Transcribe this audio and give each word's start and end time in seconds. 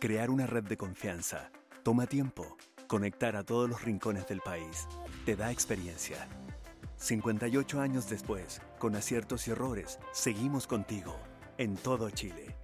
Crear 0.00 0.30
una 0.30 0.46
red 0.46 0.62
de 0.62 0.76
confianza 0.76 1.50
toma 1.82 2.06
tiempo. 2.06 2.56
Conectar 2.86 3.34
a 3.34 3.42
todos 3.42 3.68
los 3.68 3.82
rincones 3.82 4.28
del 4.28 4.40
país 4.40 4.86
te 5.26 5.34
da 5.34 5.50
experiencia. 5.50 6.28
58 6.98 7.80
años 7.80 8.08
después, 8.08 8.62
con 8.78 8.94
aciertos 8.94 9.48
y 9.48 9.50
errores, 9.50 9.98
seguimos 10.12 10.68
contigo 10.68 11.18
en 11.56 11.74
todo 11.74 12.10
Chile. 12.10 12.54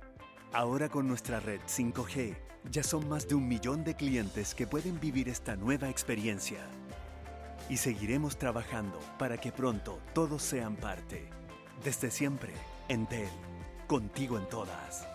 Ahora 0.53 0.89
con 0.89 1.09
nuestra 1.09 1.41
red 1.41 1.61
5G, 1.63 2.37
ya 2.71 2.85
son 2.85 3.09
más 3.09 3.27
de 3.27 3.35
un 3.35 3.49
millón 3.49 3.83
de 3.83 3.97
clientes 3.97 4.55
que 4.55 4.69
pueden 4.69 5.01
vivir 5.01 5.29
esta 5.29 5.57
nueva 5.57 5.89
experiencia. 5.89 6.61
Y 7.69 7.79
seguiremos 7.79 8.39
trabajando 8.39 9.01
para 9.19 9.39
que 9.39 9.51
pronto 9.51 9.99
todos 10.13 10.41
sean 10.41 10.77
parte. 10.77 11.29
Desde 11.83 12.13
siempre, 12.13 12.53
Entel, 12.89 13.29
contigo 13.89 14.39
en 14.39 14.49
todas. 14.49 15.09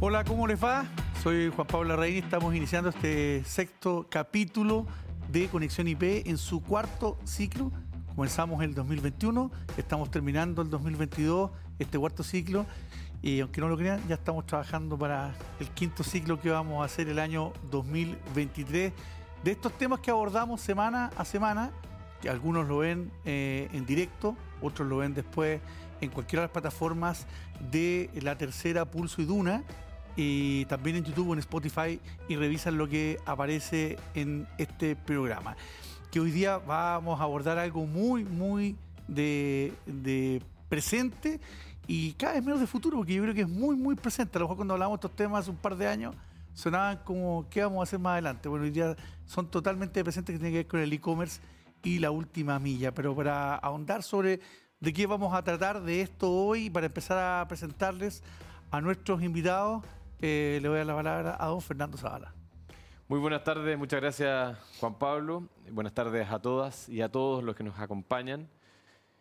Hola, 0.00 0.22
¿cómo 0.22 0.46
les 0.46 0.62
va? 0.62 0.84
Soy 1.24 1.50
Juan 1.50 1.66
Pablo 1.66 1.88
Larraín 1.88 2.14
y 2.14 2.18
estamos 2.18 2.54
iniciando 2.54 2.90
este 2.90 3.42
sexto 3.42 4.06
capítulo 4.08 4.86
de 5.28 5.48
Conexión 5.48 5.88
IP 5.88 6.24
en 6.28 6.38
su 6.38 6.62
cuarto 6.62 7.18
ciclo. 7.24 7.72
Comenzamos 8.14 8.62
el 8.62 8.76
2021, 8.76 9.50
estamos 9.76 10.08
terminando 10.08 10.62
el 10.62 10.70
2022, 10.70 11.50
este 11.80 11.98
cuarto 11.98 12.22
ciclo, 12.22 12.64
y 13.22 13.40
aunque 13.40 13.60
no 13.60 13.68
lo 13.68 13.76
crean, 13.76 14.00
ya 14.06 14.14
estamos 14.14 14.46
trabajando 14.46 14.96
para 14.96 15.34
el 15.58 15.68
quinto 15.70 16.04
ciclo 16.04 16.40
que 16.40 16.50
vamos 16.50 16.80
a 16.80 16.84
hacer 16.84 17.08
el 17.08 17.18
año 17.18 17.52
2023. 17.68 18.92
De 19.42 19.50
estos 19.50 19.72
temas 19.78 19.98
que 19.98 20.12
abordamos 20.12 20.60
semana 20.60 21.10
a 21.16 21.24
semana, 21.24 21.72
que 22.22 22.30
algunos 22.30 22.68
lo 22.68 22.78
ven 22.78 23.10
eh, 23.24 23.68
en 23.72 23.84
directo, 23.84 24.36
otros 24.62 24.86
lo 24.86 24.98
ven 24.98 25.12
después 25.12 25.60
en 26.00 26.10
cualquiera 26.10 26.42
de 26.42 26.46
las 26.46 26.52
plataformas 26.52 27.26
de 27.72 28.10
la 28.22 28.38
tercera 28.38 28.84
Pulso 28.84 29.20
y 29.20 29.24
Duna 29.24 29.64
y 30.20 30.64
también 30.64 30.96
en 30.96 31.04
YouTube 31.04 31.30
o 31.30 31.32
en 31.32 31.38
Spotify 31.38 32.00
y 32.28 32.34
revisan 32.34 32.76
lo 32.76 32.88
que 32.88 33.20
aparece 33.24 33.96
en 34.14 34.48
este 34.58 34.96
programa. 34.96 35.56
Que 36.10 36.18
hoy 36.18 36.32
día 36.32 36.58
vamos 36.58 37.20
a 37.20 37.22
abordar 37.22 37.56
algo 37.56 37.86
muy, 37.86 38.24
muy 38.24 38.76
de, 39.06 40.42
presente 40.68 41.40
y 41.86 42.14
cada 42.14 42.34
vez 42.34 42.44
menos 42.44 42.58
de 42.58 42.66
futuro, 42.66 42.96
porque 42.96 43.14
yo 43.14 43.22
creo 43.22 43.32
que 43.32 43.42
es 43.42 43.48
muy, 43.48 43.76
muy 43.76 43.94
presente. 43.94 44.36
A 44.36 44.40
lo 44.40 44.46
mejor 44.46 44.56
cuando 44.56 44.74
hablamos 44.74 44.98
de 44.98 45.06
estos 45.06 45.16
temas 45.16 45.42
hace 45.42 45.52
un 45.52 45.56
par 45.56 45.76
de 45.76 45.86
años, 45.86 46.16
sonaban 46.52 46.98
como 47.04 47.46
qué 47.48 47.62
vamos 47.62 47.78
a 47.78 47.82
hacer 47.84 48.00
más 48.00 48.14
adelante. 48.14 48.48
Bueno, 48.48 48.64
hoy 48.64 48.72
día 48.72 48.96
son 49.24 49.48
totalmente 49.48 50.02
presentes 50.02 50.32
que 50.34 50.38
tienen 50.40 50.52
que 50.52 50.58
ver 50.58 50.66
con 50.66 50.80
el 50.80 50.92
e-commerce 50.92 51.40
y 51.84 52.00
la 52.00 52.10
última 52.10 52.58
milla. 52.58 52.92
Pero 52.92 53.14
para 53.14 53.54
ahondar 53.54 54.02
sobre 54.02 54.40
de 54.80 54.92
qué 54.92 55.06
vamos 55.06 55.32
a 55.32 55.44
tratar 55.44 55.80
de 55.80 56.00
esto 56.00 56.28
hoy, 56.28 56.70
para 56.70 56.86
empezar 56.86 57.18
a 57.18 57.46
presentarles 57.46 58.24
a 58.72 58.80
nuestros 58.80 59.22
invitados, 59.22 59.84
eh, 60.20 60.58
le 60.60 60.68
voy 60.68 60.76
a 60.76 60.78
dar 60.78 60.86
la 60.86 60.94
palabra 60.96 61.36
a 61.38 61.46
don 61.46 61.60
Fernando 61.60 61.96
Zavala. 61.96 62.34
Muy 63.08 63.20
buenas 63.20 63.42
tardes, 63.42 63.78
muchas 63.78 64.00
gracias 64.00 64.58
Juan 64.80 64.98
Pablo. 64.98 65.48
Buenas 65.70 65.94
tardes 65.94 66.28
a 66.30 66.38
todas 66.40 66.88
y 66.88 67.00
a 67.00 67.08
todos 67.08 67.42
los 67.42 67.56
que 67.56 67.64
nos 67.64 67.78
acompañan. 67.78 68.48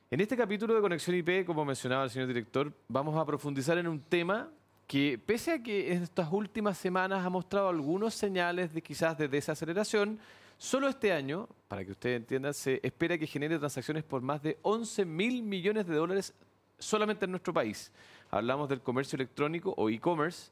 En 0.10 0.22
este 0.22 0.36
capítulo 0.38 0.74
de 0.74 0.82
Conexión 0.82 1.16
IP, 1.16 1.46
como 1.46 1.66
mencionaba 1.66 2.06
el 2.06 2.10
señor 2.10 2.28
director, 2.28 2.74
vamos 2.88 3.18
a 3.18 3.26
profundizar 3.26 3.78
en 3.78 3.88
un 3.88 4.02
tema 4.02 4.50
que 4.88 5.20
pese 5.24 5.52
a 5.52 5.62
que 5.62 5.94
en 5.94 6.04
estas 6.04 6.32
últimas 6.32 6.78
semanas 6.78 7.26
ha 7.26 7.30
mostrado 7.30 7.68
algunos 7.68 8.14
señales 8.14 8.74
de 8.74 8.82
quizás 8.82 9.18
de 9.18 9.28
desaceleración, 9.28 10.18
solo 10.58 10.88
este 10.88 11.12
año, 11.12 11.50
para 11.68 11.84
que 11.84 11.92
ustedes 11.92 12.18
entiendan, 12.18 12.54
se 12.54 12.80
espera 12.82 13.18
que 13.18 13.28
genere 13.28 13.60
transacciones 13.60 14.06
por 14.06 14.22
más 14.22 14.42
de 14.42 14.58
11 14.62 15.04
mil 15.04 15.44
millones 15.44 15.86
de 15.86 15.96
dólares 15.96 16.34
solamente 16.80 17.26
en 17.26 17.32
nuestro 17.32 17.54
país. 17.54 17.92
Hablamos 18.32 18.70
del 18.70 18.82
comercio 18.82 19.18
electrónico 19.18 19.74
o 19.76 19.90
e-commerce, 19.90 20.52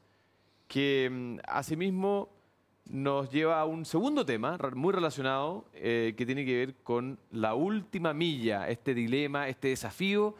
que 0.68 1.08
mm, 1.10 1.38
asimismo 1.46 2.30
nos 2.88 3.30
lleva 3.30 3.60
a 3.60 3.64
un 3.64 3.84
segundo 3.84 4.24
tema 4.24 4.58
muy 4.74 4.92
relacionado 4.92 5.66
eh, 5.74 6.14
que 6.16 6.24
tiene 6.24 6.44
que 6.44 6.56
ver 6.56 6.74
con 6.82 7.18
la 7.32 7.54
última 7.54 8.14
milla, 8.14 8.68
este 8.68 8.94
dilema, 8.94 9.48
este 9.48 9.68
desafío 9.68 10.36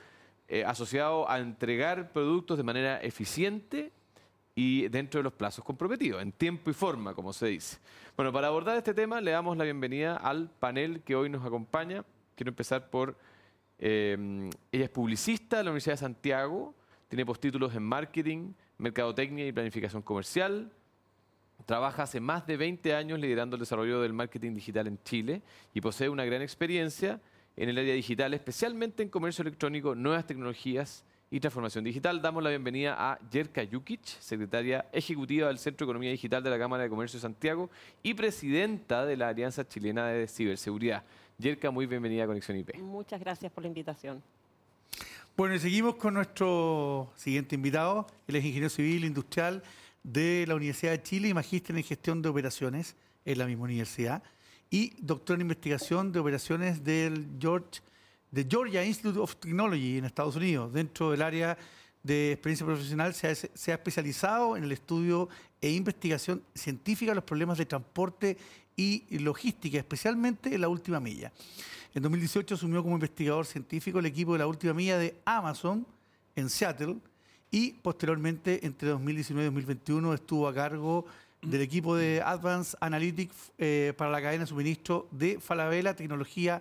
eh, 0.48 0.64
asociado 0.64 1.28
a 1.28 1.40
entregar 1.40 2.12
productos 2.12 2.56
de 2.56 2.62
manera 2.62 3.00
eficiente 3.00 3.90
y 4.54 4.88
dentro 4.88 5.18
de 5.18 5.24
los 5.24 5.32
plazos 5.32 5.64
comprometidos, 5.64 6.22
en 6.22 6.32
tiempo 6.32 6.70
y 6.70 6.72
forma, 6.72 7.14
como 7.14 7.32
se 7.32 7.46
dice. 7.48 7.78
Bueno, 8.16 8.32
para 8.32 8.46
abordar 8.46 8.76
este 8.76 8.94
tema 8.94 9.20
le 9.20 9.32
damos 9.32 9.56
la 9.56 9.64
bienvenida 9.64 10.16
al 10.16 10.48
panel 10.48 11.02
que 11.02 11.16
hoy 11.16 11.28
nos 11.28 11.44
acompaña. 11.44 12.04
Quiero 12.36 12.50
empezar 12.50 12.88
por, 12.90 13.18
eh, 13.78 14.50
ella 14.70 14.84
es 14.84 14.90
publicista 14.90 15.58
de 15.58 15.64
la 15.64 15.70
Universidad 15.70 15.94
de 15.94 16.00
Santiago, 16.00 16.74
tiene 17.08 17.26
postítulos 17.26 17.74
en 17.74 17.82
marketing, 17.82 18.52
mercadotecnia 18.78 19.46
y 19.46 19.52
planificación 19.52 20.02
comercial. 20.02 20.70
Trabaja 21.64 22.04
hace 22.04 22.20
más 22.20 22.46
de 22.46 22.56
20 22.56 22.94
años 22.94 23.18
liderando 23.18 23.56
el 23.56 23.60
desarrollo 23.60 24.00
del 24.00 24.12
marketing 24.12 24.54
digital 24.54 24.86
en 24.86 24.98
Chile 25.02 25.42
y 25.74 25.80
posee 25.80 26.08
una 26.08 26.24
gran 26.24 26.42
experiencia 26.42 27.20
en 27.56 27.70
el 27.70 27.78
área 27.78 27.94
digital, 27.94 28.34
especialmente 28.34 29.02
en 29.02 29.08
comercio 29.08 29.42
electrónico, 29.42 29.94
nuevas 29.94 30.26
tecnologías 30.26 31.04
y 31.30 31.40
transformación 31.40 31.84
digital. 31.84 32.20
Damos 32.20 32.42
la 32.42 32.50
bienvenida 32.50 32.94
a 32.98 33.18
Yerka 33.30 33.62
Jukic, 33.70 34.04
secretaria 34.04 34.86
ejecutiva 34.92 35.48
del 35.48 35.58
Centro 35.58 35.84
de 35.84 35.90
Economía 35.90 36.10
Digital 36.10 36.42
de 36.42 36.50
la 36.50 36.58
Cámara 36.58 36.84
de 36.84 36.90
Comercio 36.90 37.18
de 37.18 37.22
Santiago 37.22 37.70
y 38.02 38.14
presidenta 38.14 39.04
de 39.06 39.16
la 39.16 39.28
Alianza 39.28 39.66
Chilena 39.66 40.06
de 40.06 40.28
Ciberseguridad. 40.28 41.02
Yerka, 41.38 41.70
muy 41.70 41.86
bienvenida 41.86 42.24
a 42.24 42.26
Conexión 42.26 42.58
IP. 42.58 42.76
Muchas 42.78 43.20
gracias 43.20 43.50
por 43.50 43.62
la 43.62 43.68
invitación. 43.68 44.22
Bueno, 45.36 45.54
y 45.54 45.58
seguimos 45.58 45.96
con 45.96 46.14
nuestro 46.14 47.12
siguiente 47.14 47.56
invitado. 47.56 48.06
Él 48.26 48.36
es 48.36 48.44
ingeniero 48.46 48.70
civil 48.70 49.04
industrial 49.04 49.62
de 50.02 50.46
la 50.48 50.54
Universidad 50.54 50.92
de 50.92 51.02
Chile 51.02 51.28
y 51.28 51.34
magíster 51.34 51.76
en 51.76 51.84
gestión 51.84 52.22
de 52.22 52.30
operaciones 52.30 52.96
en 53.22 53.36
la 53.36 53.44
misma 53.44 53.64
universidad 53.64 54.22
y 54.70 54.94
doctor 54.98 55.34
en 55.34 55.42
investigación 55.42 56.10
de 56.10 56.20
operaciones 56.20 56.82
del 56.82 57.28
George, 57.38 57.82
de 58.30 58.46
Georgia 58.48 58.82
Institute 58.82 59.18
of 59.18 59.36
Technology 59.36 59.98
en 59.98 60.06
Estados 60.06 60.36
Unidos. 60.36 60.72
Dentro 60.72 61.10
del 61.10 61.20
área 61.20 61.58
de 62.02 62.32
experiencia 62.32 62.64
profesional 62.64 63.12
se 63.12 63.28
ha, 63.28 63.34
se 63.34 63.72
ha 63.72 63.74
especializado 63.74 64.56
en 64.56 64.64
el 64.64 64.72
estudio 64.72 65.28
e 65.60 65.70
investigación 65.70 66.42
científica 66.54 67.10
de 67.10 67.16
los 67.16 67.24
problemas 67.24 67.58
de 67.58 67.66
transporte 67.66 68.38
y 68.74 69.18
logística, 69.18 69.76
especialmente 69.76 70.54
en 70.54 70.62
la 70.62 70.68
última 70.68 70.98
milla. 70.98 71.30
En 71.96 72.02
2018 72.02 72.56
asumió 72.56 72.82
como 72.82 72.96
investigador 72.96 73.46
científico 73.46 74.00
el 74.00 74.04
equipo 74.04 74.34
de 74.34 74.40
la 74.40 74.46
última 74.46 74.74
milla 74.74 74.98
de 74.98 75.16
Amazon 75.24 75.86
en 76.34 76.50
Seattle 76.50 76.98
y 77.50 77.72
posteriormente, 77.72 78.66
entre 78.66 78.90
2019 78.90 79.44
y 79.44 79.46
2021, 79.46 80.12
estuvo 80.12 80.46
a 80.46 80.52
cargo 80.52 81.06
del 81.40 81.62
equipo 81.62 81.96
de 81.96 82.20
Advanced 82.20 82.76
Analytics 82.82 83.52
eh, 83.56 83.94
para 83.96 84.10
la 84.10 84.20
cadena 84.20 84.44
de 84.44 84.46
suministro 84.46 85.08
de 85.10 85.40
Falabella 85.40 85.96
Tecnología 85.96 86.60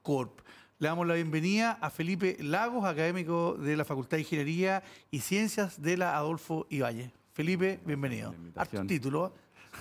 Corp. 0.00 0.42
Le 0.78 0.86
damos 0.86 1.08
la 1.08 1.14
bienvenida 1.14 1.72
a 1.80 1.90
Felipe 1.90 2.36
Lagos, 2.38 2.84
académico 2.84 3.54
de 3.54 3.76
la 3.76 3.84
Facultad 3.84 4.18
de 4.18 4.20
Ingeniería 4.20 4.84
y 5.10 5.18
Ciencias 5.18 5.82
de 5.82 5.96
la 5.96 6.16
Adolfo 6.16 6.68
Iballe. 6.70 7.10
Felipe, 7.32 7.80
bienvenido. 7.84 8.32
tu 8.70 8.86
título. 8.86 9.32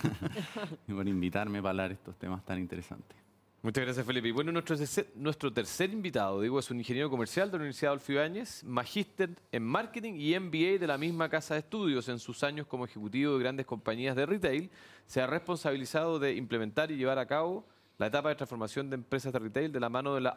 y 0.88 0.92
por 0.92 1.08
invitarme 1.08 1.60
para 1.62 1.70
hablar 1.70 1.92
estos 1.92 2.18
temas 2.18 2.44
tan 2.44 2.58
interesantes. 2.58 3.17
Muchas 3.64 3.84
gracias, 3.84 4.06
Felipe. 4.06 4.32
Bueno, 4.32 4.52
nuestro, 4.52 4.76
nuestro 5.16 5.52
tercer 5.52 5.90
invitado, 5.92 6.42
digo, 6.42 6.60
es 6.60 6.70
un 6.70 6.78
ingeniero 6.78 7.10
comercial 7.10 7.50
de 7.50 7.58
la 7.58 7.64
Universidad 7.64 7.90
Adolfo 7.90 8.12
Ibáñez, 8.12 8.64
magíster 8.64 9.32
en 9.52 9.64
marketing 9.64 10.14
y 10.20 10.40
MBA 10.40 10.78
de 10.80 10.86
la 10.86 10.98
misma 11.00 11.28
casa 11.28 11.56
de 11.56 11.62
estudios. 11.62 12.08
En 12.08 12.20
sus 12.20 12.44
años 12.44 12.68
como 12.68 12.86
ejecutivo 12.86 13.34
de 13.34 13.40
grandes 13.40 13.66
compañías 13.66 14.16
de 14.16 14.28
retail, 14.28 14.70
se 15.08 15.22
ha 15.22 15.28
responsabilizado 15.28 16.20
de 16.20 16.36
implementar 16.36 16.92
y 16.92 16.98
llevar 16.98 17.18
a 17.18 17.26
cabo 17.26 17.66
la 17.98 18.08
etapa 18.08 18.30
de 18.30 18.36
transformación 18.36 18.92
de 18.92 18.96
empresas 18.96 19.34
de 19.34 19.40
retail 19.40 19.72
de 19.72 19.80
la 19.80 19.90
mano 19.90 20.14
de 20.14 20.22
la 20.22 20.36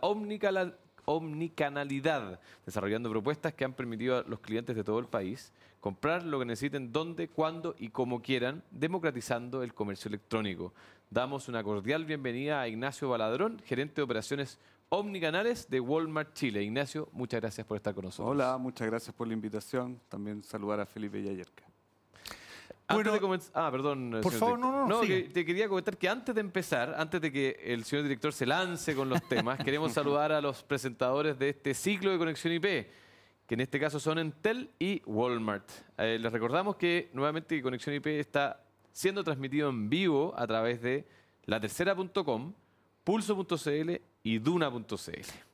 omnicanalidad, 1.05 2.41
desarrollando 2.65 3.11
propuestas 3.11 3.55
que 3.55 3.65
han 3.65 3.73
permitido 3.73 4.19
a 4.19 4.23
los 4.23 4.41
clientes 4.41 4.77
de 4.77 4.85
todo 4.85 4.99
el 4.99 5.07
país 5.07 5.53
comprar 5.81 6.25
lo 6.25 6.39
que 6.39 6.45
necesiten, 6.45 6.93
donde, 6.93 7.29
cuándo 7.29 7.75
y 7.79 7.89
como 7.89 8.21
quieran, 8.23 8.63
democratizando 8.71 9.63
el 9.63 9.75
comercio 9.75 10.09
electrónico. 10.09 10.73
Damos 11.09 11.49
una 11.49 11.65
cordial 11.65 12.05
bienvenida 12.05 12.61
a 12.61 12.69
Ignacio 12.69 13.09
Baladrón, 13.09 13.61
gerente 13.65 13.97
de 13.97 14.03
operaciones 14.03 14.59
omnicanales 14.91 15.69
de 15.69 15.81
Walmart 15.81 16.35
Chile. 16.35 16.63
Ignacio, 16.63 17.09
muchas 17.13 17.41
gracias 17.41 17.67
por 17.67 17.77
estar 17.77 17.95
con 17.95 18.05
nosotros. 18.05 18.31
Hola, 18.31 18.59
muchas 18.59 18.87
gracias 18.87 19.15
por 19.15 19.27
la 19.27 19.35
invitación. 19.35 20.01
También 20.09 20.43
saludar 20.43 20.81
a 20.81 20.87
Felipe 20.87 21.23
ah, 23.55 23.71
perdón. 23.71 24.19
Por 24.23 24.33
favor, 24.33 24.59
no, 24.59 24.73
no, 24.73 24.87
no. 24.87 25.01
te 25.01 25.45
quería 25.45 25.69
comentar 25.69 25.97
que 25.97 26.09
antes 26.09 26.35
de 26.35 26.41
empezar, 26.41 26.95
antes 26.97 27.21
de 27.21 27.33
que 27.33 27.61
el 27.65 27.85
señor 27.85 28.05
director 28.05 28.33
se 28.33 28.47
lance 28.47 28.95
con 28.95 29.09
los 29.09 29.23
temas, 29.29 29.59
queremos 29.65 29.93
saludar 29.93 30.33
a 30.33 30.41
los 30.41 30.63
presentadores 30.63 31.39
de 31.39 31.51
este 31.51 31.75
ciclo 31.75 32.11
de 32.11 32.19
Conexión 32.19 32.53
IP 32.55 32.87
que 33.51 33.55
en 33.55 33.63
este 33.63 33.81
caso 33.81 33.99
son 33.99 34.21
Entel 34.21 34.71
y 34.79 35.03
Walmart. 35.07 35.69
Eh, 35.99 36.21
les 36.21 36.33
recordamos 36.33 36.77
que 36.77 37.11
nuevamente 37.15 37.61
Conexión 37.61 37.97
IP 37.97 38.07
está 38.07 38.63
siendo 38.93 39.25
transmitido 39.25 39.69
en 39.71 39.91
vivo 39.91 40.33
a 40.37 40.47
través 40.47 40.81
de 40.81 41.05
latercera.com, 41.47 42.55
pulso.cl 43.03 43.91
y 44.23 44.39
duna.cl. 44.39 44.87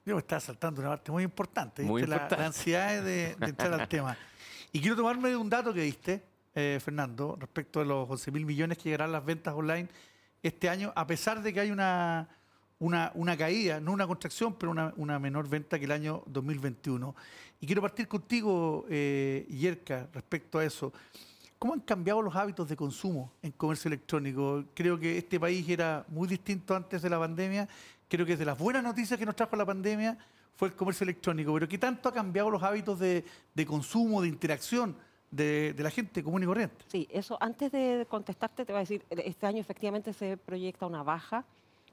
Me 0.04 0.18
está 0.18 0.38
saltando 0.40 0.82
una 0.82 0.90
parte 0.90 1.10
muy 1.10 1.22
importante, 1.22 1.84
muy 1.84 2.02
importante. 2.02 2.36
La, 2.36 2.46
ansiedad 2.46 3.02
de, 3.02 3.30
entrar 3.40 3.72
al 3.72 3.88
tema. 3.88 4.14
Y 4.72 4.80
quiero 4.82 4.96
tomarme 4.96 5.30
de 5.30 5.36
un 5.36 5.48
dato 5.48 5.72
que 5.72 5.80
diste, 5.80 6.22
eh, 6.58 6.80
Fernando, 6.80 7.36
respecto 7.38 7.80
de 7.80 7.84
los 7.84 8.08
11 8.08 8.30
mil 8.32 8.46
millones 8.46 8.78
que 8.78 8.84
llegarán 8.84 9.12
las 9.12 9.22
ventas 9.22 9.52
online 9.54 9.88
este 10.42 10.70
año, 10.70 10.90
a 10.96 11.06
pesar 11.06 11.42
de 11.42 11.52
que 11.52 11.60
hay 11.60 11.70
una, 11.70 12.30
una, 12.78 13.36
caída, 13.36 13.78
no 13.78 13.92
una 13.92 14.06
contracción, 14.06 14.54
pero 14.54 14.72
una, 14.96 15.18
menor 15.18 15.50
venta 15.50 15.78
que 15.78 15.84
el 15.84 15.92
año 15.92 16.22
2021. 16.24 17.14
Y 17.60 17.66
quiero 17.66 17.82
partir 17.82 18.08
contigo, 18.08 18.86
eh, 18.88 19.46
Yerka, 19.50 20.08
respecto 20.14 20.58
a 20.58 20.64
eso. 20.64 20.94
¿Cómo 21.58 21.74
han 21.74 21.80
cambiado 21.80 22.22
los 22.22 22.34
hábitos 22.34 22.66
de 22.70 22.74
consumo 22.74 23.34
en 23.42 23.52
comercio 23.52 23.88
electrónico? 23.88 24.64
Creo 24.72 24.98
que 24.98 25.18
este 25.18 25.38
país 25.38 25.68
era 25.68 26.06
muy 26.08 26.26
distinto 26.26 26.74
antes 26.74 27.02
de 27.02 27.10
la 27.10 27.18
pandemia. 27.18 27.68
Creo 28.08 28.24
que 28.24 28.34
de 28.34 28.46
las 28.46 28.58
buenas 28.58 28.82
noticias 28.82 29.18
que 29.18 29.26
nos 29.26 29.36
trajo 29.36 29.56
la 29.56 29.66
pandemia 29.66 30.16
fue 30.54 30.68
el 30.68 30.74
comercio 30.74 31.04
electrónico. 31.04 31.52
Pero 31.52 31.68
¿qué 31.68 31.76
tanto 31.76 32.08
ha 32.08 32.12
cambiado 32.14 32.48
los 32.48 32.62
hábitos 32.62 32.98
de, 32.98 33.26
de 33.54 33.66
consumo, 33.66 34.22
de 34.22 34.28
interacción 34.28 34.96
de, 35.30 35.72
de, 35.72 35.82
la 35.82 35.90
gente 35.90 36.22
común 36.22 36.42
y 36.42 36.46
corriente? 36.46 36.84
Sí, 36.88 37.08
eso 37.10 37.36
antes 37.40 37.72
de 37.72 38.06
contestarte 38.08 38.64
te 38.64 38.72
voy 38.72 38.78
a 38.78 38.80
decir, 38.80 39.04
este 39.10 39.46
año 39.46 39.60
efectivamente 39.60 40.12
se 40.12 40.36
proyecta 40.36 40.86
una 40.86 41.02
baja 41.02 41.44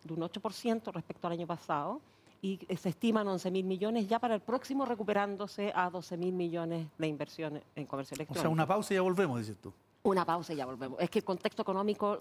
de 0.04 0.14
un 0.14 0.22
8% 0.22 0.92
respecto 0.94 1.28
al 1.28 1.34
año 1.34 1.48
pasado 1.48 2.02
y 2.44 2.60
se 2.78 2.90
estiman 2.90 3.26
11 3.26 3.52
mil 3.52 3.66
millones 3.66 4.08
ya 4.08 4.20
para 4.20 4.36
el 4.36 4.42
próximo 4.42 4.86
recuperándose 4.86 5.72
a 5.74 5.90
12 5.90 6.18
mil 6.18 6.34
millones 6.34 6.88
de 6.98 7.08
inversión 7.08 7.62
en 7.74 7.86
comercio 7.86 8.16
electrónico. 8.16 8.42
O 8.42 8.44
sea, 8.44 8.50
una 8.50 8.68
pausa 8.68 8.94
y 8.94 8.98
ya 8.98 9.02
volvemos, 9.02 9.40
dices 9.40 9.58
tú. 9.62 9.74
Una 10.06 10.26
pausa 10.26 10.52
y 10.52 10.58
ya 10.58 10.66
volvemos. 10.66 11.00
Es 11.00 11.10
que 11.10 11.20
el 11.20 11.26
contexto 11.26 11.62
económico 11.62 12.20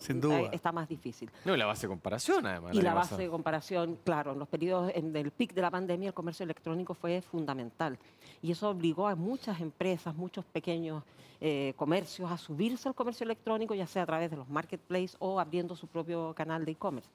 está 0.52 0.70
más 0.70 0.88
difícil. 0.88 1.28
No, 1.44 1.56
y 1.56 1.58
la 1.58 1.66
base 1.66 1.88
de 1.88 1.88
comparación, 1.88 2.46
además. 2.46 2.72
Y 2.72 2.80
la 2.80 2.94
base 2.94 3.16
de 3.16 3.28
comparación, 3.28 3.98
claro, 4.04 4.34
en 4.34 4.38
los 4.38 4.46
periodos 4.46 4.92
en 4.94 5.12
del 5.12 5.32
pic 5.32 5.52
de 5.52 5.62
la 5.62 5.72
pandemia, 5.72 6.06
el 6.06 6.14
comercio 6.14 6.44
electrónico 6.44 6.94
fue 6.94 7.20
fundamental. 7.20 7.98
Y 8.42 8.50
eso 8.50 8.68
obligó 8.68 9.06
a 9.06 9.14
muchas 9.14 9.60
empresas, 9.60 10.14
muchos 10.14 10.44
pequeños 10.44 11.04
eh, 11.40 11.74
comercios 11.76 12.30
a 12.30 12.36
subirse 12.36 12.88
al 12.88 12.94
comercio 12.94 13.24
electrónico, 13.24 13.74
ya 13.74 13.86
sea 13.86 14.02
a 14.02 14.06
través 14.06 14.30
de 14.30 14.36
los 14.36 14.48
marketplaces 14.48 15.16
o 15.20 15.38
abriendo 15.38 15.76
su 15.76 15.86
propio 15.86 16.34
canal 16.34 16.64
de 16.64 16.72
e-commerce. 16.72 17.08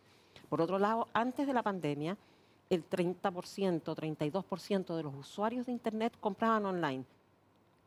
Por 0.50 0.62
otro 0.62 0.80
lado, 0.80 1.08
antes 1.14 1.46
de 1.46 1.54
la 1.54 1.64
pandemia, 1.64 2.18
el 2.70 2.90
30%, 2.90 3.82
32% 3.84 4.96
de 4.96 5.04
los 5.04 5.16
usuarios 5.16 5.66
de 5.66 5.74
Internet 5.74 6.14
compraban 6.20 6.66
online. 6.66 7.04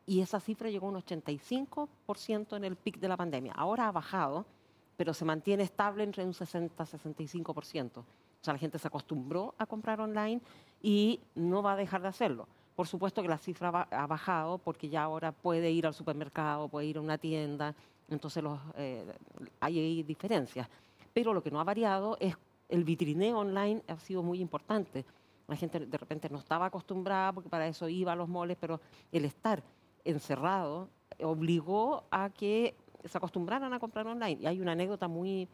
Y 0.05 0.21
esa 0.21 0.39
cifra 0.39 0.69
llegó 0.69 0.87
a 0.87 0.91
un 0.91 1.01
85% 1.01 2.57
en 2.57 2.63
el 2.63 2.75
pic 2.75 2.99
de 2.99 3.07
la 3.07 3.17
pandemia. 3.17 3.53
Ahora 3.53 3.87
ha 3.87 3.91
bajado, 3.91 4.45
pero 4.97 5.13
se 5.13 5.25
mantiene 5.25 5.63
estable 5.63 6.03
entre 6.03 6.23
un 6.23 6.33
60-65%. 6.33 7.97
O 7.97 8.05
sea, 8.41 8.53
la 8.53 8.59
gente 8.59 8.79
se 8.79 8.87
acostumbró 8.87 9.53
a 9.57 9.65
comprar 9.65 10.01
online 10.01 10.41
y 10.81 11.19
no 11.35 11.61
va 11.61 11.73
a 11.73 11.75
dejar 11.75 12.01
de 12.01 12.07
hacerlo. 12.07 12.47
Por 12.75 12.87
supuesto 12.87 13.21
que 13.21 13.27
la 13.27 13.37
cifra 13.37 13.87
ha 13.91 14.07
bajado 14.07 14.57
porque 14.57 14.89
ya 14.89 15.03
ahora 15.03 15.31
puede 15.31 15.71
ir 15.71 15.85
al 15.85 15.93
supermercado, 15.93 16.67
puede 16.67 16.87
ir 16.87 16.97
a 16.97 17.01
una 17.01 17.17
tienda, 17.17 17.75
entonces 18.09 18.43
los, 18.43 18.59
eh, 18.75 19.05
hay 19.59 20.03
diferencias. 20.03 20.67
Pero 21.13 21.33
lo 21.33 21.43
que 21.43 21.51
no 21.51 21.59
ha 21.59 21.63
variado 21.63 22.17
es 22.19 22.35
el 22.69 22.83
vitrineo 22.83 23.39
online 23.39 23.83
ha 23.87 23.97
sido 23.97 24.23
muy 24.23 24.39
importante. 24.39 25.05
La 25.47 25.55
gente 25.55 25.79
de 25.79 25.97
repente 25.97 26.29
no 26.29 26.39
estaba 26.39 26.67
acostumbrada 26.67 27.33
porque 27.33 27.49
para 27.49 27.67
eso 27.67 27.89
iba 27.89 28.13
a 28.13 28.15
los 28.15 28.29
moles, 28.29 28.57
pero 28.59 28.79
el 29.11 29.25
estar 29.25 29.61
encerrado 30.05 30.87
obligó 31.21 32.05
a 32.09 32.29
que 32.29 32.75
se 33.03 33.17
acostumbraran 33.17 33.73
a 33.73 33.79
comprar 33.79 34.07
online. 34.07 34.39
Y 34.41 34.45
hay 34.47 34.61
una 34.61 34.71
anécdota 34.71 35.07
muy 35.07 35.47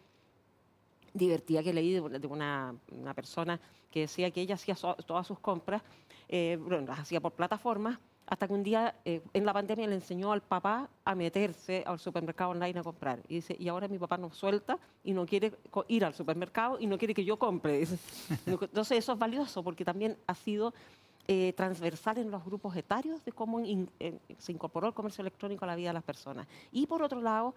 divertida 1.13 1.63
que 1.63 1.74
leí 1.74 1.94
de 1.94 2.27
una, 2.27 2.75
una 2.92 3.13
persona 3.13 3.59
que 3.92 4.01
decía 4.01 4.31
que 4.31 4.42
ella 4.42 4.56
hacía 4.56 4.75
todas 4.75 5.25
sus 5.25 5.39
compras, 5.39 5.81
eh, 6.30 6.57
bueno, 6.59 6.86
las 6.86 7.00
hacía 7.00 7.21
por 7.21 7.33
plataformas, 7.33 8.00
hasta 8.27 8.48
que 8.48 8.54
un 8.54 8.62
día 8.62 8.94
eh, 9.06 9.21
en 9.33 9.45
la 9.45 9.54
pandemia 9.54 9.88
le 9.88 9.95
enseñó 9.95 10.33
al 10.33 10.42
papá 10.42 10.89
a 11.06 11.15
meterse 11.15 11.83
al 11.86 11.98
supermercado 11.98 12.51
online 12.51 12.77
a 12.80 12.83
comprar. 12.83 13.19
Y 13.30 13.36
dice, 13.36 13.56
y 13.57 13.69
ahora 13.69 13.88
mi 13.88 13.98
papá 13.98 14.18
nos 14.18 14.36
suelta 14.36 14.77
y 15.04 15.13
no 15.13 15.25
quiere 15.25 15.54
ir 15.88 16.04
al 16.04 16.13
supermercado 16.13 16.77
y 16.80 16.88
no 16.88 16.98
quiere 16.98 17.13
que 17.13 17.24
yo 17.24 17.39
compre. 17.39 17.88
Entonces 18.45 18.98
eso 18.98 19.13
es 19.13 19.19
valioso 19.19 19.63
porque 19.63 19.86
también 19.86 20.18
ha 20.27 20.36
sido 20.36 20.74
eh, 21.30 21.54
transversal 21.57 22.18
en 22.18 22.30
los 22.30 22.44
grupos 22.44 22.75
etarios 22.75 23.24
de 23.24 23.31
cómo 23.31 23.62
eh, 23.62 24.19
se 24.38 24.51
incorporó 24.51 24.88
el 24.88 24.94
comercio 24.94 25.21
electrónico 25.21 25.63
a 25.63 25.68
la 25.68 25.75
vida 25.75 25.89
de 25.89 25.94
las 25.94 26.04
personas. 26.04 26.48
Y 26.71 26.86
por 26.86 27.01
otro 27.01 27.21
lado, 27.21 27.56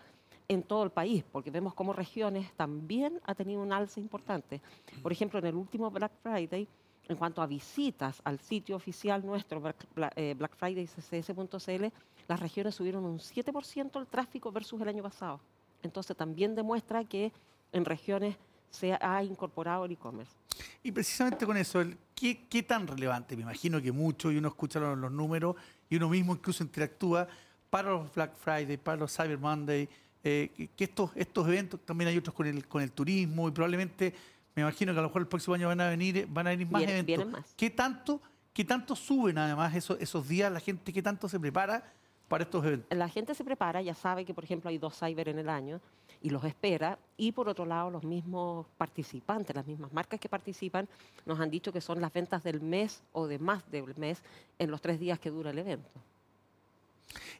en 0.50 0.62
todo 0.64 0.82
el 0.82 0.91
país, 0.91 1.25
porque 1.31 1.49
vemos 1.49 1.75
cómo 1.75 1.93
regiones 1.93 2.52
también 2.55 3.20
ha 3.25 3.37
tenido 3.37 3.62
un 3.62 3.73
alza 3.73 4.00
importante. 4.00 4.61
Por 5.00 5.12
ejemplo, 5.12 5.38
en 5.38 5.47
el 5.47 5.55
último 5.55 5.93
Black 5.93 6.11
Friday, 6.25 6.67
en 7.08 7.17
cuanto 7.17 7.41
a 7.41 7.47
visitas 7.47 8.20
al 8.25 8.41
sitio 8.41 8.75
oficial 8.75 9.25
nuestro, 9.25 9.61
blackfridayccs.cl, 9.61 11.85
las 12.26 12.41
regiones 12.41 12.75
subieron 12.75 13.05
un 13.05 13.20
7% 13.20 14.00
el 14.00 14.08
tráfico 14.08 14.50
versus 14.50 14.81
el 14.81 14.88
año 14.88 15.05
pasado. 15.05 15.38
Entonces 15.85 16.17
también 16.17 16.56
demuestra 16.56 17.05
que 17.05 17.31
en 17.70 17.85
regiones 17.85 18.35
se 18.70 18.99
ha 19.00 19.23
incorporado 19.23 19.85
el 19.85 19.93
e-commerce. 19.93 20.32
Y 20.82 20.91
precisamente 20.91 21.47
con 21.47 21.56
eso, 21.56 21.81
¿qué, 22.12 22.49
¿qué, 22.49 22.64
tan 22.64 22.88
relevante? 22.88 23.37
Me 23.37 23.43
imagino 23.43 23.81
que 23.81 23.93
mucho, 23.93 24.32
y 24.32 24.38
uno 24.38 24.49
escucha 24.49 24.81
los, 24.81 25.12
números, 25.12 25.55
y 25.88 25.94
uno 25.94 26.08
mismo 26.08 26.32
incluso 26.32 26.64
interactúa 26.64 27.29
para 27.70 27.91
los 27.91 28.12
Black 28.12 28.35
Friday, 28.35 28.76
para 28.79 28.97
los 28.97 29.17
Cyber 29.17 29.38
Monday, 29.38 29.88
eh, 30.23 30.69
que 30.77 30.85
estos, 30.85 31.11
estos 31.15 31.47
eventos, 31.49 31.81
también 31.85 32.09
hay 32.09 32.19
otros 32.19 32.35
con 32.35 32.47
el, 32.47 32.67
con 32.67 32.83
el 32.83 32.93
turismo, 32.93 33.49
y 33.49 33.53
probablemente 33.53 34.15
me 34.55 34.63
imagino 34.63 34.93
que 34.93 34.99
a 34.99 35.03
lo 35.03 35.09
mejor 35.09 35.23
el 35.23 35.29
próximo 35.29 35.55
año 35.55 35.69
van 35.69 35.81
a 35.81 35.89
venir, 35.89 36.27
van 36.29 36.47
a 36.47 36.51
venir 36.51 36.69
más 36.71 36.83
eventos. 36.83 37.55
¿Qué 37.57 37.71
tanto, 37.71 38.21
qué 38.53 38.65
tanto 38.65 38.97
suben 38.97 39.39
además 39.39 39.75
esos, 39.75 40.01
esos 40.01 40.29
días 40.29 40.53
la 40.53 40.61
gente? 40.61 40.93
¿Qué 40.93 41.03
tanto 41.03 41.29
se 41.29 41.39
prepara 41.39 41.85
para 42.29 42.45
estos 42.45 42.65
eventos? 42.65 42.99
La 42.99 43.09
gente 43.09 43.35
se 43.35 43.45
prepara, 43.45 43.81
ya 43.81 43.95
sabe 43.95 44.25
que 44.25 44.35
por 44.35 44.45
ejemplo 44.45 44.69
hay 44.69 44.79
dos 44.79 44.99
cyber 44.99 45.29
en 45.29 45.39
el 45.39 45.49
año 45.49 45.81
y 46.21 46.31
los 46.31 46.45
espera. 46.45 46.99
Y 47.17 47.33
por 47.33 47.49
otro 47.49 47.65
lado, 47.65 47.91
los 47.91 48.05
mismos 48.05 48.67
participantes, 48.77 49.55
las 49.55 49.67
mismas 49.67 49.93
marcas 49.93 50.21
que 50.21 50.29
participan, 50.29 50.89
nos 51.25 51.39
han 51.41 51.51
dicho 51.51 51.73
que 51.73 51.81
son 51.81 52.01
las 52.01 52.13
ventas 52.13 52.43
del 52.43 52.61
mes 52.61 53.03
o 53.13 53.27
de 53.27 53.39
más 53.39 53.69
del 53.71 53.95
mes 53.97 54.21
en 54.59 54.71
los 54.71 54.81
tres 54.81 54.99
días 54.99 55.19
que 55.19 55.31
dura 55.31 55.51
el 55.51 55.59
evento. 55.59 55.89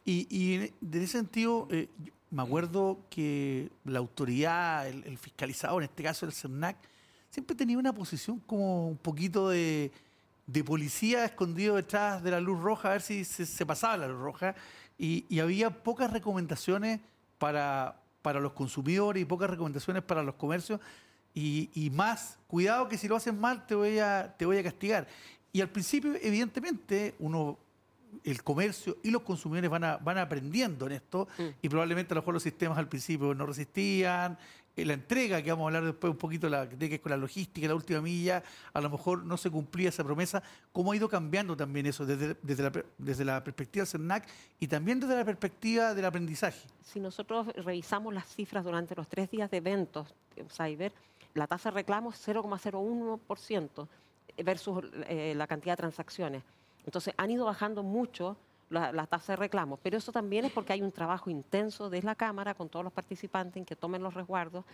Y, 0.05 0.27
y 0.31 0.55
en 0.55 0.73
ese 0.95 1.07
sentido, 1.09 1.69
eh, 1.71 1.89
me 2.31 2.43
acuerdo 2.43 2.99
que 3.11 3.71
la 3.85 3.99
autoridad, 3.99 4.87
el, 4.89 5.05
el, 5.05 5.19
fiscalizador, 5.19 5.83
en 5.83 5.91
este 5.91 6.03
caso 6.03 6.27
el 6.27 6.33
CERNAC, 6.33 6.77
siempre 7.31 7.57
tenía 7.57 7.79
una 7.79 7.93
posición 7.93 8.41
como 8.41 8.89
un 8.89 8.97
poquito 8.97 9.49
de, 9.49 9.91
de 10.47 10.65
policía 10.65 11.25
escondido 11.25 11.77
detrás 11.77 12.23
de 12.23 12.31
la 12.33 12.41
luz 12.41 12.61
roja, 12.61 12.89
a 12.89 12.93
ver 12.93 13.03
si 13.03 13.25
se, 13.25 13.67
pasaba 13.67 13.97
la 13.97 14.09
luz 14.09 14.21
roja, 14.21 14.55
y, 14.99 15.39
había 15.39 15.71
pocas 15.71 16.13
recomendaciones 16.13 17.01
para, 17.39 18.01
para 18.21 18.41
los 18.41 18.53
consumidores 18.53 19.23
y 19.23 19.25
pocas 19.25 19.49
recomendaciones 19.49 20.03
para 20.03 20.23
los 20.23 20.35
comercios, 20.35 20.81
y, 21.35 21.71
y, 21.75 21.91
más, 21.91 22.39
cuidado 22.49 22.89
que 22.89 22.99
si 22.99 23.07
lo 23.07 23.17
hacen 23.17 23.39
mal 23.39 23.65
te 23.67 23.75
voy, 23.75 23.99
a, 24.01 24.35
te 24.37 24.45
voy 24.45 24.59
a 24.59 24.63
castigar. 24.63 25.07
Y 25.53 25.61
al 25.61 25.69
principio, 25.69 26.15
evidentemente, 26.21 27.15
uno 27.21 27.57
el 28.25 28.43
comercio 28.43 28.99
y 29.03 29.11
los 29.11 29.23
consumidores 29.23 29.71
van, 29.71 29.85
a, 29.85 29.97
van 29.99 30.19
aprendiendo 30.19 30.87
en 30.87 30.93
esto 30.93 31.29
mm. 31.39 31.43
y 31.63 31.69
probablemente 31.69 32.15
a 32.15 32.17
lo 32.17 32.23
mejor 32.23 32.35
los 32.35 32.43
sistemas 32.43 32.79
al 32.79 32.89
principio 32.89 33.35
no 33.35 33.47
resistían, 33.47 34.39
eh, 34.77 34.85
la 34.85 34.95
entrega, 34.95 35.43
que 35.43 35.51
vamos 35.51 35.65
a 35.65 35.67
hablar 35.69 35.85
después 35.85 36.11
un 36.11 36.17
poquito 36.17 36.49
la, 36.49 36.67
de 36.67 36.89
que 36.89 37.01
con 37.01 37.11
la 37.11 37.17
logística, 37.17 37.67
la 37.67 37.75
última 37.75 38.01
milla, 38.01 38.43
a 38.73 38.81
lo 38.81 38.89
mejor 38.89 39.25
no 39.25 39.37
se 39.37 39.51
cumplía 39.51 39.89
esa 39.89 40.05
promesa. 40.05 40.43
¿Cómo 40.73 40.93
ha 40.93 40.97
ido 40.97 41.09
cambiando 41.09 41.57
también 41.57 41.87
eso 41.87 42.07
desde, 42.07 42.37
desde, 42.43 42.63
la, 42.63 42.73
desde 42.99 43.25
la 43.25 43.43
perspectiva 43.43 43.83
del 43.83 43.89
CERNAC 43.89 44.29
y 44.61 44.69
también 44.69 45.01
desde 45.01 45.17
la 45.17 45.25
perspectiva 45.25 45.95
del 45.95 46.05
aprendizaje? 46.05 46.61
Si 46.85 47.01
nosotros 47.01 47.49
revisamos 47.49 48.15
las 48.15 48.29
cifras 48.29 48.65
durante 48.65 48.95
los 48.95 49.09
tres 49.09 49.31
días 49.31 49.51
de 49.51 49.59
eventos 49.59 50.15
Cyber, 50.49 50.93
la 51.35 51.47
tasa 51.47 51.71
de 51.71 51.75
reclamo 51.77 52.11
es 52.11 52.29
0,01% 52.29 53.89
versus 54.45 54.85
eh, 55.09 55.35
la 55.37 55.47
cantidad 55.47 55.75
de 55.75 55.79
transacciones. 55.79 56.43
Entonces 56.91 57.15
han 57.17 57.31
ido 57.31 57.45
bajando 57.45 57.85
mucho 57.85 58.37
la, 58.69 58.91
la, 58.91 59.07
tasa 59.07 59.35
de 59.35 59.37
reclamos, 59.37 59.79
pero 59.81 59.97
eso 59.97 60.11
también 60.11 60.45
es 60.45 60.51
porque 60.51 60.73
hay 60.73 60.83
un 60.83 60.91
trabajo 60.91 61.31
intenso 61.31 61.89
de 61.89 62.03
la 62.03 62.17
Cámara 62.17 62.53
con 62.53 62.69
todos 62.69 62.83
los 62.83 62.93
participantes 62.93 63.57
en 63.59 63.65
que 63.65 63.77
tomen 63.77 64.03
los 64.03 64.13
resguardos 64.13 64.65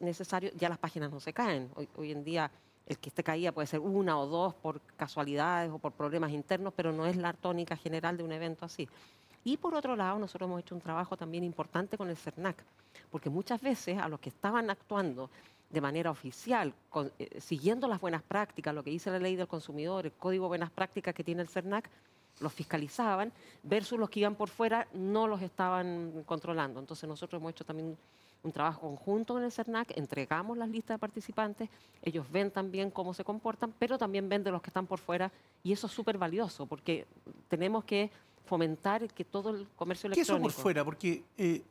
necesarios, 0.00 0.52
ya 0.54 0.68
las 0.68 0.76
páginas 0.76 1.10
no 1.10 1.20
se 1.20 1.32
caen. 1.32 1.70
Hoy, 1.76 1.88
hoy 1.96 2.12
en 2.12 2.24
día 2.24 2.50
el 2.86 2.98
que 2.98 3.08
esté 3.08 3.22
caída 3.22 3.52
puede 3.52 3.66
ser 3.66 3.80
una 3.80 4.18
o 4.18 4.26
dos 4.26 4.52
por 4.52 4.82
casualidades 4.98 5.70
o 5.72 5.78
por 5.78 5.92
problemas 5.92 6.30
internos, 6.30 6.74
pero 6.76 6.92
no 6.92 7.06
es 7.06 7.16
la 7.16 7.32
tónica 7.32 7.74
general 7.74 8.18
de 8.18 8.22
un 8.22 8.32
evento 8.32 8.66
así. 8.66 8.86
Y 9.44 9.56
por 9.56 9.74
otro 9.74 9.96
lado, 9.96 10.18
nosotros 10.18 10.46
hemos 10.46 10.60
hecho 10.60 10.74
un 10.74 10.82
trabajo 10.82 11.16
también 11.16 11.42
importante 11.42 11.96
con 11.96 12.10
el 12.10 12.18
CERNAC, 12.18 12.62
porque 13.10 13.30
muchas 13.30 13.62
veces 13.62 13.96
a 13.98 14.08
los 14.08 14.20
que 14.20 14.28
estaban 14.28 14.68
actuando 14.68 15.30
de 15.74 15.80
manera 15.80 16.10
oficial, 16.10 16.72
con, 16.88 17.12
eh, 17.18 17.40
siguiendo 17.40 17.88
las 17.88 18.00
buenas 18.00 18.22
prácticas, 18.22 18.74
lo 18.74 18.82
que 18.82 18.90
dice 18.90 19.10
la 19.10 19.18
ley 19.18 19.36
del 19.36 19.48
consumidor, 19.48 20.06
el 20.06 20.12
código 20.12 20.44
de 20.44 20.48
buenas 20.48 20.70
prácticas 20.70 21.14
que 21.14 21.24
tiene 21.24 21.42
el 21.42 21.48
CERNAC, 21.48 21.90
los 22.40 22.52
fiscalizaban, 22.52 23.32
versus 23.62 23.98
los 23.98 24.08
que 24.08 24.20
iban 24.20 24.36
por 24.36 24.48
fuera 24.48 24.86
no 24.94 25.26
los 25.26 25.42
estaban 25.42 26.22
controlando. 26.24 26.80
Entonces 26.80 27.08
nosotros 27.08 27.40
hemos 27.40 27.50
hecho 27.50 27.64
también 27.64 27.96
un 28.44 28.52
trabajo 28.52 28.82
conjunto 28.82 29.36
en 29.38 29.44
el 29.44 29.52
CERNAC, 29.52 29.96
entregamos 29.96 30.56
las 30.56 30.68
listas 30.68 30.94
de 30.94 30.98
participantes, 31.00 31.68
ellos 32.02 32.24
ven 32.30 32.50
también 32.50 32.90
cómo 32.90 33.12
se 33.12 33.24
comportan, 33.24 33.74
pero 33.78 33.98
también 33.98 34.28
ven 34.28 34.44
de 34.44 34.52
los 34.52 34.62
que 34.62 34.70
están 34.70 34.86
por 34.86 35.00
fuera 35.00 35.30
y 35.62 35.72
eso 35.72 35.86
es 35.86 35.92
súper 35.92 36.18
valioso 36.18 36.66
porque 36.66 37.06
tenemos 37.48 37.84
que 37.84 38.10
fomentar 38.44 39.08
que 39.12 39.24
todo 39.24 39.50
el 39.50 39.66
comercio 39.74 40.10
¿Qué 40.10 40.20
eso 40.20 40.34
electrónico... 40.34 40.54
por 40.54 40.62
fuera? 40.62 40.84
Porque 40.84 41.24
eh, 41.36 41.62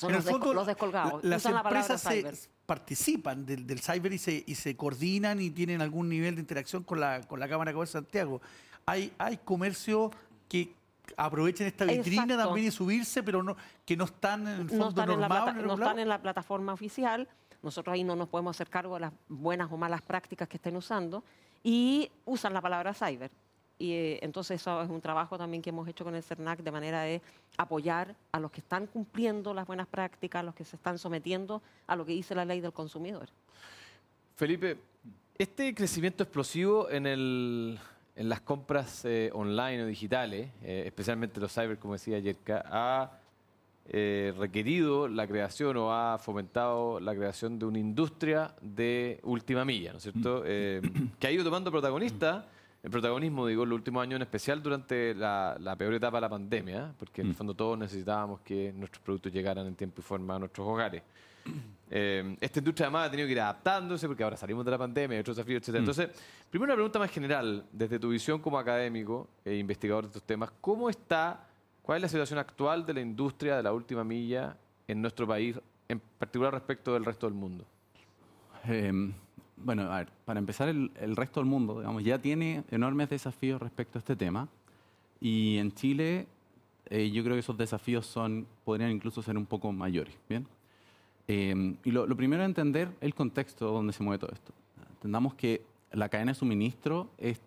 Son 0.00 0.12
los, 0.12 0.66
descolgados. 0.66 1.22
las 1.24 1.42
Usan 1.42 1.54
la 1.54 1.60
empresas 1.60 2.00
se 2.00 2.48
participan 2.66 3.44
del, 3.44 3.66
del 3.66 3.80
cyber 3.80 4.12
y 4.12 4.18
se, 4.18 4.44
y 4.46 4.54
se 4.54 4.76
coordinan 4.76 5.40
y 5.40 5.50
tienen 5.50 5.82
algún 5.82 6.08
nivel 6.08 6.36
de 6.36 6.40
interacción 6.40 6.82
con 6.84 7.00
la, 7.00 7.20
con 7.22 7.38
la 7.40 7.48
Cámara 7.48 7.70
de 7.70 7.74
Comercio 7.74 8.00
de 8.00 8.04
Santiago. 8.06 8.40
Hay, 8.86 9.12
hay 9.18 9.36
comercio 9.38 10.10
que 10.48 10.72
aprovechen 11.16 11.66
esta 11.66 11.84
vitrina 11.84 12.22
Exacto. 12.22 12.44
también 12.46 12.68
y 12.68 12.70
subirse, 12.70 13.22
pero 13.22 13.42
no 13.42 13.56
que 13.84 13.96
no 13.96 14.04
están 14.04 14.46
en 14.46 14.60
el 14.60 14.68
fondo 14.68 14.84
no 14.84 14.88
están, 14.90 15.10
en 15.10 15.20
la, 15.20 15.28
plata- 15.28 15.52
no 15.52 15.74
están 15.74 15.98
en 15.98 16.08
la 16.08 16.22
plataforma 16.22 16.72
oficial. 16.72 17.28
Nosotros 17.62 17.92
ahí 17.94 18.04
no 18.04 18.16
nos 18.16 18.28
podemos 18.28 18.56
hacer 18.56 18.70
cargo 18.70 18.94
de 18.94 19.00
las 19.00 19.12
buenas 19.28 19.70
o 19.70 19.76
malas 19.76 20.00
prácticas 20.02 20.48
que 20.48 20.56
estén 20.56 20.76
usando 20.76 21.22
y 21.62 22.10
usan 22.24 22.54
la 22.54 22.60
palabra 22.62 22.94
cyber. 22.94 23.30
Y 23.80 23.92
eh, 23.92 24.18
entonces 24.20 24.60
eso 24.60 24.82
es 24.82 24.90
un 24.90 25.00
trabajo 25.00 25.38
también 25.38 25.62
que 25.62 25.70
hemos 25.70 25.88
hecho 25.88 26.04
con 26.04 26.14
el 26.14 26.22
CERNAC 26.22 26.60
de 26.62 26.70
manera 26.70 27.00
de 27.00 27.22
apoyar 27.56 28.14
a 28.30 28.38
los 28.38 28.50
que 28.50 28.60
están 28.60 28.86
cumpliendo 28.86 29.54
las 29.54 29.66
buenas 29.66 29.86
prácticas, 29.88 30.40
a 30.40 30.42
los 30.42 30.54
que 30.54 30.64
se 30.64 30.76
están 30.76 30.98
sometiendo 30.98 31.62
a 31.86 31.96
lo 31.96 32.04
que 32.04 32.12
dice 32.12 32.34
la 32.34 32.44
ley 32.44 32.60
del 32.60 32.74
consumidor. 32.74 33.28
Felipe, 34.36 34.76
este 35.38 35.74
crecimiento 35.74 36.22
explosivo 36.24 36.90
en, 36.90 37.06
el- 37.06 37.78
en 38.16 38.28
las 38.28 38.42
compras 38.42 39.04
eh, 39.06 39.30
online 39.32 39.82
o 39.82 39.86
digitales, 39.86 40.50
eh, 40.62 40.82
especialmente 40.84 41.40
los 41.40 41.50
cyber, 41.52 41.78
como 41.78 41.94
decía 41.94 42.18
Yerka, 42.18 42.62
ha 42.66 43.12
eh, 43.92 44.34
requerido 44.38 45.08
la 45.08 45.26
creación 45.26 45.78
o 45.78 45.90
ha 45.92 46.18
fomentado 46.18 47.00
la 47.00 47.14
creación 47.14 47.58
de 47.58 47.64
una 47.64 47.78
industria 47.78 48.54
de 48.60 49.20
última 49.22 49.64
milla, 49.64 49.92
¿no 49.92 49.96
es 49.96 50.02
cierto? 50.04 50.42
Eh, 50.44 50.82
que 51.18 51.26
ha 51.26 51.30
ido 51.32 51.42
tomando 51.44 51.70
protagonista, 51.70 52.46
el 52.82 52.90
protagonismo, 52.90 53.46
digo, 53.46 53.66
los 53.66 53.76
últimos 53.76 54.02
años 54.02 54.16
en 54.16 54.22
especial 54.22 54.62
durante 54.62 55.14
la, 55.14 55.56
la 55.60 55.76
peor 55.76 55.94
etapa 55.94 56.16
de 56.16 56.20
la 56.22 56.28
pandemia, 56.30 56.94
porque 56.98 57.20
en 57.20 57.28
el 57.28 57.34
fondo 57.34 57.54
todos 57.54 57.78
necesitábamos 57.78 58.40
que 58.40 58.72
nuestros 58.72 59.02
productos 59.02 59.32
llegaran 59.32 59.66
en 59.66 59.74
tiempo 59.74 60.00
y 60.00 60.04
forma 60.04 60.36
a 60.36 60.38
nuestros 60.38 60.66
hogares. 60.66 61.02
Eh, 61.92 62.36
esta 62.40 62.60
industria 62.60 62.86
además 62.86 63.08
ha 63.08 63.10
tenido 63.10 63.26
que 63.26 63.32
ir 63.32 63.40
adaptándose 63.40 64.06
porque 64.06 64.22
ahora 64.22 64.36
salimos 64.36 64.64
de 64.64 64.70
la 64.70 64.78
pandemia, 64.78 65.16
hay 65.16 65.22
otros 65.22 65.36
desafíos, 65.36 65.60
etc. 65.60 65.78
Entonces, 65.78 66.08
primero 66.48 66.68
una 66.70 66.76
pregunta 66.76 67.00
más 67.00 67.10
general, 67.10 67.66
desde 67.72 67.98
tu 67.98 68.10
visión 68.10 68.38
como 68.38 68.60
académico 68.60 69.28
e 69.44 69.56
investigador 69.56 70.04
de 70.04 70.10
estos 70.10 70.22
temas, 70.22 70.52
¿cómo 70.60 70.88
está, 70.88 71.48
cuál 71.82 71.96
es 71.96 72.02
la 72.02 72.08
situación 72.08 72.38
actual 72.38 72.86
de 72.86 72.94
la 72.94 73.00
industria 73.00 73.56
de 73.56 73.64
la 73.64 73.72
última 73.72 74.04
milla 74.04 74.56
en 74.86 75.02
nuestro 75.02 75.26
país, 75.26 75.58
en 75.88 75.98
particular 75.98 76.54
respecto 76.54 76.94
del 76.94 77.04
resto 77.04 77.26
del 77.26 77.34
mundo? 77.34 77.66
Eh, 78.68 79.12
bueno, 79.64 79.82
a 79.82 79.98
ver, 79.98 80.08
para 80.24 80.38
empezar, 80.38 80.68
el, 80.68 80.90
el 81.00 81.16
resto 81.16 81.40
del 81.40 81.48
mundo, 81.48 81.80
digamos, 81.80 82.04
ya 82.04 82.18
tiene 82.18 82.64
enormes 82.70 83.10
desafíos 83.10 83.60
respecto 83.60 83.98
a 83.98 84.00
este 84.00 84.16
tema. 84.16 84.48
Y 85.20 85.58
en 85.58 85.72
Chile, 85.72 86.26
eh, 86.86 87.10
yo 87.10 87.22
creo 87.22 87.36
que 87.36 87.40
esos 87.40 87.56
desafíos 87.56 88.06
son, 88.06 88.46
podrían 88.64 88.90
incluso 88.90 89.22
ser 89.22 89.36
un 89.36 89.46
poco 89.46 89.72
mayores. 89.72 90.14
¿bien? 90.28 90.46
Eh, 91.28 91.76
y 91.84 91.90
lo, 91.90 92.06
lo 92.06 92.16
primero 92.16 92.42
es 92.42 92.48
entender 92.48 92.90
el 93.00 93.14
contexto 93.14 93.70
donde 93.70 93.92
se 93.92 94.02
mueve 94.02 94.18
todo 94.18 94.32
esto. 94.32 94.52
Entendamos 94.94 95.34
que 95.34 95.62
la 95.92 96.08
cadena 96.08 96.32
de 96.32 96.38
suministro 96.38 97.10
es, 97.18 97.40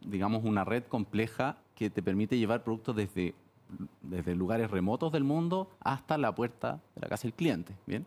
digamos, 0.00 0.44
una 0.44 0.64
red 0.64 0.84
compleja 0.84 1.58
que 1.74 1.90
te 1.90 2.02
permite 2.02 2.38
llevar 2.38 2.64
productos 2.64 2.96
desde, 2.96 3.34
desde 4.02 4.34
lugares 4.34 4.70
remotos 4.70 5.12
del 5.12 5.24
mundo 5.24 5.70
hasta 5.80 6.16
la 6.16 6.34
puerta 6.34 6.80
de 6.94 7.00
la 7.02 7.08
casa 7.08 7.22
del 7.24 7.34
cliente. 7.34 7.74
¿bien? 7.86 8.06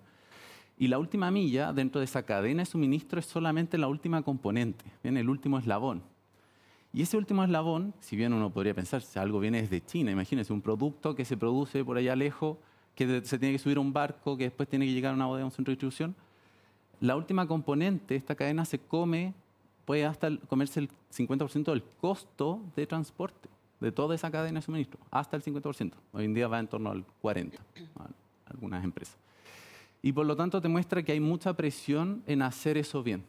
Y 0.79 0.87
la 0.87 0.97
última 0.97 1.29
milla 1.29 1.73
dentro 1.73 1.99
de 1.99 2.05
esa 2.05 2.23
cadena 2.23 2.61
de 2.61 2.65
suministro 2.65 3.19
es 3.19 3.25
solamente 3.25 3.77
la 3.77 3.87
última 3.87 4.21
componente, 4.23 4.85
¿bien? 5.03 5.17
el 5.17 5.29
último 5.29 5.59
eslabón. 5.59 6.01
Y 6.93 7.01
ese 7.03 7.17
último 7.17 7.43
eslabón, 7.43 7.93
si 7.99 8.15
bien 8.15 8.33
uno 8.33 8.49
podría 8.49 8.73
pensar, 8.73 9.01
si 9.01 9.19
algo 9.19 9.39
viene 9.39 9.61
desde 9.61 9.85
China, 9.85 10.09
imagínense, 10.11 10.53
un 10.53 10.61
producto 10.61 11.13
que 11.15 11.25
se 11.25 11.37
produce 11.37 11.83
por 11.85 11.97
allá 11.97 12.15
lejos, 12.15 12.57
que 12.95 13.21
se 13.23 13.37
tiene 13.37 13.53
que 13.53 13.59
subir 13.59 13.77
a 13.77 13.81
un 13.81 13.93
barco, 13.93 14.37
que 14.37 14.45
después 14.45 14.67
tiene 14.69 14.85
que 14.85 14.93
llegar 14.93 15.11
a 15.11 15.15
una 15.15 15.25
bodega, 15.27 15.43
a 15.43 15.45
un 15.47 15.51
centro 15.51 15.71
de 15.71 15.75
distribución, 15.75 16.15
la 17.01 17.15
última 17.15 17.45
componente, 17.47 18.15
esta 18.15 18.33
cadena 18.35 18.65
se 18.65 18.79
come, 18.79 19.33
puede 19.85 20.05
hasta 20.05 20.35
comerse 20.47 20.79
el 20.79 20.89
50% 21.13 21.65
del 21.71 21.83
costo 21.83 22.61
de 22.75 22.87
transporte 22.87 23.49
de 23.79 23.91
toda 23.91 24.15
esa 24.15 24.31
cadena 24.31 24.59
de 24.59 24.65
suministro, 24.65 24.99
hasta 25.11 25.37
el 25.37 25.43
50%. 25.43 25.91
Hoy 26.13 26.25
en 26.25 26.33
día 26.33 26.47
va 26.47 26.59
en 26.59 26.67
torno 26.67 26.89
al 26.89 27.05
40%, 27.21 27.53
a- 27.99 28.51
algunas 28.51 28.83
empresas. 28.83 29.15
Y 30.01 30.13
por 30.13 30.25
lo 30.25 30.35
tanto 30.35 30.61
te 30.61 30.67
muestra 30.67 31.03
que 31.03 31.11
hay 31.11 31.19
mucha 31.19 31.53
presión 31.53 32.23
en 32.25 32.41
hacer 32.41 32.77
eso 32.77 33.03
bien. 33.03 33.23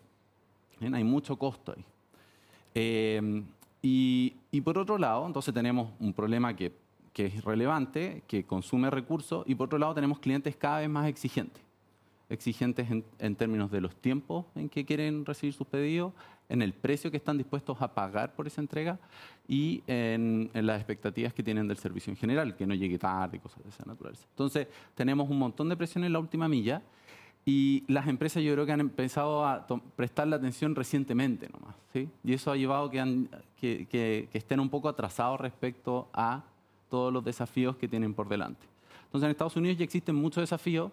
Bien, 0.78 0.94
Hay 0.94 1.04
mucho 1.04 1.36
costo 1.36 1.74
ahí. 1.76 1.84
Eh, 2.74 3.42
y, 3.82 4.34
y 4.50 4.60
por 4.60 4.78
otro 4.78 4.98
lado, 4.98 5.26
entonces 5.26 5.52
tenemos 5.52 5.90
un 5.98 6.12
problema 6.12 6.54
que, 6.54 6.72
que 7.12 7.26
es 7.26 7.44
relevante, 7.44 8.22
que 8.26 8.44
consume 8.44 8.90
recursos, 8.90 9.44
y 9.46 9.54
por 9.54 9.66
otro 9.66 9.78
lado 9.78 9.94
tenemos 9.94 10.18
clientes 10.20 10.54
cada 10.56 10.80
vez 10.80 10.88
más 10.88 11.08
exigentes. 11.08 11.62
Exigentes 12.30 12.90
en, 12.90 13.04
en 13.18 13.34
términos 13.36 13.70
de 13.70 13.80
los 13.80 13.94
tiempos 13.96 14.46
en 14.54 14.68
que 14.68 14.84
quieren 14.86 15.24
recibir 15.26 15.52
sus 15.52 15.66
pedidos, 15.66 16.12
en 16.48 16.62
el 16.62 16.72
precio 16.72 17.10
que 17.10 17.16
están 17.16 17.36
dispuestos 17.38 17.80
a 17.82 17.92
pagar 17.94 18.34
por 18.34 18.46
esa 18.46 18.60
entrega 18.60 18.98
y 19.48 19.82
en, 19.86 20.50
en 20.54 20.66
las 20.66 20.76
expectativas 20.78 21.34
que 21.34 21.42
tienen 21.42 21.68
del 21.68 21.76
servicio 21.76 22.10
en 22.12 22.16
general, 22.16 22.56
que 22.56 22.66
no 22.66 22.74
llegue 22.74 22.98
tarde 22.98 23.36
y 23.36 23.40
cosas 23.40 23.62
de 23.64 23.68
esa 23.70 23.84
naturaleza. 23.84 24.26
Entonces, 24.30 24.68
tenemos 24.94 25.28
un 25.28 25.38
montón 25.38 25.68
de 25.68 25.76
presión 25.76 26.04
en 26.04 26.12
la 26.12 26.18
última 26.20 26.48
milla 26.48 26.82
y 27.44 27.84
las 27.88 28.06
empresas 28.06 28.42
yo 28.42 28.52
creo 28.52 28.66
que 28.66 28.72
han 28.72 28.80
empezado 28.80 29.44
a 29.46 29.66
prestarle 29.96 30.36
atención 30.36 30.74
recientemente 30.74 31.48
nomás. 31.48 31.74
¿sí? 31.92 32.08
Y 32.22 32.32
eso 32.34 32.50
ha 32.52 32.56
llevado 32.56 32.90
que, 32.90 33.00
han- 33.00 33.28
que, 33.56 33.86
que- 33.88 34.28
que 34.30 34.38
estén 34.38 34.60
un 34.60 34.68
poco 34.70 34.88
atrasados 34.88 35.40
respecto 35.40 36.08
a 36.12 36.44
todos 36.90 37.12
los 37.12 37.24
desafíos 37.24 37.76
que 37.76 37.88
tienen 37.88 38.12
por 38.14 38.28
delante. 38.28 38.66
Entonces 39.04 39.24
en 39.26 39.30
Estados 39.30 39.56
Unidos 39.56 39.78
ya 39.78 39.84
existen 39.84 40.14
muchos 40.16 40.42
desafíos. 40.42 40.92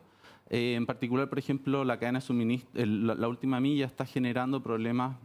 Eh, 0.50 0.76
en 0.76 0.86
particular, 0.86 1.30
por 1.30 1.40
ejemplo, 1.40 1.84
la 1.84 1.98
cadena 2.00 2.20
de 2.20 2.26
suministro, 2.26 2.82
el- 2.82 3.08
la, 3.08 3.16
la 3.16 3.28
última 3.28 3.60
milla 3.60 3.86
está 3.86 4.06
generando 4.06 4.62
problemas 4.62 5.18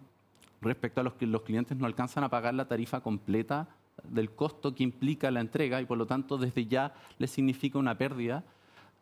respecto 0.61 1.01
a 1.01 1.05
los 1.05 1.15
que 1.15 1.27
los 1.27 1.43
clientes 1.43 1.77
no 1.77 1.87
alcanzan 1.87 2.25
a 2.25 2.29
pagar 2.29 2.55
la 2.55 2.67
tarifa 2.69 3.01
completa 3.01 3.69
del 4.05 4.31
costo 4.31 4.75
que 4.75 4.83
implica 4.85 5.31
la 5.31 5.41
entrega 5.41 5.81
y 5.81 5.85
por 5.87 5.99
lo 5.99 6.07
tanto 6.07 6.39
desde 6.39 6.67
ya 6.67 6.95
les 7.19 7.31
significa 7.31 7.79
una 7.79 7.97
pérdida. 7.99 8.45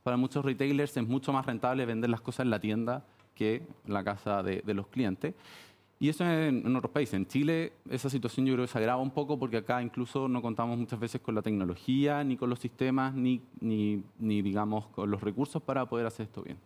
Para 0.02 0.16
muchos 0.16 0.44
retailers 0.44 0.96
es 0.96 1.06
mucho 1.06 1.32
más 1.32 1.44
rentable 1.46 1.84
vender 1.86 2.10
las 2.10 2.20
cosas 2.22 2.44
en 2.44 2.50
la 2.50 2.58
tienda 2.60 3.04
que 3.34 3.56
en 3.86 3.92
la 3.94 4.02
casa 4.04 4.42
de, 4.42 4.62
de 4.64 4.74
los 4.74 4.86
clientes. 4.88 5.34
Y 6.02 6.08
eso 6.08 6.24
en, 6.24 6.66
en 6.66 6.76
otros 6.76 6.90
países. 6.90 7.14
En 7.14 7.26
Chile 7.26 7.74
esa 7.90 8.08
situación 8.08 8.46
yo 8.46 8.54
creo 8.54 8.64
que 8.64 8.72
se 8.72 8.78
agrava 8.78 9.00
un 9.02 9.10
poco 9.10 9.38
porque 9.38 9.58
acá 9.58 9.82
incluso 9.82 10.28
no 10.28 10.40
contamos 10.40 10.78
muchas 10.78 10.98
veces 10.98 11.20
con 11.20 11.34
la 11.34 11.42
tecnología, 11.42 12.24
ni 12.24 12.36
con 12.38 12.48
los 12.48 12.58
sistemas, 12.58 13.14
ni, 13.14 13.42
ni, 13.60 14.02
ni 14.18 14.40
digamos 14.40 14.86
con 14.88 15.10
los 15.10 15.20
recursos 15.20 15.62
para 15.62 15.84
poder 15.86 16.06
hacer 16.06 16.24
esto 16.26 16.42
bien. 16.42 16.56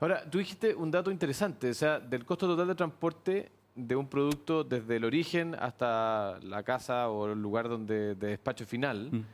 Ahora, 0.00 0.28
tú 0.30 0.38
dijiste 0.38 0.74
un 0.74 0.90
dato 0.90 1.10
interesante, 1.10 1.70
o 1.70 1.74
sea, 1.74 2.00
del 2.00 2.24
costo 2.24 2.46
total 2.46 2.66
de 2.68 2.74
transporte 2.74 3.50
de 3.74 3.96
un 3.96 4.06
producto 4.08 4.64
desde 4.64 4.96
el 4.96 5.04
origen 5.04 5.54
hasta 5.58 6.38
la 6.42 6.62
casa 6.62 7.10
o 7.10 7.26
el 7.32 7.40
lugar 7.42 7.68
donde 7.68 8.14
de 8.14 8.28
despacho 8.28 8.64
final, 8.66 9.10
Mm. 9.12 9.24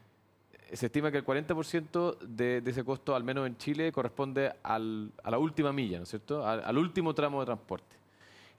se 0.72 0.86
estima 0.86 1.10
que 1.12 1.18
el 1.18 1.24
40% 1.24 2.18
de, 2.20 2.60
de 2.60 2.70
ese 2.70 2.82
costo, 2.84 3.14
al 3.14 3.22
menos 3.24 3.46
en 3.46 3.56
Chile, 3.58 3.92
corresponde 3.92 4.52
al- 4.62 5.12
a 5.22 5.30
la 5.30 5.38
última 5.38 5.72
milla, 5.72 5.98
¿no 5.98 6.02
es 6.04 6.08
cierto? 6.10 6.44
Al, 6.46 6.62
al 6.64 6.78
último 6.78 7.14
tramo 7.14 7.40
de 7.40 7.46
transporte. 7.46 7.96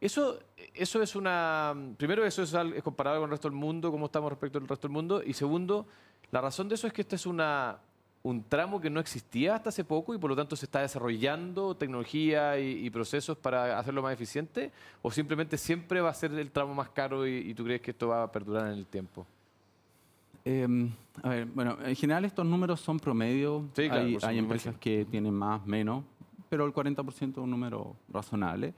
Eso, 0.01 0.39
eso 0.74 1.03
es 1.03 1.15
una. 1.15 1.75
Primero, 1.96 2.25
eso 2.25 2.41
es, 2.41 2.51
es 2.51 2.84
comparado 2.84 3.20
con 3.20 3.25
el 3.25 3.31
resto 3.31 3.48
del 3.48 3.58
mundo, 3.58 3.91
cómo 3.91 4.08
estamos 4.08 4.31
respecto 4.31 4.58
al 4.58 4.67
resto 4.67 4.88
del 4.88 4.93
mundo. 4.93 5.22
Y 5.24 5.34
segundo, 5.34 5.86
la 6.31 6.41
razón 6.41 6.67
de 6.67 6.74
eso 6.74 6.88
es 6.88 6.93
que 6.93 7.01
esta 7.01 7.15
es 7.15 7.27
una, 7.27 7.77
un 8.24 8.43
tramo 8.43 8.81
que 8.81 8.89
no 8.89 9.00
existía 9.00 9.53
hasta 9.53 9.70
hace 9.70 9.84
poco 9.84 10.15
y 10.15 10.17
por 10.17 10.31
lo 10.31 10.36
tanto 10.36 10.55
se 10.55 10.65
está 10.65 10.81
desarrollando 10.81 11.75
tecnología 11.75 12.60
y, 12.60 12.84
y 12.84 12.89
procesos 12.89 13.38
para 13.38 13.77
hacerlo 13.77 14.01
más 14.01 14.12
eficiente. 14.12 14.72
O 15.03 15.12
simplemente 15.12 15.55
siempre 15.55 16.01
va 16.01 16.10
a 16.10 16.15
ser 16.15 16.34
el 16.34 16.50
tramo 16.50 16.74
más 16.74 16.89
caro 16.89 17.27
y, 17.27 17.38
y 17.38 17.53
tú 17.53 17.63
crees 17.63 17.81
que 17.81 17.91
esto 17.91 18.08
va 18.08 18.24
a 18.24 18.31
perdurar 18.31 18.72
en 18.72 18.79
el 18.79 18.88
tiempo. 18.88 19.27
Eh, 20.46 20.67
a 21.22 21.29
ver, 21.29 21.46
bueno, 21.46 21.77
en 21.86 21.96
general 21.96 22.25
estos 22.25 22.43
números 22.43 22.81
son 22.81 23.00
promedio. 23.00 23.70
Sí, 23.75 23.88
claro, 23.88 24.01
hay 24.01 24.17
hay 24.20 24.39
empresas 24.39 24.75
que 24.77 25.05
tienen 25.05 25.36
más, 25.36 25.63
menos, 25.67 26.03
pero 26.50 26.65
el 26.65 26.74
40% 26.74 27.29
es 27.29 27.38
un 27.38 27.51
número 27.51 27.96
razonable 28.10 28.74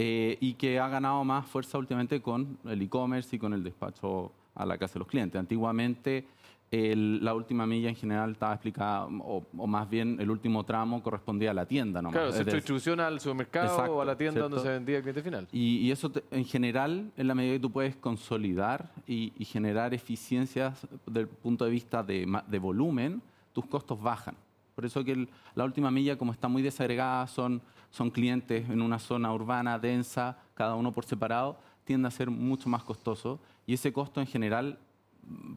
eh, 0.00 0.38
y 0.40 0.54
que 0.54 0.78
ha 0.78 0.88
ganado 0.88 1.24
más 1.24 1.44
fuerza 1.46 1.76
últimamente 1.76 2.22
con 2.22 2.56
el 2.64 2.80
e-commerce 2.80 3.34
y 3.34 3.38
con 3.38 3.52
el 3.52 3.64
despacho 3.64 4.32
a 4.54 4.64
la 4.64 4.78
casa 4.78 4.94
de 4.94 4.98
los 5.00 5.08
clientes. 5.08 5.38
Antiguamente 5.38 6.24
el- 6.70 7.24
la 7.24 7.34
última 7.34 7.66
milla 7.66 7.88
en 7.88 7.96
general 7.96 8.32
estaba 8.32 8.52
explicada, 8.52 9.06
o, 9.06 9.44
o 9.56 9.66
más 9.66 9.88
bien 9.90 10.18
el 10.20 10.30
último 10.30 10.64
tramo 10.64 11.02
correspondía 11.02 11.50
a 11.50 11.54
la 11.54 11.66
tienda 11.66 12.00
nomás. 12.00 12.12
Claro, 12.20 12.30
decir, 12.32 12.54
distribución 12.54 13.00
al 13.00 13.18
supermercado 13.18 13.66
Exacto, 13.72 13.96
o 13.96 14.00
a 14.02 14.04
la 14.04 14.16
tienda 14.16 14.42
donde 14.42 14.60
se 14.60 14.68
vendía 14.68 14.96
el 14.98 15.02
cliente 15.02 15.22
final. 15.22 15.48
Y, 15.50 15.78
y 15.78 15.90
eso 15.90 16.10
te- 16.12 16.22
en 16.30 16.44
general, 16.44 17.10
en 17.16 17.26
la 17.26 17.34
medida 17.34 17.54
que 17.54 17.60
tú 17.60 17.72
puedes 17.72 17.96
consolidar 17.96 18.92
y, 19.06 19.32
y 19.36 19.44
generar 19.46 19.94
eficiencias 19.94 20.86
desde 21.06 21.20
el 21.20 21.28
punto 21.28 21.64
de 21.64 21.70
vista 21.72 22.02
de, 22.04 22.24
volumen, 22.60 23.20
tus 23.52 23.66
costos 23.66 24.00
bajan. 24.00 24.36
Por 24.76 24.84
eso 24.84 25.02
que 25.02 25.12
el- 25.12 25.28
la 25.56 25.64
última 25.64 25.90
milla, 25.90 26.16
como 26.18 26.30
está 26.32 26.46
muy 26.48 26.60
desagregada, 26.62 27.26
son, 27.28 27.62
son 27.90 28.10
clientes 28.10 28.68
en 28.68 28.82
una 28.82 28.98
zona 28.98 29.32
urbana 29.32 29.78
densa, 29.78 30.38
cada 30.54 30.74
uno 30.74 30.92
por 30.92 31.04
separado, 31.04 31.58
tiende 31.84 32.08
a 32.08 32.10
ser 32.10 32.30
mucho 32.30 32.68
más 32.68 32.82
costoso. 32.82 33.40
Y 33.66 33.74
ese 33.74 33.92
costo 33.92 34.20
en 34.20 34.26
general 34.26 34.78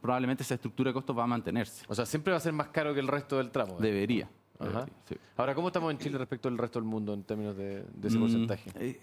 probablemente 0.02 0.44
esa 0.44 0.56
estructura 0.56 0.90
de 0.90 0.94
costos 0.94 1.18
va 1.18 1.24
a 1.24 1.28
mantenerse. 1.28 1.86
O 1.88 1.96
sea, 1.96 2.06
siempre 2.06 2.32
va 2.32 2.38
a 2.38 2.42
ser 2.42 2.54
más 2.54 2.68
caro 2.70 2.94
que 2.94 3.00
el 3.00 3.08
resto 3.08 3.38
del 3.38 3.52
tramo. 3.52 3.74
¿eh? 3.74 3.82
Debería. 3.82 4.30
Ajá. 4.60 4.70
debería, 4.70 4.94
sí. 5.08 5.16
Ahora, 5.38 5.56
¿cómo 5.56 5.68
estamos 5.70 5.92
en 5.92 5.98
Chile 5.98 6.18
respecto 6.18 6.48
al 6.50 6.58
resto 6.58 6.80
del 6.80 6.88
mundo 6.88 7.14
en 7.14 7.24
términos 7.24 7.56
de, 7.58 7.84
de 7.84 8.08
ese 8.08 8.18
Mm, 8.18 8.22
porcentaje? 8.22 8.72
eh, 8.76 9.00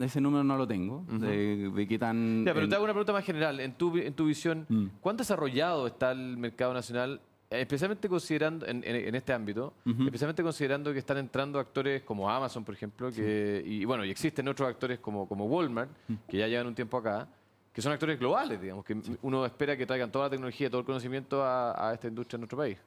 ese 0.00 0.20
número 0.20 0.44
no 0.44 0.56
lo 0.56 0.66
tengo, 0.68 1.04
de, 1.08 1.70
de 1.70 1.88
qué 1.88 1.98
tan... 1.98 2.44
Ya, 2.44 2.52
pero 2.52 2.64
en- 2.64 2.70
te 2.70 2.74
hago 2.76 2.84
una 2.84 2.92
pregunta 2.92 3.12
más 3.12 3.24
general. 3.24 3.60
En 3.60 3.72
tu, 3.74 3.96
en 3.96 4.12
tu 4.14 4.26
visión, 4.26 4.66
Mm. 4.68 4.86
¿cuán 5.00 5.16
desarrollado 5.16 5.86
está 5.86 6.12
el 6.12 6.36
mercado 6.36 6.74
nacional, 6.74 7.20
especialmente 7.50 8.08
considerando, 8.08 8.64
en, 8.66 8.82
en- 8.84 8.96
en 9.08 9.14
este 9.14 9.32
ámbito, 9.32 9.72
especialmente 10.06 10.42
considerando 10.42 10.92
que 10.92 11.00
están 11.00 11.18
entrando 11.18 11.58
actores 11.58 12.02
como 12.02 12.30
Amazon, 12.30 12.64
por 12.64 12.74
ejemplo, 12.74 13.10
que, 13.10 13.62
y 13.66 13.84
bueno, 13.84 14.04
y 14.04 14.10
existen 14.10 14.46
otros 14.48 14.68
actores 14.68 14.98
como, 15.00 15.26
como 15.28 15.46
Walmart, 15.46 15.90
que 16.28 16.38
ya 16.38 16.46
llevan 16.46 16.68
un 16.68 16.74
tiempo 16.74 16.96
acá, 16.98 17.26
que 17.72 17.82
son 17.82 17.92
actores 17.92 18.18
globales, 18.18 18.60
digamos, 18.60 18.84
que 18.84 18.96
uno 19.22 19.44
espera 19.46 19.76
que 19.76 19.86
traigan 19.86 20.10
toda 20.10 20.26
la 20.26 20.30
tecnología, 20.30 20.68
todo 20.70 20.80
el 20.80 20.86
conocimiento 20.86 21.42
a, 21.44 21.90
a 21.90 21.94
esta 21.94 22.08
industria 22.08 22.36
en 22.36 22.40
nuestro 22.40 22.58
país. 22.58 22.78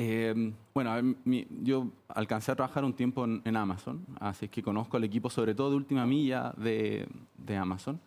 Eh, 0.00 0.52
bueno, 0.74 0.90
a 0.92 0.94
ver, 0.96 1.04
mi- 1.24 1.46
yo 1.62 1.88
alcancé 2.08 2.52
a 2.52 2.54
trabajar 2.56 2.84
un 2.84 2.92
tiempo 2.94 3.24
en, 3.24 3.42
en 3.44 3.56
Amazon, 3.56 4.04
así 4.20 4.46
que 4.48 4.62
conozco 4.62 4.96
al 4.96 5.04
equipo, 5.04 5.28
sobre 5.28 5.54
todo 5.54 5.70
de 5.70 5.76
última 5.76 6.06
milla 6.06 6.52
de, 6.56 7.06
de 7.36 7.56
Amazon. 7.56 8.00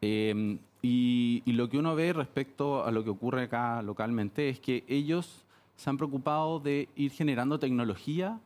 Eh, 0.00 0.58
y, 0.86 1.42
y 1.44 1.52
lo 1.52 1.68
que 1.68 1.78
uno 1.78 1.96
ve 1.96 2.12
respecto 2.12 2.84
a 2.84 2.92
lo 2.92 3.02
que 3.02 3.10
ocurre 3.10 3.42
acá 3.42 3.82
localmente 3.82 4.48
es 4.48 4.60
que 4.60 4.84
ellos 4.86 5.44
se 5.74 5.90
han 5.90 5.96
preocupado 5.96 6.60
de 6.60 6.88
ir 6.94 7.10
generando 7.10 7.58
tecnología 7.58 8.38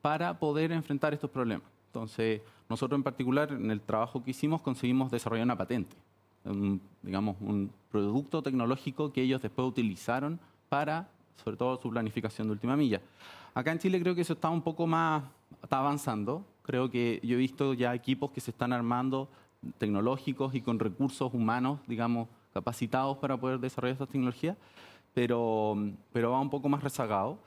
para 0.00 0.38
poder 0.38 0.70
enfrentar 0.70 1.12
estos 1.12 1.28
problemas. 1.30 1.66
Entonces, 1.88 2.40
nosotros 2.68 2.96
en 2.98 3.02
particular, 3.02 3.50
en 3.50 3.70
el 3.70 3.80
trabajo 3.80 4.22
que 4.22 4.30
hicimos, 4.30 4.60
conseguimos 4.60 5.10
desarrollar 5.10 5.44
una 5.44 5.58
patente, 5.58 5.96
un, 6.44 6.80
digamos, 7.02 7.36
un 7.40 7.70
producto 7.90 8.42
tecnológico 8.42 9.12
que 9.12 9.22
ellos 9.22 9.42
después 9.42 9.66
utilizaron 9.66 10.38
para, 10.68 11.08
sobre 11.42 11.56
todo, 11.56 11.80
su 11.80 11.90
planificación 11.90 12.46
de 12.46 12.52
última 12.52 12.76
milla. 12.76 13.00
Acá 13.54 13.72
en 13.72 13.80
Chile 13.80 14.00
creo 14.00 14.14
que 14.14 14.20
eso 14.20 14.34
está 14.34 14.50
un 14.50 14.62
poco 14.62 14.86
más, 14.86 15.24
está 15.62 15.78
avanzando. 15.78 16.44
Creo 16.62 16.88
que 16.88 17.20
yo 17.24 17.34
he 17.34 17.38
visto 17.38 17.74
ya 17.74 17.92
equipos 17.92 18.30
que 18.30 18.40
se 18.40 18.52
están 18.52 18.72
armando 18.72 19.28
tecnológicos 19.78 20.54
y 20.54 20.60
con 20.60 20.78
recursos 20.78 21.32
humanos, 21.32 21.80
digamos, 21.86 22.28
capacitados 22.52 23.18
para 23.18 23.36
poder 23.36 23.58
desarrollar 23.58 23.94
estas 23.94 24.08
tecnologías, 24.08 24.56
pero, 25.14 25.76
pero 26.12 26.30
va 26.32 26.40
un 26.40 26.50
poco 26.50 26.68
más 26.68 26.82
rezagado. 26.82 27.38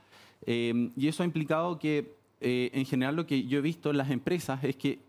Eh, 0.46 0.92
y 0.96 1.08
eso 1.08 1.24
ha 1.24 1.26
implicado 1.26 1.80
que, 1.80 2.16
eh, 2.42 2.70
en 2.74 2.86
general, 2.86 3.16
lo 3.16 3.26
que 3.26 3.44
yo 3.44 3.60
he 3.60 3.62
visto 3.62 3.92
en 3.92 3.98
las 3.98 4.10
empresas 4.10 4.64
es 4.64 4.76
que 4.76 5.00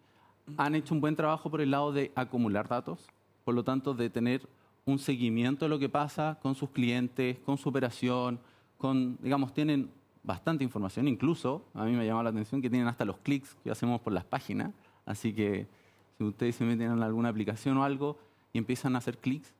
han 0.57 0.75
hecho 0.75 0.95
un 0.95 1.01
buen 1.01 1.17
trabajo 1.17 1.51
por 1.51 1.61
el 1.61 1.71
lado 1.71 1.93
de 1.93 2.13
acumular 2.15 2.69
datos, 2.69 3.07
por 3.45 3.55
lo 3.55 3.65
tanto, 3.65 3.95
de 3.95 4.11
tener 4.11 4.49
un 4.85 4.99
seguimiento 4.99 5.65
de 5.65 5.69
lo 5.69 5.79
que 5.79 5.89
pasa 5.89 6.39
con 6.41 6.55
sus 6.55 6.71
clientes, 6.71 7.39
con 7.41 7.59
su 7.59 7.69
operación, 7.69 8.39
con, 8.79 9.19
digamos, 9.21 9.53
tienen 9.53 9.91
bastante 10.23 10.65
información, 10.65 11.07
incluso, 11.09 11.65
a 11.75 11.85
mí 11.85 11.93
me 11.93 12.05
llama 12.05 12.23
la 12.23 12.31
atención 12.31 12.61
que 12.61 12.69
tienen 12.69 12.89
hasta 12.89 13.05
los 13.05 13.19
clics 13.19 13.57
que 13.63 13.71
hacemos 13.71 14.01
por 14.01 14.13
las 14.13 14.25
páginas, 14.25 14.73
así 15.05 15.33
que 15.33 15.67
si 16.18 16.25
ustedes 16.25 16.56
se 16.56 16.64
meten 16.64 16.92
en 16.92 17.02
alguna 17.02 17.28
aplicación 17.28 17.76
o 17.78 17.85
algo 17.85 18.18
y 18.52 18.58
empiezan 18.58 18.94
a 18.94 18.99
hacer 18.99 19.18
clics, 19.18 19.52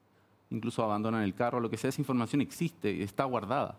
incluso 0.51 0.83
abandonan 0.83 1.23
el 1.23 1.35
carro, 1.35 1.61
lo 1.61 1.69
que 1.71 1.77
sea, 1.77 1.91
esa 1.91 2.01
información 2.01 2.41
existe 2.41 2.93
y 2.93 3.03
está 3.03 3.25
guardada. 3.25 3.77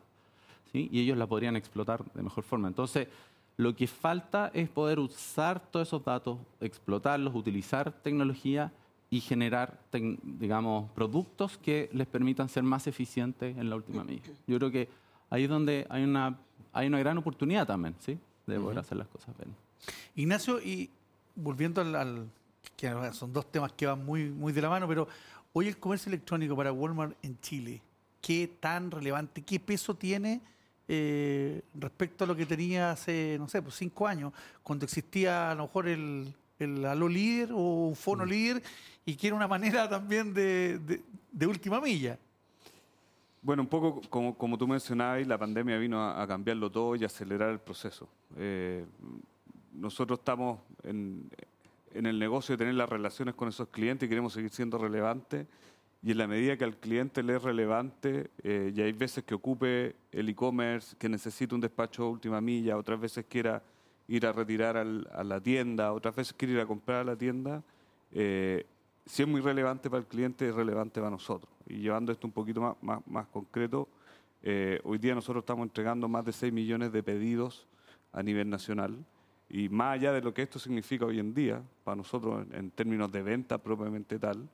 ¿sí? 0.71 0.89
Y 0.91 0.99
ellos 1.01 1.17
la 1.17 1.27
podrían 1.27 1.55
explotar 1.55 2.03
de 2.13 2.21
mejor 2.21 2.43
forma. 2.43 2.67
Entonces, 2.67 3.07
lo 3.55 3.75
que 3.75 3.87
falta 3.87 4.51
es 4.53 4.69
poder 4.69 4.99
usar 4.99 5.59
todos 5.71 5.87
esos 5.87 6.03
datos, 6.03 6.37
explotarlos, 6.61 7.33
utilizar 7.33 7.91
tecnología 7.91 8.71
y 9.09 9.21
generar, 9.21 9.79
digamos, 10.21 10.91
productos 10.91 11.57
que 11.57 11.89
les 11.93 12.05
permitan 12.05 12.49
ser 12.49 12.63
más 12.63 12.85
eficientes 12.87 13.57
en 13.57 13.69
la 13.69 13.77
última 13.77 14.03
medida. 14.03 14.23
Yo 14.45 14.57
creo 14.57 14.69
que 14.69 14.89
ahí 15.29 15.45
es 15.45 15.49
donde 15.49 15.87
hay 15.89 16.03
una, 16.03 16.37
hay 16.73 16.87
una 16.87 16.99
gran 16.99 17.17
oportunidad 17.17 17.65
también, 17.65 17.95
¿sí? 17.99 18.19
De 18.45 18.59
poder 18.59 18.79
hacer 18.79 18.97
las 18.97 19.07
cosas 19.07 19.35
bien. 19.37 19.55
Ignacio, 20.15 20.59
y 20.61 20.89
volviendo 21.35 21.81
al, 21.81 21.95
al- 21.95 22.27
que 22.75 22.91
son 23.13 23.31
dos 23.33 23.51
temas 23.51 23.71
que 23.73 23.85
van 23.85 24.05
muy, 24.05 24.29
muy 24.29 24.53
de 24.53 24.61
la 24.61 24.69
mano, 24.69 24.87
pero 24.87 25.07
hoy 25.53 25.67
el 25.67 25.77
comercio 25.77 26.09
electrónico 26.09 26.55
para 26.55 26.71
Walmart 26.71 27.15
en 27.23 27.39
Chile, 27.39 27.81
¿qué 28.21 28.47
tan 28.59 28.91
relevante, 28.91 29.41
qué 29.41 29.59
peso 29.59 29.95
tiene 29.95 30.41
eh, 30.87 31.61
respecto 31.73 32.23
a 32.23 32.27
lo 32.27 32.35
que 32.35 32.45
tenía 32.45 32.91
hace, 32.91 33.37
no 33.39 33.47
sé, 33.47 33.61
pues 33.61 33.75
cinco 33.75 34.07
años, 34.07 34.31
cuando 34.63 34.85
existía 34.85 35.51
a 35.51 35.55
lo 35.55 35.63
mejor 35.63 35.87
el, 35.87 36.33
el 36.59 36.85
Aló 36.85 37.07
Líder 37.09 37.51
o 37.51 37.87
un 37.87 37.95
Fono 37.95 38.25
Líder 38.25 38.61
y 39.05 39.15
que 39.15 39.27
era 39.27 39.35
una 39.35 39.47
manera 39.47 39.87
también 39.89 40.33
de, 40.33 40.79
de- 40.79 41.01
de 41.31 41.47
última 41.47 41.79
milla? 41.81 42.17
Bueno, 43.41 43.61
un 43.61 43.67
poco 43.67 44.01
como, 44.09 44.35
como 44.37 44.57
tú 44.57 44.67
mencionabas, 44.67 45.25
la 45.27 45.37
pandemia 45.37 45.77
vino 45.77 46.01
a, 46.01 46.21
a 46.21 46.27
cambiarlo 46.27 46.69
todo 46.71 46.95
y 46.95 47.03
acelerar 47.05 47.49
el 47.51 47.59
proceso. 47.59 48.09
Eh, 48.35 48.85
nosotros 49.73 50.19
estamos 50.19 50.59
en, 50.83 51.29
en 51.97 52.05
el 52.05 52.19
negocio 52.19 52.53
de 52.53 52.59
tener 52.59 52.75
las 52.75 52.89
relaciones 52.89 53.35
con 53.35 53.47
esos 53.49 53.67
clientes 53.69 54.05
y 54.05 54.09
queremos 54.09 54.33
seguir 54.33 54.51
siendo 54.51 54.77
relevantes. 54.77 55.47
Y 56.03 56.11
en 56.11 56.17
la 56.19 56.27
medida 56.27 56.55
que 56.57 56.63
al 56.63 56.77
cliente 56.77 57.23
le 57.23 57.35
es 57.35 57.41
relevante, 57.43 58.29
eh, 58.43 58.71
y 58.75 58.81
hay 58.81 58.91
veces 58.93 59.23
que 59.23 59.33
ocupe 59.33 59.95
el 60.11 60.29
e-commerce, 60.29 60.95
que 60.97 61.09
necesite 61.09 61.55
un 61.55 61.61
despacho 61.61 62.03
de 62.03 62.09
última 62.09 62.39
milla, 62.39 62.77
otras 62.77 62.99
veces 62.99 63.25
quiera 63.27 63.61
ir 64.07 64.25
a 64.25 64.31
retirar 64.31 64.77
al- 64.77 65.07
a 65.11 65.23
la 65.23 65.41
tienda, 65.41 65.91
otras 65.93 66.15
veces 66.15 66.33
quiere 66.33 66.53
ir 66.53 66.59
a 66.59 66.65
comprar 66.65 67.01
a 67.01 67.03
la 67.03 67.15
tienda, 67.15 67.63
eh, 68.11 68.65
si 69.05 69.23
es 69.23 69.27
muy 69.27 69.41
relevante 69.41 69.89
para 69.89 70.01
el 70.01 70.05
cliente, 70.07 70.47
es 70.47 70.53
relevante 70.55 70.99
para 70.99 71.09
nosotros. 71.09 71.51
Y 71.67 71.79
llevando 71.79 72.11
esto 72.11 72.27
un 72.27 72.33
poquito 72.33 72.61
más, 72.61 72.75
más, 72.81 72.99
más 73.07 73.27
concreto, 73.27 73.87
eh, 74.43 74.79
hoy 74.83 74.97
día 74.99 75.15
nosotros 75.15 75.41
estamos 75.41 75.63
entregando 75.63 76.07
más 76.07 76.23
de 76.23 76.31
6 76.31 76.53
millones 76.53 76.91
de 76.91 77.01
pedidos 77.03 77.65
a 78.13 78.21
nivel 78.21 78.49
nacional. 78.49 78.95
Y 79.49 79.69
más 79.69 79.95
allá 79.95 80.11
de 80.11 80.21
lo 80.21 80.33
que 80.33 80.41
esto 80.41 80.59
significa 80.59 81.05
hoy 81.05 81.19
en 81.19 81.33
día, 81.33 81.61
para 81.83 81.95
nosotros 81.95 82.45
en, 82.51 82.71
términos 82.71 83.11
de 83.11 83.21
venta 83.23 83.57
propiamente 83.57 84.19
tal, 84.19 84.47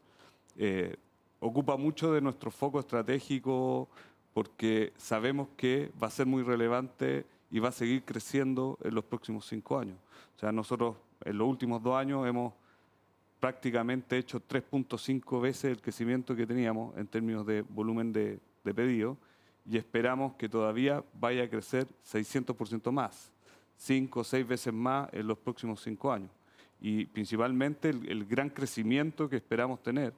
eh, 0.58 0.96
ocupa 1.40 1.78
mucho 1.78 2.14
de 2.14 2.22
nuestro 2.22 2.52
foco 2.52 2.80
estratégico 2.80 3.90
porque 4.34 4.94
sabemos 4.98 5.50
que 5.58 5.92
va 6.02 6.08
a 6.08 6.12
ser 6.12 6.26
muy 6.26 6.44
relevante 6.44 7.26
y 7.52 7.60
va 7.60 7.70
a 7.70 7.72
seguir 7.72 8.04
creciendo 8.04 8.78
en 8.84 8.96
los 8.96 9.04
próximos 9.04 9.46
cinco 9.46 9.78
años. 9.78 9.98
O 10.36 10.40
sea, 10.40 10.52
nosotros 10.52 10.96
en 11.24 11.38
los 11.38 11.48
últimos 11.48 11.82
dos 11.82 11.96
años 11.96 12.28
hemos 12.28 12.54
prácticamente 13.40 14.18
hecho 14.18 14.42
3.5 14.42 15.42
veces 15.42 15.66
el 15.66 15.82
crecimiento 15.82 16.36
que 16.36 16.48
teníamos 16.48 16.96
en 16.98 17.08
términos 17.08 17.46
de 17.46 17.62
volumen 17.62 18.14
de, 18.14 18.40
de 18.64 18.74
pedido 18.74 19.18
y 19.70 19.78
esperamos 19.78 20.34
que 20.36 20.50
todavía 20.50 21.04
vaya 21.14 21.44
a 21.44 21.50
crecer 21.50 21.88
600% 22.10 22.92
más, 22.92 23.32
5 23.78 24.20
o 24.20 24.24
6 24.24 24.48
veces 24.48 24.74
más 24.74 25.10
en 25.14 25.28
los 25.28 25.38
próximos 25.38 25.82
5 25.82 26.12
años. 26.12 26.30
Y 26.82 27.06
principalmente 27.06 27.90
el, 27.90 28.26
gran 28.26 28.50
crecimiento 28.50 29.30
que 29.30 29.38
esperamos 29.38 29.82
tener 29.82 30.14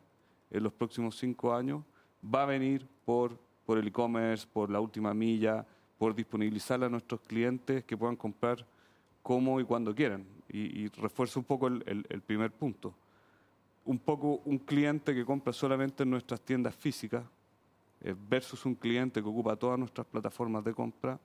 en 0.50 0.64
los 0.64 0.74
próximos 0.74 1.18
5 1.18 1.54
años 1.54 1.84
va 2.24 2.44
a 2.44 2.46
venir 2.46 2.88
por, 3.06 3.38
por 3.66 3.78
el 3.78 3.88
e-commerce, 3.88 4.48
por 4.52 4.70
la 4.70 4.80
última 4.80 5.14
milla, 5.14 5.66
por 5.98 6.16
disponibilizar 6.16 6.84
a 6.84 6.90
nuestros 6.90 7.22
clientes 7.22 7.84
que 7.84 7.96
puedan 7.96 8.16
comprar 8.16 8.66
como 9.22 9.60
y 9.60 9.64
cuando 9.64 9.94
quieran. 9.94 10.26
Y, 10.50 10.84
y 10.84 10.88
refuerzo 10.90 11.40
un 11.40 11.46
poco 11.46 11.68
el 11.68 12.22
primer 12.26 12.52
punto 12.52 12.94
un 13.86 14.00
poco 14.00 14.42
un 14.46 14.58
cliente 14.58 15.14
que 15.14 15.24
compra 15.24 15.54
solamente 15.54 16.04
en 16.04 16.10
nuestras 16.10 16.42
tiendas 16.42 16.76
físicas 16.76 17.24
eh, 18.02 18.16
versus 18.30 18.66
un 18.66 18.76
cliente 18.76 19.22
que 19.22 19.28
ocupa 19.28 19.56
todas 19.56 19.80
nuestras 19.80 20.08
plataformas 20.08 20.64
de 20.64 20.74
compra, 20.74 21.20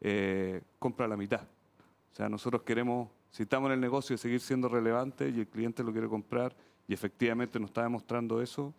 eh, 0.00 0.62
compra 0.78 1.06
la 1.06 1.16
mitad. 1.16 1.46
O 2.12 2.16
sea, 2.16 2.28
nosotros 2.28 2.62
queremos, 2.62 3.08
si 3.30 3.44
estamos 3.44 3.68
en 3.68 3.74
el 3.74 3.80
negocio 3.80 4.14
de 4.14 4.18
seguir 4.18 4.40
siendo 4.40 4.68
relevantes 4.68 5.34
y 5.34 5.40
el 5.40 5.46
cliente 5.46 5.82
lo 5.84 5.92
quiere 5.92 6.08
comprar 6.08 6.54
y 6.88 6.94
efectivamente 6.94 7.60
nos 7.60 7.70
está 7.70 7.82
demostrando 7.82 8.40
eso, 8.42 8.74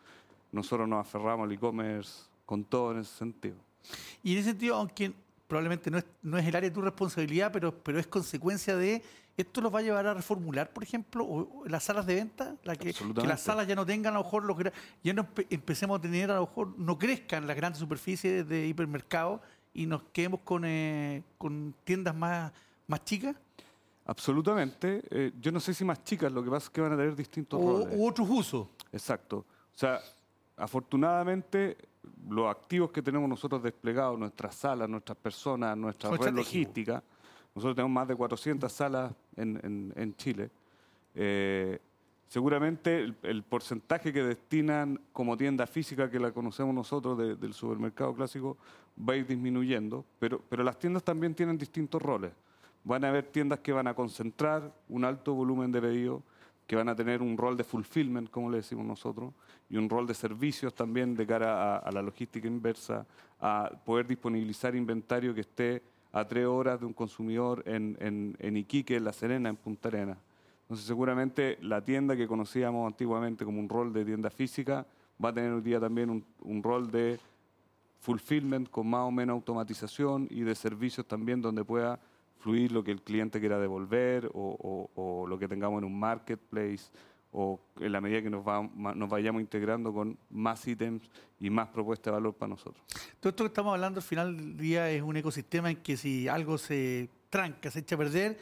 nosotros 0.52 0.88
nos 0.88 1.00
aferramos 1.06 1.46
al 1.46 1.52
e-commerce 1.54 2.24
con 2.46 2.64
todo 2.64 2.92
en 2.92 3.00
ese 3.00 3.16
sentido. 3.16 3.56
Y 4.24 4.34
en 4.34 4.40
ese 4.40 4.50
sentido, 4.50 4.76
aunque 4.76 5.14
probablemente 5.48 5.90
no 5.90 5.98
es, 6.00 6.06
no 6.22 6.38
es 6.38 6.46
el 6.46 6.56
área 6.56 6.70
de 6.70 6.74
tu 6.74 6.82
responsabilidad, 6.82 7.52
pero, 7.52 7.74
pero 7.74 8.00
es 8.00 8.08
consecuencia 8.08 8.76
de, 8.76 9.02
¿esto 9.38 9.62
los 9.62 9.74
va 9.74 9.80
a 9.80 9.82
llevar 9.84 10.06
a 10.08 10.14
reformular, 10.14 10.72
por 10.74 10.84
ejemplo, 10.84 11.24
o- 11.24 11.62
o 11.62 11.66
las 11.68 11.84
salas 11.84 12.06
de 12.06 12.16
venta? 12.16 12.56
La 12.64 12.76
que, 12.76 12.92
las 13.28 13.42
salas 13.42 13.68
ya 13.68 13.76
no 13.76 13.86
tengan 13.86 14.14
a 14.14 14.18
lo 14.18 14.24
mejor, 14.24 14.44
los, 14.44 14.58
ya 15.04 15.14
no 15.14 15.24
empe- 15.24 15.48
empecemos 15.50 15.98
a 15.98 16.02
tener, 16.02 16.30
a 16.32 16.36
lo 16.36 16.42
mejor, 16.48 16.78
no 16.78 16.98
crezcan 17.00 17.48
las 17.48 17.56
grandes 17.56 17.80
superficies 17.80 18.48
de 18.48 18.68
hipermercados 18.68 19.40
y 19.74 19.86
nos 19.86 20.04
quedemos 20.12 20.42
con, 20.42 20.66
eh, 20.66 21.24
con 21.38 21.74
tiendas 21.84 22.16
más, 22.16 22.52
más 22.90 23.06
chicas 23.06 23.36
Absolutamente. 24.06 25.04
Eh, 25.12 25.32
yo 25.40 25.52
no 25.52 25.60
sé 25.60 25.72
si 25.74 25.86
más 25.86 26.04
chicas, 26.04 26.32
lo 26.32 26.44
que 26.44 26.50
pasa 26.50 26.66
es 26.66 26.70
que 26.72 26.82
van 26.82 26.94
a 26.94 26.98
tener 26.98 27.16
distintos 27.16 27.60
o, 27.62 27.84
roles. 27.84 27.96
u 27.96 28.08
otros 28.08 28.28
usos. 28.28 28.68
Exacto. 28.92 29.38
O 29.38 29.78
sea, 29.78 30.00
afortunadamente, 30.58 31.78
los 32.28 32.50
activos 32.50 32.92
que 32.92 33.02
tenemos 33.02 33.30
nosotros 33.30 33.62
desplegados, 33.62 34.18
nuestras 34.18 34.56
salas, 34.56 34.90
nuestras 34.90 35.18
personas, 35.18 35.78
nuestra 35.78 36.10
red 36.12 36.34
logística, 36.34 37.04
nosotros 37.54 37.76
tenemos 37.76 37.94
más 37.94 38.08
de 38.08 38.16
400 38.16 38.72
salas 38.72 39.12
en, 39.36 39.60
en- 39.64 39.94
en 39.96 40.16
Chile, 40.16 40.50
eh, 41.16 41.80
seguramente 42.28 43.00
el, 43.00 43.16
el 43.24 43.44
porcentaje 43.44 44.14
que 44.14 44.24
destinan 44.24 45.00
como 45.14 45.36
tienda 45.38 45.66
física, 45.68 46.10
que 46.10 46.20
la 46.20 46.32
conocemos 46.32 46.74
nosotros 46.74 47.18
de- 47.18 47.36
del 47.36 47.54
supermercado 47.54 48.14
clásico, 48.16 48.58
va 49.08 49.14
a 49.14 49.18
ir 49.18 49.26
disminuyendo, 49.28 50.06
pero, 50.20 50.42
pero 50.50 50.64
las 50.64 50.78
tiendas 50.80 51.04
también 51.04 51.34
tienen 51.36 51.58
distintos 51.58 52.02
roles. 52.02 52.32
Van 52.84 53.04
a 53.04 53.10
haber 53.10 53.26
tiendas 53.26 53.60
que 53.60 53.72
van 53.72 53.88
a 53.88 53.94
concentrar 53.94 54.74
un 54.88 55.06
alto 55.06 55.34
volumen 55.34 55.72
de 55.72 55.82
pedidos, 55.82 56.24
que 56.66 56.76
van 56.76 56.88
a 56.88 56.96
tener 56.96 57.22
un 57.22 57.38
rol 57.38 57.58
de 57.58 57.64
fulfillment, 57.64 58.30
como 58.30 58.50
le 58.50 58.58
decimos 58.58 58.86
nosotros, 58.86 59.34
y 59.70 59.78
un 59.78 59.90
rol 59.90 60.06
de 60.06 60.14
servicios 60.14 60.74
también 60.74 61.16
de 61.16 61.26
cara 61.26 61.78
a, 61.78 61.92
la 61.92 62.02
logística 62.02 62.48
inversa, 62.48 63.06
a 63.40 63.72
poder 63.86 64.08
disponibilizar 64.08 64.76
inventario 64.76 65.34
que 65.34 65.42
esté 65.42 65.82
a 66.12 66.26
tres 66.26 66.46
horas 66.46 66.80
de 66.80 66.86
un 66.86 66.94
consumidor 66.94 67.64
en, 67.66 67.98
en, 68.00 68.36
en 68.40 68.58
Iquique, 68.58 68.96
en 68.96 69.04
La 69.04 69.14
Serena, 69.14 69.50
en 69.50 69.56
Punta 69.56 69.90
Arenas. 69.90 70.18
Entonces 70.64 70.86
seguramente 70.86 71.58
la 71.62 71.84
tienda 71.84 72.16
que 72.16 72.28
conocíamos 72.28 72.86
antiguamente 72.86 73.46
como 73.46 73.60
un 73.60 73.68
rol 73.68 73.92
de 73.92 74.06
tienda 74.06 74.30
física 74.30 74.86
va 75.24 75.30
a 75.30 75.34
tener 75.34 75.52
hoy 75.52 75.62
día 75.62 75.80
también 75.80 76.12
un, 76.12 76.24
un 76.42 76.62
rol 76.62 76.92
de 76.92 77.20
fulfillment 78.00 78.70
con 78.70 78.88
más 78.88 79.02
o 79.02 79.12
menos 79.12 79.34
automatización 79.34 80.28
y 80.30 80.42
de 80.42 80.54
servicios 80.54 81.08
también 81.08 81.42
donde 81.42 81.64
pueda 81.64 82.00
fluir 82.40 82.72
lo 82.72 82.84
que 82.84 82.92
el 82.92 83.02
cliente 83.02 83.40
quiera 83.40 83.60
devolver 83.60 84.28
o, 84.34 84.90
o- 84.96 85.02
o 85.02 85.28
lo 85.28 85.38
que 85.38 85.48
tengamos 85.48 85.80
en 85.80 85.86
un 85.86 86.00
marketplace 86.00 86.86
o 87.32 87.60
en 87.80 87.92
la 87.92 88.02
medida 88.02 88.22
que 88.24 88.30
nos, 88.30 88.46
va- 88.48 88.68
nos 88.96 89.10
vayamos 89.10 89.42
integrando 89.42 89.94
con 89.94 90.18
más 90.32 90.68
ítems 90.68 91.04
y 91.40 91.50
más 91.50 91.68
propuestas 91.70 92.06
de 92.06 92.12
valor 92.12 92.34
para 92.34 92.50
nosotros. 92.50 92.84
Todo 93.20 93.30
esto 93.30 93.44
que 93.44 93.48
estamos 93.50 93.74
hablando 93.74 94.00
al 94.00 94.04
final 94.04 94.36
del 94.36 94.58
día 94.58 94.90
es 94.90 95.02
un 95.02 95.16
ecosistema 95.16 95.70
en 95.70 95.78
que 95.78 95.96
si 95.96 96.28
algo 96.28 96.58
se 96.58 97.10
tranca, 97.30 97.70
se 97.70 97.80
echa 97.80 97.96
a 97.96 97.98
perder, 98.00 98.38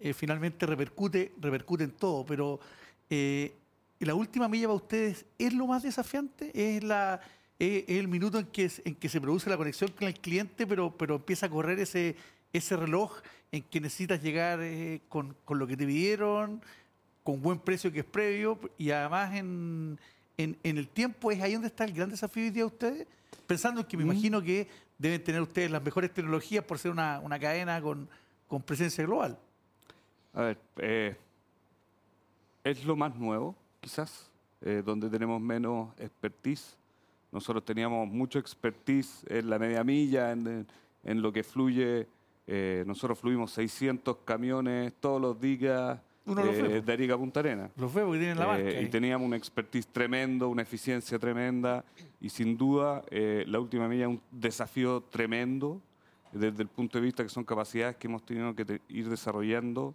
eh, 0.00 0.12
finalmente 0.12 0.66
repercute, 0.66 1.32
repercute 1.40 1.84
en 1.84 1.92
todo. 1.92 2.26
Pero 2.26 2.60
eh, 3.08 3.54
la 4.00 4.14
última 4.14 4.48
milla 4.48 4.66
para 4.66 4.76
ustedes 4.76 5.24
es 5.38 5.54
lo 5.54 5.66
más 5.66 5.82
desafiante, 5.82 6.50
es 6.76 6.84
la 6.84 7.20
es 7.58 7.84
el 7.88 8.06
minuto 8.06 8.38
en 8.38 8.44
que, 8.48 8.70
en 8.84 8.96
que 8.96 9.08
se 9.08 9.18
produce 9.18 9.48
la 9.48 9.56
conexión 9.56 9.90
con 9.98 10.06
el 10.06 10.12
cliente, 10.20 10.66
pero, 10.66 10.94
pero 10.94 11.14
empieza 11.14 11.46
a 11.46 11.48
correr 11.48 11.78
ese, 11.80 12.14
ese 12.56 12.76
reloj 12.76 13.12
en 13.52 13.62
que 13.62 13.80
necesitas 13.80 14.22
llegar 14.22 14.60
eh, 14.62 15.00
con, 15.08 15.36
con 15.44 15.58
lo 15.58 15.66
que 15.66 15.76
te 15.76 15.86
pidieron, 15.86 16.62
con 17.22 17.40
buen 17.40 17.58
precio 17.58 17.90
que 17.92 18.00
es 18.00 18.04
previo 18.04 18.58
y 18.78 18.90
además 18.90 19.34
en, 19.34 19.98
en, 20.36 20.56
en 20.62 20.78
el 20.78 20.88
tiempo 20.88 21.30
es 21.30 21.40
ahí 21.42 21.54
donde 21.54 21.68
está 21.68 21.84
el 21.84 21.92
gran 21.92 22.10
desafío 22.10 22.44
hoy 22.44 22.50
día 22.50 22.62
de 22.62 22.66
ustedes, 22.66 23.06
pensando 23.46 23.80
en 23.80 23.86
que 23.86 23.96
me 23.96 24.02
imagino 24.04 24.42
que 24.42 24.68
deben 24.98 25.22
tener 25.22 25.40
ustedes 25.40 25.70
las 25.70 25.82
mejores 25.82 26.12
tecnologías 26.12 26.64
por 26.64 26.78
ser 26.78 26.90
una, 26.90 27.20
una 27.20 27.38
cadena 27.38 27.80
con, 27.80 28.08
con 28.46 28.62
presencia 28.62 29.04
global. 29.04 29.38
A 30.32 30.42
ver, 30.42 30.58
eh, 30.78 31.16
es 32.64 32.84
lo 32.84 32.96
más 32.96 33.14
nuevo, 33.16 33.54
quizás, 33.80 34.30
eh, 34.60 34.82
donde 34.84 35.08
tenemos 35.08 35.40
menos 35.40 35.94
expertise. 35.98 36.76
Nosotros 37.32 37.64
teníamos 37.64 38.08
mucho 38.08 38.38
expertise 38.38 39.24
en 39.28 39.50
la 39.50 39.58
media 39.58 39.82
milla, 39.84 40.32
en, 40.32 40.66
en 41.04 41.22
lo 41.22 41.32
que 41.32 41.42
fluye. 41.42 42.06
Eh, 42.46 42.84
nosotros 42.86 43.18
fluimos 43.18 43.50
600 43.52 44.18
camiones 44.24 44.92
todos 45.00 45.20
los 45.20 45.40
días 45.40 45.98
Uno 46.26 46.42
eh, 46.44 46.80
de 46.80 46.92
Arica 46.92 47.14
a 47.14 47.18
Punta 47.18 47.40
Arenas. 47.40 47.70
Los 47.76 47.92
veo 47.92 48.06
porque 48.06 48.18
tienen 48.20 48.38
la 48.38 48.58
Eh, 48.58 48.64
marca. 48.64 48.80
y 48.80 48.88
teníamos 48.88 49.26
un 49.26 49.34
expertise 49.34 49.86
tremendo, 49.88 50.48
una 50.48 50.62
eficiencia 50.62 51.18
tremenda 51.18 51.84
y 52.20 52.28
sin 52.28 52.56
duda 52.56 53.02
eh, 53.10 53.44
la 53.46 53.58
última 53.60 53.88
milla 53.88 54.02
es 54.04 54.08
un 54.10 54.20
desafío 54.30 55.02
tremendo 55.10 55.80
desde 56.32 56.62
el 56.62 56.68
punto 56.68 56.98
de 56.98 57.04
vista 57.04 57.22
que 57.22 57.28
son 57.30 57.44
capacidades 57.44 57.96
que 57.96 58.06
hemos 58.08 58.24
tenido 58.24 58.54
que 58.54 58.64
te- 58.64 58.80
ir 58.88 59.08
desarrollando 59.08 59.94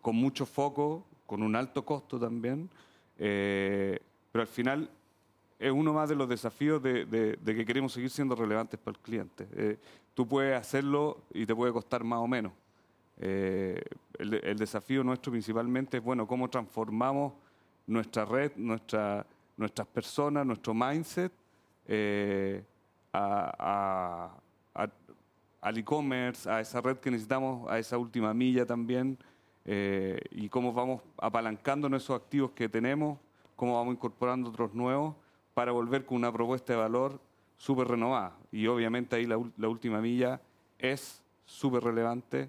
con 0.00 0.16
mucho 0.16 0.46
foco, 0.46 1.04
con 1.26 1.42
un 1.42 1.54
alto 1.56 1.84
costo 1.84 2.18
también, 2.18 2.70
pero 3.18 4.40
al 4.42 4.46
final 4.46 4.88
es 5.58 5.70
uno 5.72 5.92
más 5.92 6.08
de 6.08 6.14
los 6.14 6.28
desafíos 6.28 6.82
de, 6.82 7.04
de- 7.04 7.36
de 7.36 7.54
que 7.54 7.64
queremos 7.66 7.92
seguir 7.92 8.08
siendo 8.10 8.34
relevantes 8.34 8.78
para 8.80 8.96
el 8.96 9.02
cliente. 9.02 9.46
Tú 10.16 10.26
puedes 10.26 10.58
hacerlo 10.58 11.18
y 11.34 11.44
te 11.44 11.54
puede 11.54 11.74
costar 11.74 12.02
más 12.02 12.20
o 12.20 12.26
menos. 12.26 12.50
Eh, 13.18 13.78
el, 14.18 14.56
desafío 14.56 15.04
nuestro 15.04 15.30
principalmente 15.30 15.98
es, 15.98 16.02
bueno, 16.02 16.26
cómo 16.26 16.48
transformamos 16.48 17.34
nuestra 17.86 18.24
red, 18.24 18.52
nuestra, 18.56 19.26
nuestras 19.58 19.86
personas, 19.88 20.46
nuestro 20.46 20.72
mindset 20.72 21.30
eh, 21.86 22.64
al 23.12 24.30
e-commerce, 25.76 26.48
a 26.48 26.60
esa 26.60 26.80
red 26.80 26.96
que 26.96 27.10
necesitamos, 27.10 27.70
a 27.70 27.78
esa 27.78 27.98
última 27.98 28.32
milla 28.32 28.64
también, 28.64 29.18
eh, 29.66 30.18
y 30.30 30.48
cómo 30.48 30.72
vamos 30.72 31.02
apalancando 31.18 31.90
nuestros 31.90 32.18
activos 32.18 32.52
que 32.52 32.70
tenemos, 32.70 33.18
cómo 33.54 33.76
vamos 33.76 33.92
incorporando 33.92 34.48
otros 34.48 34.72
nuevos 34.72 35.14
para 35.52 35.72
volver 35.72 36.06
con 36.06 36.16
una 36.16 36.32
propuesta 36.32 36.72
de 36.72 36.78
valor 36.78 37.20
súper 37.58 37.88
renovada. 37.88 38.34
Y 38.56 38.66
obviamente 38.68 39.14
ahí 39.16 39.26
la, 39.26 39.36
última 39.68 40.00
milla 40.00 40.40
es 40.78 41.20
súper 41.44 41.84
relevante, 41.84 42.48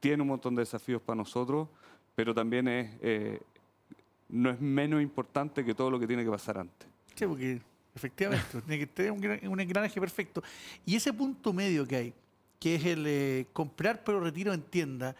tiene 0.00 0.20
un 0.22 0.28
montón 0.28 0.56
de 0.56 0.62
desafíos 0.62 1.00
para 1.00 1.14
nosotros, 1.16 1.68
pero 2.16 2.34
también 2.34 2.66
es, 2.66 2.90
eh, 3.00 3.40
no 4.28 4.50
es 4.50 4.60
menos 4.60 5.00
importante 5.00 5.64
que 5.64 5.74
todo 5.74 5.92
lo 5.92 6.00
que 6.00 6.08
tiene 6.08 6.24
que 6.24 6.30
pasar 6.30 6.58
antes. 6.58 6.88
Sí, 7.14 7.24
porque 7.24 7.60
efectivamente 7.94 8.60
tiene 8.66 8.78
que 8.80 8.86
tener 8.88 9.12
un, 9.12 9.20
gran- 9.20 9.46
un 9.46 9.60
engranaje 9.60 10.00
perfecto. 10.00 10.42
Y 10.84 10.96
ese 10.96 11.12
punto 11.12 11.52
medio 11.52 11.86
que 11.86 11.94
hay, 11.94 12.14
que 12.58 12.74
es 12.74 12.84
el 12.84 13.04
eh, 13.06 13.46
comprar 13.52 14.02
pero 14.02 14.18
retiro 14.18 14.52
en 14.52 14.62
tienda, 14.62 15.14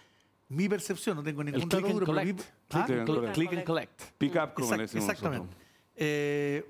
mi 0.48 0.68
percepción, 0.68 1.16
no 1.16 1.22
tengo 1.22 1.44
ningún 1.44 1.68
dato 1.68 1.87
duro, 1.87 2.07
pero 2.07 2.24
mi-. 2.24 2.35
¿Ah? 2.70 2.85
Click 2.85 2.98
and 2.98 3.07
collect. 3.07 3.35
Click 3.35 3.52
and 3.52 3.64
collect. 3.64 4.02
Pick 4.18 4.35
up, 4.35 4.52
como 4.54 4.68
le 4.70 4.74
Exact- 4.74 4.81
decimos 4.81 5.09
exactamente. 5.11 5.57
Eh, 5.94 6.68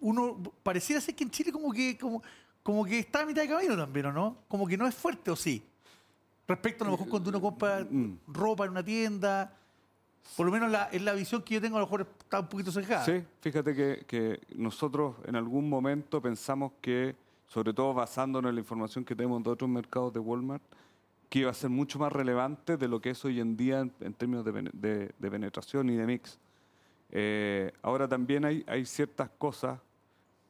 uno 0.00 0.42
pareciera 0.62 1.00
ser 1.00 1.14
que 1.14 1.24
en 1.24 1.30
Chile 1.30 1.50
como 1.50 1.72
que 1.72 1.96
como, 1.96 2.22
como 2.70 2.84
que 2.84 3.00
está 3.00 3.22
a 3.22 3.26
mitad 3.26 3.42
de 3.42 3.48
camino 3.48 3.76
también, 3.76 4.06
¿o 4.06 4.12
no? 4.12 4.36
Como 4.46 4.64
que 4.66 4.76
no 4.76 4.86
es 4.86 4.94
fuerte, 4.94 5.30
¿o 5.30 5.36
sí? 5.36 5.60
Respecto 6.46 6.84
a 6.84 6.86
lo 6.86 6.92
mejor 6.92 7.08
cuando 7.08 7.30
uno 7.30 7.40
compra 7.40 7.84
Mm. 7.88 8.18
ropa 8.28 8.64
en 8.64 8.70
una 8.70 8.84
tienda, 8.84 9.52
por 10.36 10.46
lo 10.46 10.52
menos 10.52 10.70
la, 10.70 10.84
es 10.84 11.02
la 11.02 11.12
visión 11.14 11.42
que 11.42 11.54
yo 11.54 11.60
tengo, 11.60 11.76
a 11.76 11.80
lo 11.80 11.86
mejor 11.86 12.06
está 12.20 12.38
un 12.40 12.48
poquito 12.48 12.70
sesgada. 12.70 13.04
Sí, 13.04 13.24
fíjate 13.40 13.74
que, 13.74 14.04
que 14.06 14.40
nosotros 14.54 15.16
en 15.24 15.34
algún 15.34 15.68
momento 15.68 16.22
pensamos 16.22 16.72
que, 16.80 17.16
sobre 17.48 17.72
todo 17.72 17.92
basándonos 17.92 18.48
en 18.50 18.54
la 18.54 18.60
información 18.60 19.04
que 19.04 19.16
tenemos 19.16 19.42
de 19.42 19.50
otros 19.50 19.68
mercados 19.68 20.12
de 20.12 20.20
Walmart, 20.20 20.62
que 21.28 21.40
iba 21.40 21.50
a 21.50 21.54
ser 21.54 21.70
mucho 21.70 21.98
más 21.98 22.12
relevante 22.12 22.76
de 22.76 22.86
lo 22.88 23.00
que 23.00 23.10
es 23.10 23.24
hoy 23.24 23.40
en 23.40 23.56
día 23.56 23.80
en, 23.80 23.92
en 24.00 24.14
términos 24.14 24.44
de, 24.44 24.52
de- 24.72 25.12
de 25.18 25.30
penetración 25.30 25.90
y 25.90 25.96
de 25.96 26.06
mix. 26.06 26.38
Eh, 27.10 27.72
ahora 27.82 28.06
también 28.08 28.44
hay, 28.44 28.64
hay 28.68 28.84
ciertas 28.86 29.30
cosas 29.38 29.80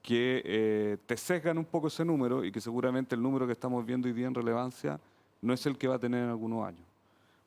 que 0.02 0.42
eh, 0.44 0.96
te 1.06 1.16
sesgan 1.16 1.58
un 1.58 1.64
poco 1.64 1.88
ese 1.88 2.04
número 2.04 2.44
y 2.44 2.50
que 2.50 2.60
seguramente 2.60 3.14
el 3.14 3.22
número 3.22 3.46
que 3.46 3.52
estamos 3.52 3.84
viendo 3.84 4.08
hoy 4.08 4.14
día 4.14 4.26
en 4.26 4.34
relevancia 4.34 4.98
no 5.42 5.52
es 5.52 5.64
el 5.66 5.76
que 5.76 5.88
va 5.88 5.96
a 5.96 5.98
tener 5.98 6.24
en 6.24 6.30
algunos 6.30 6.66
años. 6.66 6.86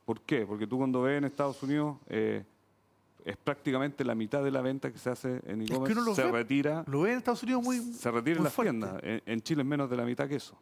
¿Por 0.05 0.21
qué? 0.21 0.45
Porque 0.45 0.67
tú 0.67 0.77
cuando 0.77 1.01
ves 1.01 1.17
en 1.17 1.23
Estados 1.25 1.61
Unidos 1.63 1.97
eh, 2.07 2.43
es 3.25 3.37
prácticamente 3.37 4.03
la 4.03 4.15
mitad 4.15 4.43
de 4.43 4.51
la 4.51 4.61
venta 4.61 4.91
que 4.91 4.97
se 4.97 5.09
hace 5.09 5.39
en 5.45 5.61
e-commerce 5.61 6.13
se 6.13 6.23
ve, 6.25 6.31
retira 6.31 6.83
Lo 6.87 7.01
ve 7.01 7.13
en 7.13 7.17
Estados 7.19 7.41
Unidos 7.43 7.63
muy 7.63 7.77
se 7.79 8.11
retira 8.11 8.37
en 8.37 8.43
las 8.43 8.53
fuerte. 8.53 8.71
tiendas. 8.71 9.01
En, 9.03 9.21
en 9.25 9.41
Chile 9.41 9.61
es 9.61 9.67
menos 9.67 9.89
de 9.89 9.97
la 9.97 10.03
mitad 10.03 10.27
que 10.27 10.35
eso. 10.35 10.57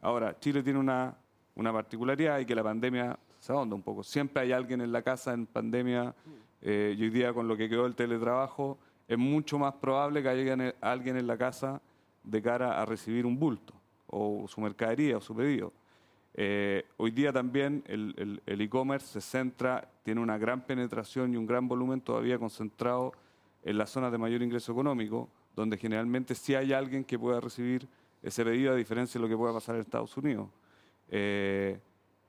Ahora, 0.00 0.38
Chile 0.40 0.62
tiene 0.62 0.78
una, 0.78 1.14
una 1.54 1.72
particularidad 1.72 2.38
y 2.38 2.46
que 2.46 2.54
la 2.54 2.64
pandemia 2.64 3.18
se 3.38 3.52
ahonda 3.52 3.74
un 3.74 3.82
poco. 3.82 4.02
Siempre 4.02 4.42
hay 4.42 4.52
alguien 4.52 4.80
en 4.80 4.92
la 4.92 5.02
casa 5.02 5.34
en 5.34 5.46
pandemia 5.46 6.14
eh, 6.62 6.94
y 6.96 7.02
hoy 7.02 7.10
día 7.10 7.32
con 7.34 7.46
lo 7.48 7.56
que 7.56 7.68
quedó 7.68 7.86
el 7.86 7.94
teletrabajo 7.94 8.78
es 9.10 9.18
mucho 9.18 9.58
más 9.58 9.74
probable 9.74 10.22
que 10.22 10.28
haya 10.28 10.74
alguien- 10.80 11.16
en 11.16 11.26
la 11.26 11.36
casa 11.36 11.82
de 12.22 12.40
cara 12.40 12.80
a 12.80 12.84
recibir 12.84 13.26
un 13.26 13.36
bulto 13.36 13.74
o 14.06 14.46
su 14.46 14.60
mercadería 14.60 15.16
o 15.16 15.20
su 15.20 15.34
pedido. 15.34 15.72
Eh, 16.34 16.84
hoy 16.96 17.10
día 17.10 17.32
también 17.32 17.82
el 17.88 18.40
e-commerce 18.46 19.08
se 19.08 19.20
centra, 19.20 19.90
tiene 20.04 20.20
una 20.20 20.38
gran 20.38 20.60
penetración 20.60 21.34
y 21.34 21.36
un 21.36 21.44
gran 21.44 21.66
volumen 21.66 22.00
todavía 22.00 22.38
concentrado 22.38 23.12
en 23.64 23.78
las 23.78 23.90
zonas 23.90 24.12
de 24.12 24.18
mayor 24.18 24.42
ingreso 24.42 24.70
económico, 24.70 25.28
donde 25.56 25.76
generalmente 25.76 26.36
sí 26.36 26.54
hay 26.54 26.72
alguien 26.72 27.02
que 27.02 27.18
pueda 27.18 27.40
recibir 27.40 27.88
ese 28.22 28.44
pedido 28.44 28.72
a 28.72 28.76
diferencia 28.76 29.18
de 29.18 29.26
lo 29.26 29.28
que 29.28 29.36
pueda 29.36 29.52
pasar 29.52 29.74
en 29.74 29.80
Estados 29.80 30.16
Unidos. 30.16 30.48
Eh, 31.08 31.80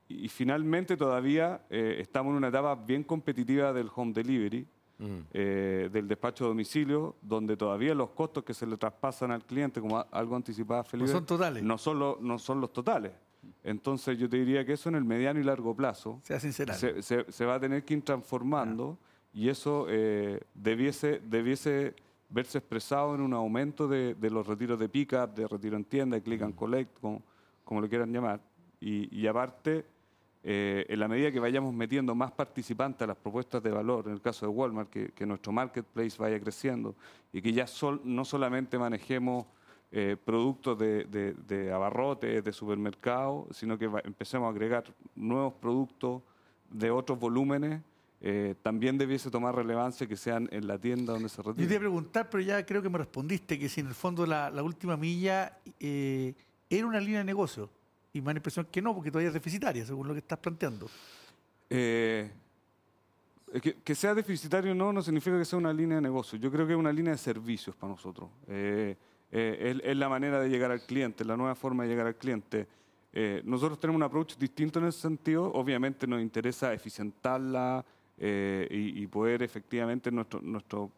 y, 0.10 0.26
y 0.26 0.30
finalmente 0.30 0.98
todavía 0.98 1.62
eh, 1.70 1.98
estamos 2.00 2.32
en 2.32 2.38
una 2.38 2.48
etapa 2.48 2.74
bien 2.74 3.04
competitiva 3.04 3.72
del 3.72 3.88
home 3.94 4.14
delivery, 4.14 4.66
eh, 5.34 5.90
del 5.92 6.08
despacho 6.08 6.46
a 6.46 6.48
domicilio, 6.50 7.16
donde 7.22 7.58
todavía 7.58 7.96
los 7.96 8.12
costos 8.12 8.44
que 8.44 8.54
se 8.54 8.66
le 8.68 8.78
traspasan 8.78 9.32
al 9.32 9.44
cliente, 9.44 9.82
como 9.82 9.98
a- 9.98 10.08
algo 10.12 10.36
anticipaba 10.36 10.84
Felipe, 10.84 11.08
son 11.12 11.26
totales. 11.26 11.64
no 11.64 11.78
son, 11.78 12.00
lo- 12.00 12.18
no 12.22 12.38
son 12.40 12.62
los 12.62 12.72
totales. 12.72 13.12
Entonces 13.64 14.18
yo 14.18 14.30
te 14.30 14.38
diría 14.38 14.66
que 14.66 14.74
eso 14.74 14.90
en 14.90 14.96
el 14.96 15.04
mediano 15.04 15.40
y 15.40 15.44
largo 15.44 15.76
plazo 15.76 16.20
Sea 16.24 16.40
se, 16.76 17.02
se- 17.02 17.32
se 17.32 17.46
va 17.46 17.56
a 17.56 17.60
tener 17.60 17.84
que 17.84 17.96
ir 17.96 18.04
transformando 18.04 18.98
y 19.34 19.50
eso 19.50 19.86
eh, 19.90 20.40
debiese, 20.54 21.22
debiese 21.26 21.96
verse 22.30 22.60
expresado 22.60 23.16
en 23.16 23.22
un 23.22 23.34
aumento 23.34 23.88
de, 23.88 24.16
de 24.16 24.30
los 24.30 24.46
retiros 24.48 24.80
de 24.80 24.88
pick-up, 24.90 25.34
de 25.34 25.48
retiro 25.48 25.76
en 25.76 25.84
tienda, 25.86 26.16
de 26.18 26.22
click 26.24 26.42
and 26.44 26.56
collect, 26.56 27.00
como, 27.00 27.22
como 27.64 27.82
lo 27.82 27.90
quieran 27.90 28.12
llamar. 28.14 28.40
Y, 28.80 29.14
y 29.16 29.28
aparte, 29.28 29.86
eh, 30.44 30.86
en 30.90 31.00
la 31.00 31.08
medida 31.08 31.32
que 31.32 31.40
vayamos 31.40 31.72
metiendo 31.74 32.16
más 32.16 32.32
participantes 32.32 33.04
a 33.04 33.08
las 33.08 33.18
propuestas 33.18 33.62
de 33.62 33.70
valor, 33.70 34.08
en 34.08 34.14
el 34.14 34.22
caso 34.22 34.48
de 34.48 34.52
Walmart, 34.52 34.90
que, 34.90 35.26
nuestro 35.26 35.52
marketplace 35.52 36.18
vaya 36.18 36.40
creciendo 36.40 36.96
y 37.32 37.42
que 37.42 37.54
ya 37.54 37.66
no 38.04 38.26
solamente 38.26 38.80
manejemos 38.80 39.46
eh, 39.92 40.18
productos 40.24 40.80
de, 40.80 41.06
de, 41.06 41.72
abarrotes, 41.72 42.44
de 42.44 42.54
supermercado, 42.54 43.48
sino 43.52 43.78
que 43.78 43.86
empecemos 44.04 44.48
a 44.48 44.50
agregar 44.50 44.86
nuevos 45.16 45.54
productos 45.54 46.24
de 46.72 46.90
otros 46.90 47.20
volúmenes, 47.20 47.82
eh, 48.22 48.56
también 48.64 48.98
debiese 48.98 49.30
tomar 49.30 49.56
relevancia 49.56 50.08
que 50.08 50.18
sean 50.18 50.50
en 50.52 50.66
la 50.66 50.80
tienda 50.80 51.14
donde 51.14 51.30
se 51.30 51.42
retira. 51.42 51.64
Yo 51.64 51.68
te 51.68 51.74
iba 51.74 51.78
a 51.78 51.82
preguntar, 51.82 52.30
pero 52.32 52.42
ya 52.42 52.66
creo 52.66 52.82
que 52.82 52.90
me 52.90 52.98
respondiste 52.98 53.60
que 53.60 53.70
si 53.70 53.82
en 53.82 53.88
el 53.88 53.96
fondo 53.96 54.26
la, 54.26 54.52
última 54.64 54.98
milla 54.98 55.60
era 55.80 56.88
una 56.88 57.00
línea 57.00 57.20
de 57.20 57.26
negocio 57.26 57.70
y 58.14 58.22
me 58.22 58.34
da 58.34 58.42
la 58.56 58.64
que 58.66 58.82
no, 58.82 58.94
porque 58.94 59.10
todavía 59.10 59.30
es 59.30 59.34
deficitaria, 59.34 59.86
según 59.86 60.08
lo 60.08 60.14
que 60.14 60.20
estás 60.20 60.40
planteando. 60.40 60.90
Eh, 61.70 62.30
que, 63.84 63.96
sea 63.96 64.14
deficitario 64.14 64.76
no, 64.76 64.92
no 64.92 65.02
significa 65.02 65.38
que 65.38 65.46
sea 65.46 65.60
una 65.60 65.72
línea 65.72 65.96
de 65.96 66.02
negocio. 66.02 66.38
Yo 66.38 66.52
creo 66.52 66.68
que 66.68 66.74
es 66.74 66.80
una 66.80 66.92
línea 66.92 67.14
de 67.14 67.18
servicios 67.18 67.76
para 67.76 67.94
nosotros. 67.94 68.30
Eh, 68.48 68.96
eh, 69.32 69.82
es, 69.84 69.96
la 69.96 70.10
manera 70.10 70.40
de 70.42 70.50
llegar 70.50 70.72
al 70.72 70.82
cliente, 70.82 71.24
la 71.24 71.38
nueva 71.38 71.56
forma 71.56 71.84
de 71.84 71.90
llegar 71.90 72.08
al 72.08 72.16
cliente. 72.16 72.68
nosotros 73.44 73.80
tenemos 73.80 73.98
un 73.98 74.04
approach 74.04 74.38
distinto 74.38 74.80
en 74.80 74.88
ese 74.88 75.00
sentido. 75.00 75.52
Obviamente 75.54 76.06
nos 76.06 76.22
interesa 76.22 76.74
eficientarla 76.74 77.86
y, 78.18 79.02
y, 79.02 79.08
poder 79.08 79.42
efectivamente 79.42 80.12
nuestro, 80.12 80.42
nuestro, 80.42 80.92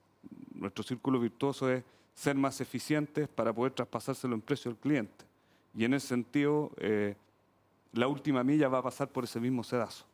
nuestro 0.56 0.84
círculo 0.84 1.20
virtuoso 1.20 1.70
es 1.72 1.84
ser 2.14 2.36
más 2.36 2.60
eficientes 2.62 3.28
para 3.28 3.54
poder 3.54 3.74
traspasárselo 3.74 4.36
en 4.36 4.42
precio 4.42 4.72
al 4.72 4.78
cliente. 4.78 5.33
Y 5.76 5.86
en 5.86 5.94
ese 5.94 6.08
sentido, 6.08 6.72
eh, 6.78 7.16
la 7.94 8.08
última 8.08 8.44
milla 8.44 8.68
va 8.68 8.80
a 8.80 8.84
pasar 8.84 9.10
por 9.10 9.24
ese 9.24 9.40
mismo 9.40 9.64
sedazo. 9.64 10.06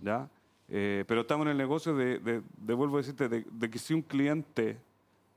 ¿ya? 0.00 0.28
Eh, 0.68 1.04
pero 1.06 1.22
estamos 1.22 1.46
en 1.46 1.52
el 1.52 1.58
negocio 1.58 1.94
de, 1.94 2.18
de, 2.18 2.74
vuelvo 2.74 2.96
a 2.96 3.00
decirte, 3.00 3.28
de, 3.28 3.70
que 3.70 3.78
si 3.78 3.94
un 3.94 4.02
cliente, 4.02 4.78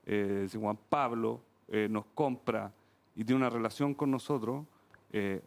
eh, 0.05 0.47
si 0.49 0.57
Juan 0.57 0.77
Pablo, 0.89 1.41
nos 1.89 2.05
compra 2.15 2.71
y 3.13 3.25
tiene 3.25 3.41
una 3.41 3.49
relación 3.49 3.93
con 3.93 4.09
nosotros, 4.09 4.63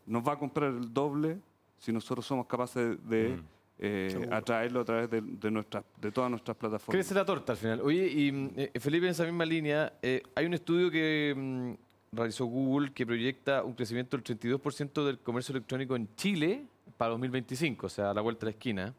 nos 0.04 0.22
va 0.22 0.34
a 0.34 0.38
comprar 0.38 0.68
el 0.68 0.92
doble 0.92 1.38
si 1.78 1.94
nosotros 1.94 2.26
somos 2.26 2.46
capaces 2.46 2.98
de... 3.08 3.38
Mm. 3.38 4.30
atraerlo 4.30 4.80
a 4.80 4.84
través 4.84 5.08
de, 5.08 5.22
de, 5.22 5.50
nuestras, 5.50 5.82
de 5.98 6.12
todas 6.12 6.28
nuestras 6.28 6.54
plataformas. 6.54 6.94
Crece 6.94 7.14
la 7.14 7.24
torta 7.24 7.52
al 7.52 7.58
final. 7.58 7.80
Oye, 7.80 8.06
y 8.06 8.78
Felipe, 8.78 9.06
en 9.06 9.12
esa 9.12 9.24
misma 9.24 9.46
línea, 9.46 9.94
hay 10.34 10.44
un 10.44 10.52
estudio 10.52 10.90
que 10.90 11.32
mm, 11.34 11.89
realizó 12.12 12.46
Google 12.46 12.92
que 12.92 13.06
proyecta 13.06 13.62
un 13.62 13.74
crecimiento 13.74 14.16
del 14.16 14.24
32% 14.24 15.04
del 15.04 15.18
comercio 15.18 15.52
electrónico 15.52 15.96
en 15.96 16.08
Chile 16.16 16.66
para 16.96 17.10
2025, 17.10 17.86
o 17.86 17.88
sea, 17.88 18.10
a 18.10 18.14
la 18.14 18.20
vuelta 18.20 18.46
de 18.46 18.52
la 18.52 18.56
esquina. 18.56 18.94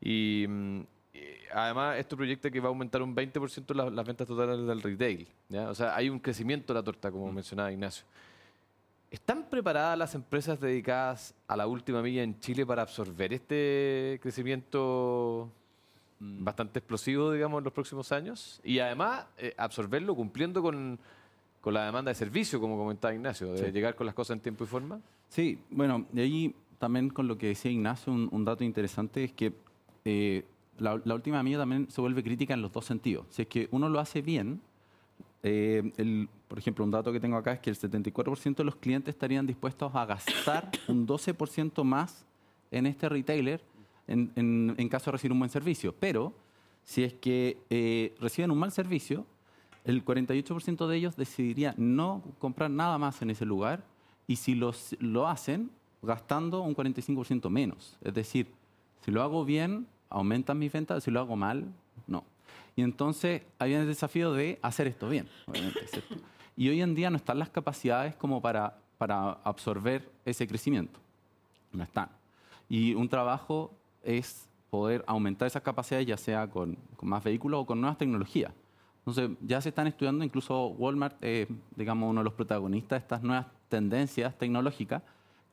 Y, 0.00 0.46
mm, 0.48 0.80
además 1.54 1.98
esto 1.98 2.16
proyecta 2.16 2.50
que 2.50 2.60
va 2.60 2.66
a 2.66 2.70
aumentar 2.70 3.02
un 3.02 3.14
20% 3.14 3.74
las, 3.74 3.92
las 3.92 4.06
ventas 4.06 4.26
totales 4.26 4.66
del 4.66 4.82
retail. 4.82 5.28
O 5.68 5.74
sea, 5.74 5.94
hay 5.94 6.08
un 6.08 6.18
crecimiento 6.18 6.72
de 6.72 6.80
la 6.80 6.84
torta, 6.84 7.10
como 7.10 7.30
mm. 7.30 7.34
mencionaba 7.34 7.72
Ignacio. 7.72 8.04
¿Están 9.10 9.44
preparadas 9.50 9.98
las 9.98 10.14
empresas 10.14 10.58
dedicadas 10.58 11.34
a 11.46 11.54
la 11.54 11.66
última 11.66 12.00
milla 12.00 12.22
en 12.22 12.40
Chile 12.40 12.64
para 12.64 12.80
absorber 12.80 13.34
este 13.34 14.18
crecimiento 14.22 15.52
mm. 16.18 16.42
bastante 16.42 16.78
explosivo, 16.78 17.30
digamos, 17.30 17.58
en 17.58 17.64
los 17.64 17.72
próximos 17.74 18.10
años? 18.10 18.58
Y 18.64 18.78
además, 18.78 19.26
eh, 19.36 19.54
absorberlo 19.58 20.14
cumpliendo 20.14 20.62
con 20.62 20.98
con 21.62 21.72
la 21.74 21.86
demanda 21.86 22.10
de 22.10 22.16
servicio, 22.16 22.60
como 22.60 22.76
comentaba 22.76 23.14
Ignacio, 23.14 23.54
de 23.54 23.72
llegar 23.72 23.94
con 23.94 24.04
las 24.04 24.14
cosas 24.14 24.34
en 24.34 24.40
tiempo 24.40 24.64
y 24.64 24.66
forma? 24.66 25.00
Sí, 25.28 25.58
bueno, 25.70 26.06
y 26.12 26.20
ahí 26.20 26.54
también 26.78 27.08
con 27.08 27.28
lo 27.28 27.38
que 27.38 27.46
decía 27.46 27.70
Ignacio, 27.70 28.12
un, 28.12 28.44
dato 28.44 28.64
interesante 28.64 29.22
es 29.22 29.32
que 29.32 29.52
eh, 30.04 30.44
la, 30.78 30.94
última 31.14 31.40
mía 31.44 31.58
también 31.58 31.88
se 31.88 32.00
vuelve 32.00 32.24
crítica 32.24 32.52
en 32.52 32.62
los 32.62 32.72
dos 32.72 32.84
sentidos. 32.84 33.26
Si 33.30 33.42
es 33.42 33.48
que 33.48 33.68
uno 33.70 33.88
lo 33.88 34.00
hace 34.00 34.22
bien, 34.22 34.60
eh, 35.44 35.92
el, 35.96 36.28
por 36.48 36.58
ejemplo, 36.58 36.84
un 36.84 36.90
dato 36.90 37.12
que 37.12 37.20
tengo 37.20 37.36
acá 37.36 37.52
es 37.52 37.60
que 37.60 37.70
el 37.70 37.78
74% 37.78 38.56
de 38.56 38.64
los 38.64 38.74
clientes 38.74 39.14
estarían 39.14 39.46
dispuestos 39.46 39.94
a 39.94 40.04
gastar 40.04 40.68
un 40.88 41.06
12% 41.06 41.84
más 41.84 42.26
en 42.72 42.86
este 42.86 43.08
retailer 43.08 43.62
en, 44.08 44.88
caso 44.90 45.06
de 45.06 45.12
recibir 45.12 45.32
un 45.32 45.38
buen 45.38 45.50
servicio. 45.50 45.94
Pero 45.94 46.32
si 46.82 47.04
es 47.04 47.14
que 47.14 47.58
eh, 47.70 48.16
reciben 48.20 48.50
un 48.50 48.58
mal 48.58 48.72
servicio, 48.72 49.24
el 49.84 50.04
48% 50.04 50.86
de 50.86 50.96
ellos 50.96 51.16
decidiría 51.16 51.74
no 51.76 52.22
comprar 52.38 52.70
nada 52.70 52.98
más 52.98 53.20
en 53.22 53.30
ese 53.30 53.44
lugar 53.44 53.84
y 54.26 54.36
si 54.36 54.54
los, 54.54 54.96
lo 55.00 55.26
hacen 55.28 55.70
gastando 56.02 56.62
un 56.62 56.74
45% 56.74 57.48
menos. 57.48 57.96
Es 58.02 58.14
decir, 58.14 58.52
si 59.04 59.10
lo 59.10 59.22
hago 59.22 59.44
bien, 59.44 59.86
aumentan 60.08 60.58
mis 60.58 60.72
ventas, 60.72 61.04
si 61.04 61.10
lo 61.10 61.20
hago 61.20 61.36
mal, 61.36 61.66
no. 62.06 62.24
Y 62.76 62.82
entonces 62.82 63.42
hay 63.58 63.74
el 63.74 63.86
desafío 63.86 64.32
de 64.32 64.58
hacer 64.62 64.86
esto 64.86 65.08
bien, 65.08 65.28
obviamente, 65.46 65.80
Y 66.56 66.68
hoy 66.68 66.82
en 66.82 66.94
día 66.94 67.10
no 67.10 67.16
están 67.16 67.38
las 67.38 67.50
capacidades 67.50 68.14
como 68.14 68.40
para, 68.40 68.78
para 68.98 69.32
absorber 69.44 70.10
ese 70.24 70.46
crecimiento. 70.46 71.00
No 71.72 71.82
están. 71.82 72.08
Y 72.68 72.94
un 72.94 73.08
trabajo 73.08 73.72
es 74.02 74.48
poder 74.70 75.04
aumentar 75.06 75.46
esas 75.46 75.62
capacidades, 75.62 76.06
ya 76.06 76.16
sea 76.16 76.48
con, 76.48 76.76
con 76.96 77.08
más 77.08 77.22
vehículos 77.22 77.62
o 77.62 77.66
con 77.66 77.80
nuevas 77.80 77.98
tecnologías. 77.98 78.52
Entonces, 79.04 79.36
ya 79.40 79.60
se 79.60 79.70
están 79.70 79.88
estudiando, 79.88 80.24
incluso 80.24 80.68
Walmart, 80.68 81.16
eh, 81.22 81.48
digamos, 81.74 82.08
uno 82.08 82.20
de 82.20 82.24
los 82.24 82.34
protagonistas 82.34 83.00
de 83.00 83.02
estas 83.02 83.22
nuevas 83.22 83.46
tendencias 83.68 84.38
tecnológicas, 84.38 85.02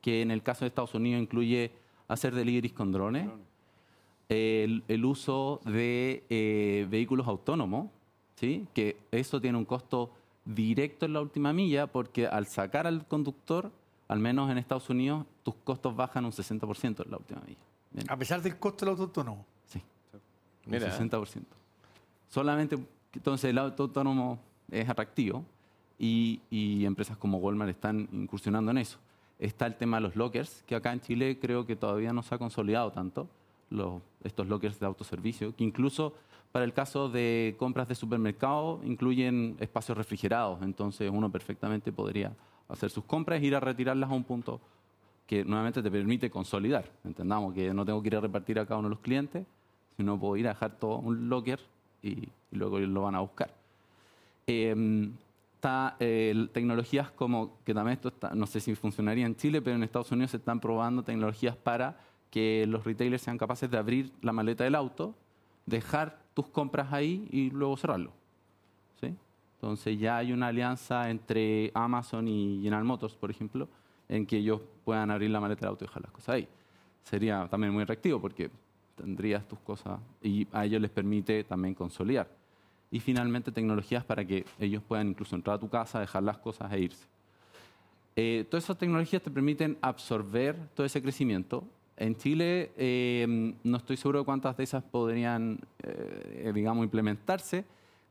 que 0.00 0.22
en 0.22 0.30
el 0.30 0.42
caso 0.42 0.60
de 0.60 0.68
Estados 0.68 0.94
Unidos 0.94 1.20
incluye 1.20 1.72
hacer 2.06 2.34
deliveries 2.34 2.72
con 2.72 2.92
drones, 2.92 3.28
el, 4.28 5.04
uso 5.04 5.60
de 5.64 6.24
eh, 6.30 6.86
vehículos 6.88 7.26
autónomos, 7.26 7.90
¿sí? 8.36 8.68
que 8.72 8.96
eso 9.10 9.40
tiene 9.40 9.58
un 9.58 9.64
costo 9.64 10.12
directo 10.44 11.06
en 11.06 11.14
la 11.14 11.20
última 11.20 11.52
milla, 11.52 11.88
porque 11.88 12.28
al 12.28 12.46
sacar 12.46 12.86
al 12.86 13.06
conductor, 13.06 13.72
al 14.06 14.20
menos 14.20 14.48
en 14.50 14.58
Estados 14.58 14.88
Unidos, 14.90 15.26
tus 15.42 15.56
costos 15.56 15.96
bajan 15.96 16.24
un 16.24 16.30
60% 16.30 17.04
en 17.04 17.10
la 17.10 17.16
última 17.16 17.42
milla. 17.44 18.12
A 18.12 18.16
pesar 18.16 18.40
del 18.40 18.56
costo 18.58 18.84
del 18.84 18.90
auto 18.90 19.02
autónomo. 19.02 19.44
Sí, 19.66 19.82
un 20.66 20.72
60%. 20.72 21.42
Solamente 22.28 22.78
entonces 23.14 23.50
el 23.50 23.58
auto 23.58 23.84
autónomo 23.84 24.38
es 24.70 24.88
atractivo 24.88 25.44
y, 25.98 26.40
empresas 26.84 27.16
como 27.16 27.38
Walmart 27.38 27.70
están 27.70 28.08
incursionando 28.12 28.70
en 28.70 28.78
eso. 28.78 28.98
Está 29.38 29.66
el 29.66 29.76
tema 29.76 29.98
de 29.98 30.02
los 30.02 30.16
lockers, 30.16 30.62
que 30.66 30.74
acá 30.74 30.92
en 30.92 31.00
Chile 31.00 31.38
creo 31.40 31.66
que 31.66 31.76
todavía 31.76 32.12
no 32.12 32.22
se 32.22 32.34
ha 32.34 32.38
consolidado 32.38 32.92
tanto, 32.92 33.28
estos 34.24 34.48
lockers 34.48 34.80
de 34.80 34.86
autoservicio, 34.86 35.54
que 35.54 35.64
incluso 35.64 36.14
para 36.52 36.64
el 36.64 36.72
caso 36.72 37.08
de 37.08 37.54
compras 37.58 37.86
de 37.88 37.94
supermercado 37.94 38.80
incluyen 38.82 39.56
espacios 39.60 39.96
refrigerados, 39.96 40.60
entonces 40.62 41.08
uno 41.12 41.30
perfectamente 41.30 41.92
podría 41.92 42.32
hacer 42.68 42.90
sus 42.90 43.04
compras 43.04 43.40
e 43.40 43.46
ir 43.46 43.54
a 43.54 43.60
retirarlas 43.60 44.10
a 44.10 44.14
un 44.14 44.24
punto 44.24 44.60
que 45.26 45.44
nuevamente 45.44 45.82
te 45.82 45.90
permite 45.90 46.28
consolidar. 46.28 46.90
Entendamos 47.04 47.54
que 47.54 47.72
no 47.72 47.84
tengo 47.84 48.02
que 48.02 48.08
ir 48.08 48.16
a 48.16 48.20
repartir 48.20 48.58
a 48.58 48.66
cada 48.66 48.80
uno 48.80 48.88
de 48.88 48.94
los 48.96 49.00
clientes, 49.00 49.46
sino 49.96 50.18
puedo 50.18 50.36
ir 50.36 50.48
a 50.48 50.50
dejar 50.50 50.76
todo 50.76 50.98
un 50.98 51.28
locker 51.28 51.60
y, 52.02 52.28
luego 52.50 52.78
lo 52.78 53.02
van 53.02 53.14
a 53.14 53.20
buscar. 53.20 53.54
Em, 54.46 55.12
está 55.54 55.96
eh, 56.00 56.48
tecnologías 56.52 57.10
como, 57.10 57.58
que 57.64 57.74
también 57.74 57.98
esto 58.02 58.12
no 58.34 58.46
sé 58.46 58.60
si 58.60 58.74
funcionaría 58.74 59.26
en 59.26 59.36
Chile, 59.36 59.60
pero 59.60 59.76
en 59.76 59.82
Estados 59.82 60.10
Unidos 60.10 60.30
se 60.30 60.38
están 60.38 60.58
probando 60.58 61.02
tecnologías 61.02 61.54
para 61.54 61.98
que 62.30 62.64
los 62.66 62.84
retailers 62.84 63.22
sean 63.22 63.36
capaces 63.36 63.70
de 63.70 63.76
abrir 63.76 64.10
la 64.22 64.32
maleta 64.32 64.64
del 64.64 64.74
auto, 64.74 65.14
dejar 65.66 66.18
tus 66.32 66.48
compras 66.48 66.92
ahí 66.92 67.28
y 67.30 67.50
luego 67.50 67.76
cerrarlo. 67.76 68.12
¿sí? 69.00 69.14
Entonces 69.56 69.98
ya 69.98 70.16
hay 70.16 70.32
una 70.32 70.46
alianza 70.46 71.10
entre 71.10 71.70
Amazon 71.74 72.26
y 72.26 72.60
General 72.62 72.84
Motors, 72.84 73.14
por 73.14 73.30
ejemplo, 73.30 73.68
en 74.08 74.24
que 74.24 74.38
ellos 74.38 74.62
puedan 74.84 75.10
abrir 75.10 75.30
la 75.30 75.40
maleta 75.40 75.60
del 75.60 75.70
auto 75.70 75.84
y 75.84 75.88
dejar 75.88 76.02
las 76.02 76.12
cosas 76.12 76.36
ahí. 76.36 76.48
Sería 77.04 77.46
también 77.50 77.72
muy 77.72 77.82
atractivo 77.82 78.18
porque 78.20 78.50
tendrías 78.96 79.46
tus 79.46 79.58
cosas 79.60 80.00
y 80.22 80.46
a 80.52 80.64
ellos 80.64 80.80
les 80.80 80.90
permite 80.90 81.44
también 81.44 81.74
consolidar. 81.74 82.39
Y 82.90 83.00
finalmente 83.00 83.52
tecnologías 83.52 84.04
para 84.04 84.24
que 84.24 84.44
ellos 84.58 84.82
puedan 84.82 85.08
incluso 85.08 85.36
entrar 85.36 85.56
a 85.56 85.60
tu 85.60 85.68
casa, 85.68 86.00
dejar 86.00 86.22
las 86.22 86.38
cosas 86.38 86.72
e 86.72 86.80
irse. 86.80 87.06
Eh, 88.16 88.44
todas 88.50 88.64
esas 88.64 88.76
tecnologías 88.76 89.22
te 89.22 89.30
permiten 89.30 89.78
absorber 89.80 90.56
todo 90.74 90.84
ese 90.84 91.00
crecimiento. 91.00 91.64
En 91.96 92.16
Chile 92.16 92.72
em, 92.76 93.54
no 93.62 93.76
estoy 93.76 93.96
seguro 93.96 94.20
de 94.20 94.24
cuántas 94.24 94.56
de 94.56 94.64
esas 94.64 94.82
podrían, 94.82 95.60
eh, 95.82 96.50
digamos, 96.54 96.84
implementarse, 96.84 97.64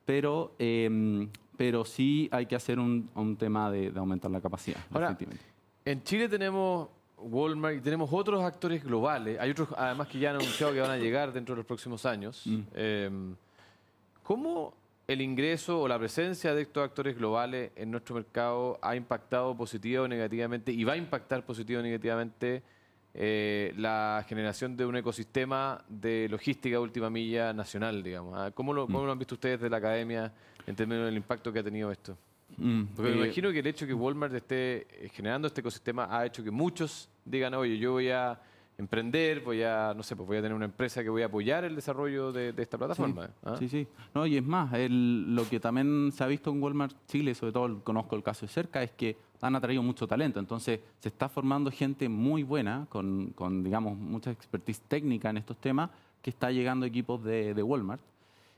pero, 0.06 0.54
em, 0.60 1.28
pero 1.58 1.84
sí 1.84 2.30
hay 2.32 2.46
que 2.46 2.56
hacer 2.56 2.80
un, 2.80 3.10
un 3.16 3.36
tema 3.36 3.70
de, 3.72 3.92
de, 3.92 4.00
aumentar 4.00 4.32
la 4.32 4.40
capacidad. 4.40 4.80
Ahora, 4.94 5.18
en 5.86 6.04
Chile 6.04 6.30
tenemos 6.30 6.88
Walmart 7.18 7.78
y 7.78 7.82
tenemos 7.82 8.10
otros 8.12 8.44
actores 8.44 8.84
globales. 8.84 9.40
Hay 9.40 9.52
otros, 9.52 9.70
además, 9.78 10.08
que 10.08 10.20
ya 10.20 10.30
han 10.30 10.38
anunciado 10.38 10.74
que 10.74 10.80
van 10.80 10.92
a 10.92 10.98
llegar 10.98 11.34
dentro 11.34 11.56
de 11.56 11.58
los 11.58 11.66
próximos 11.66 12.06
años. 12.06 12.44
Mm. 12.46 13.34
¿Cómo 14.30 14.76
el 15.08 15.22
ingreso 15.22 15.82
o 15.82 15.88
la 15.88 15.98
presencia 15.98 16.54
de 16.54 16.62
estos 16.62 16.84
actores 16.84 17.18
globales 17.18 17.72
en 17.76 17.90
nuestro 17.90 18.14
mercado 18.14 18.78
ha 18.80 18.96
impactado 18.96 19.58
positivo 19.58 20.04
o 20.04 20.08
negativamente 20.08 20.72
y 20.72 20.84
va 20.84 20.94
a 20.94 20.98
impactar 20.98 21.44
positivo 21.44 21.80
o 21.80 21.82
negativamente 21.82 22.62
eh, 23.16 23.74
la 23.76 24.24
generación 24.30 24.78
de 24.78 24.86
un 24.86 24.98
ecosistema 24.98 25.84
de 25.90 26.28
logística 26.30 26.80
última 26.80 27.10
milla 27.10 27.54
nacional, 27.54 28.04
digamos. 28.04 28.36
¿ah? 28.38 28.52
¿Cómo 28.52 28.72
lo, 28.72 28.86
cómo 28.86 29.04
lo 29.04 29.12
han 29.12 29.18
visto 29.18 29.34
ustedes 29.34 29.62
de 29.62 29.68
la 29.68 29.78
academia 29.78 30.32
en 30.68 30.76
términos 30.76 31.06
del 31.06 31.18
impacto 31.18 31.52
que 31.52 31.58
ha 31.58 31.64
tenido 31.64 31.92
esto? 31.92 32.16
Mm, 32.56 32.84
Porque 32.96 33.10
me 33.10 33.18
eh, 33.18 33.26
imagino 33.26 33.52
que 33.52 33.58
el 33.58 33.66
hecho 33.66 33.86
de 33.86 33.90
que 33.90 33.96
Walmart 33.96 34.36
esté 34.36 35.06
eh, 35.06 35.10
generando 35.12 35.48
este 35.48 35.62
ecosistema 35.62 36.08
ha 36.16 36.24
hecho 36.28 36.44
que 36.44 36.52
muchos 36.52 37.10
digan, 37.26 37.56
oye, 37.56 37.80
yo 37.80 37.94
voy 37.94 38.12
a 38.12 38.40
emprender, 38.80 39.42
voy 39.42 39.62
a, 39.62 39.94
no 39.96 40.02
sé, 40.04 40.16
pues 40.16 40.26
voy 40.26 40.38
a 40.38 40.42
tener 40.42 40.56
una 40.56 40.66
empresa 40.66 41.04
que 41.04 41.10
voy 41.10 41.22
a 41.22 41.26
apoyar 41.26 41.66
el 41.66 41.76
desarrollo 41.76 42.32
de, 42.32 42.54
de 42.54 42.64
esta 42.64 42.78
plataforma. 42.78 43.30
¿ah? 43.44 43.56
Sí, 43.60 43.68
sí. 43.68 43.86
No, 44.16 44.26
y 44.26 44.38
es 44.38 44.44
más, 44.44 44.74
el- 44.74 45.36
lo 45.36 45.48
que 45.48 45.60
también 45.60 46.12
se 46.14 46.24
ha 46.24 46.28
visto 46.28 46.50
en 46.50 46.64
Walmart 46.64 46.96
Chile, 47.08 47.36
sobre 47.36 47.52
todo 47.52 47.84
conozco 47.84 48.16
el 48.16 48.24
caso 48.24 48.46
de 48.46 48.52
cerca, 48.52 48.82
es 48.82 48.92
que 48.92 49.18
han 49.42 49.56
atraído 49.56 49.84
mucho 49.84 50.08
talento. 50.08 50.40
Entonces, 50.40 50.80
se 51.00 51.10
está 51.10 51.28
formando 51.30 51.70
gente 51.72 52.08
muy 52.10 52.44
buena, 52.44 52.88
con, 52.90 53.32
con, 53.36 53.64
digamos, 53.64 53.98
mucha 53.98 54.32
expertise 54.32 54.82
técnica 54.88 55.30
en 55.30 55.38
estos 55.38 55.58
temas, 55.58 55.90
que 56.22 56.30
está 56.30 56.50
llegando 56.52 56.86
a 56.86 56.88
equipos 56.88 57.22
de, 57.24 57.54
de 57.54 57.64
Walmart. 57.64 58.02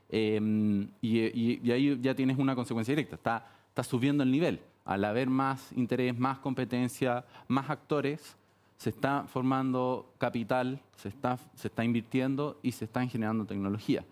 Eh, 0.08 0.86
y, 1.00 1.18
y- 1.20 1.60
y 1.64 1.70
ahí 1.72 1.98
ya 2.00 2.14
tienes 2.14 2.38
una 2.38 2.54
consecuencia 2.54 2.92
directa. 2.92 3.16
Está, 3.16 3.46
está 3.68 3.82
subiendo 3.82 4.22
el 4.22 4.30
nivel. 4.30 4.60
Al 4.84 5.04
haber 5.04 5.28
más 5.30 5.72
interés, 5.76 6.18
más 6.18 6.38
competencia, 6.38 7.24
más 7.48 7.70
actores, 7.70 8.36
se 8.82 8.90
está 8.90 9.26
formando 9.28 10.12
capital, 10.18 10.80
se 10.96 11.08
está, 11.08 11.38
se 11.54 11.68
está 11.68 11.84
invirtiendo 11.84 12.58
y 12.64 12.72
se 12.72 12.86
están 12.86 13.08
generando 13.08 13.44
tecnología. 13.44 14.04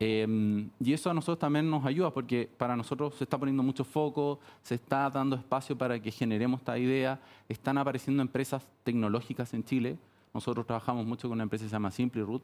Eh, 0.00 0.66
y 0.80 0.92
eso 0.94 1.10
a 1.10 1.14
nosotros 1.14 1.38
también 1.38 1.68
nos 1.68 1.84
ayuda 1.84 2.10
porque 2.14 2.48
para 2.56 2.76
nosotros 2.76 3.14
se 3.16 3.24
está 3.24 3.36
poniendo 3.36 3.62
mucho 3.62 3.84
foco, 3.84 4.40
se 4.62 4.76
está 4.76 5.10
dando 5.10 5.36
espacio 5.36 5.76
para 5.76 6.00
que 6.00 6.10
generemos 6.10 6.60
esta 6.60 6.78
idea, 6.78 7.20
están 7.46 7.76
apareciendo 7.76 8.22
empresas 8.22 8.66
tecnológicas 8.84 9.52
en 9.52 9.64
Chile. 9.64 9.98
Nosotros 10.32 10.64
trabajamos 10.64 11.04
mucho 11.04 11.28
con 11.28 11.36
una 11.36 11.42
empresa 11.42 11.64
que 11.64 11.68
se 11.68 11.74
llama 11.74 11.90
SimplyRoot, 11.90 12.42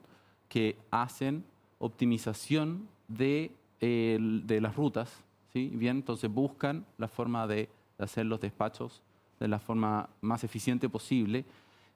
que 0.50 0.76
hacen 0.90 1.42
optimización 1.78 2.86
de, 3.08 3.50
de 3.80 4.60
las 4.60 4.76
rutas. 4.76 5.24
¿sí? 5.54 5.70
Bien, 5.72 5.96
entonces 5.96 6.30
buscan 6.30 6.84
la 6.98 7.08
forma 7.08 7.46
de 7.46 7.70
hacer 7.96 8.26
los 8.26 8.42
despachos 8.42 9.00
de 9.42 9.48
la 9.48 9.58
forma 9.58 10.08
más 10.20 10.44
eficiente 10.44 10.88
posible. 10.88 11.44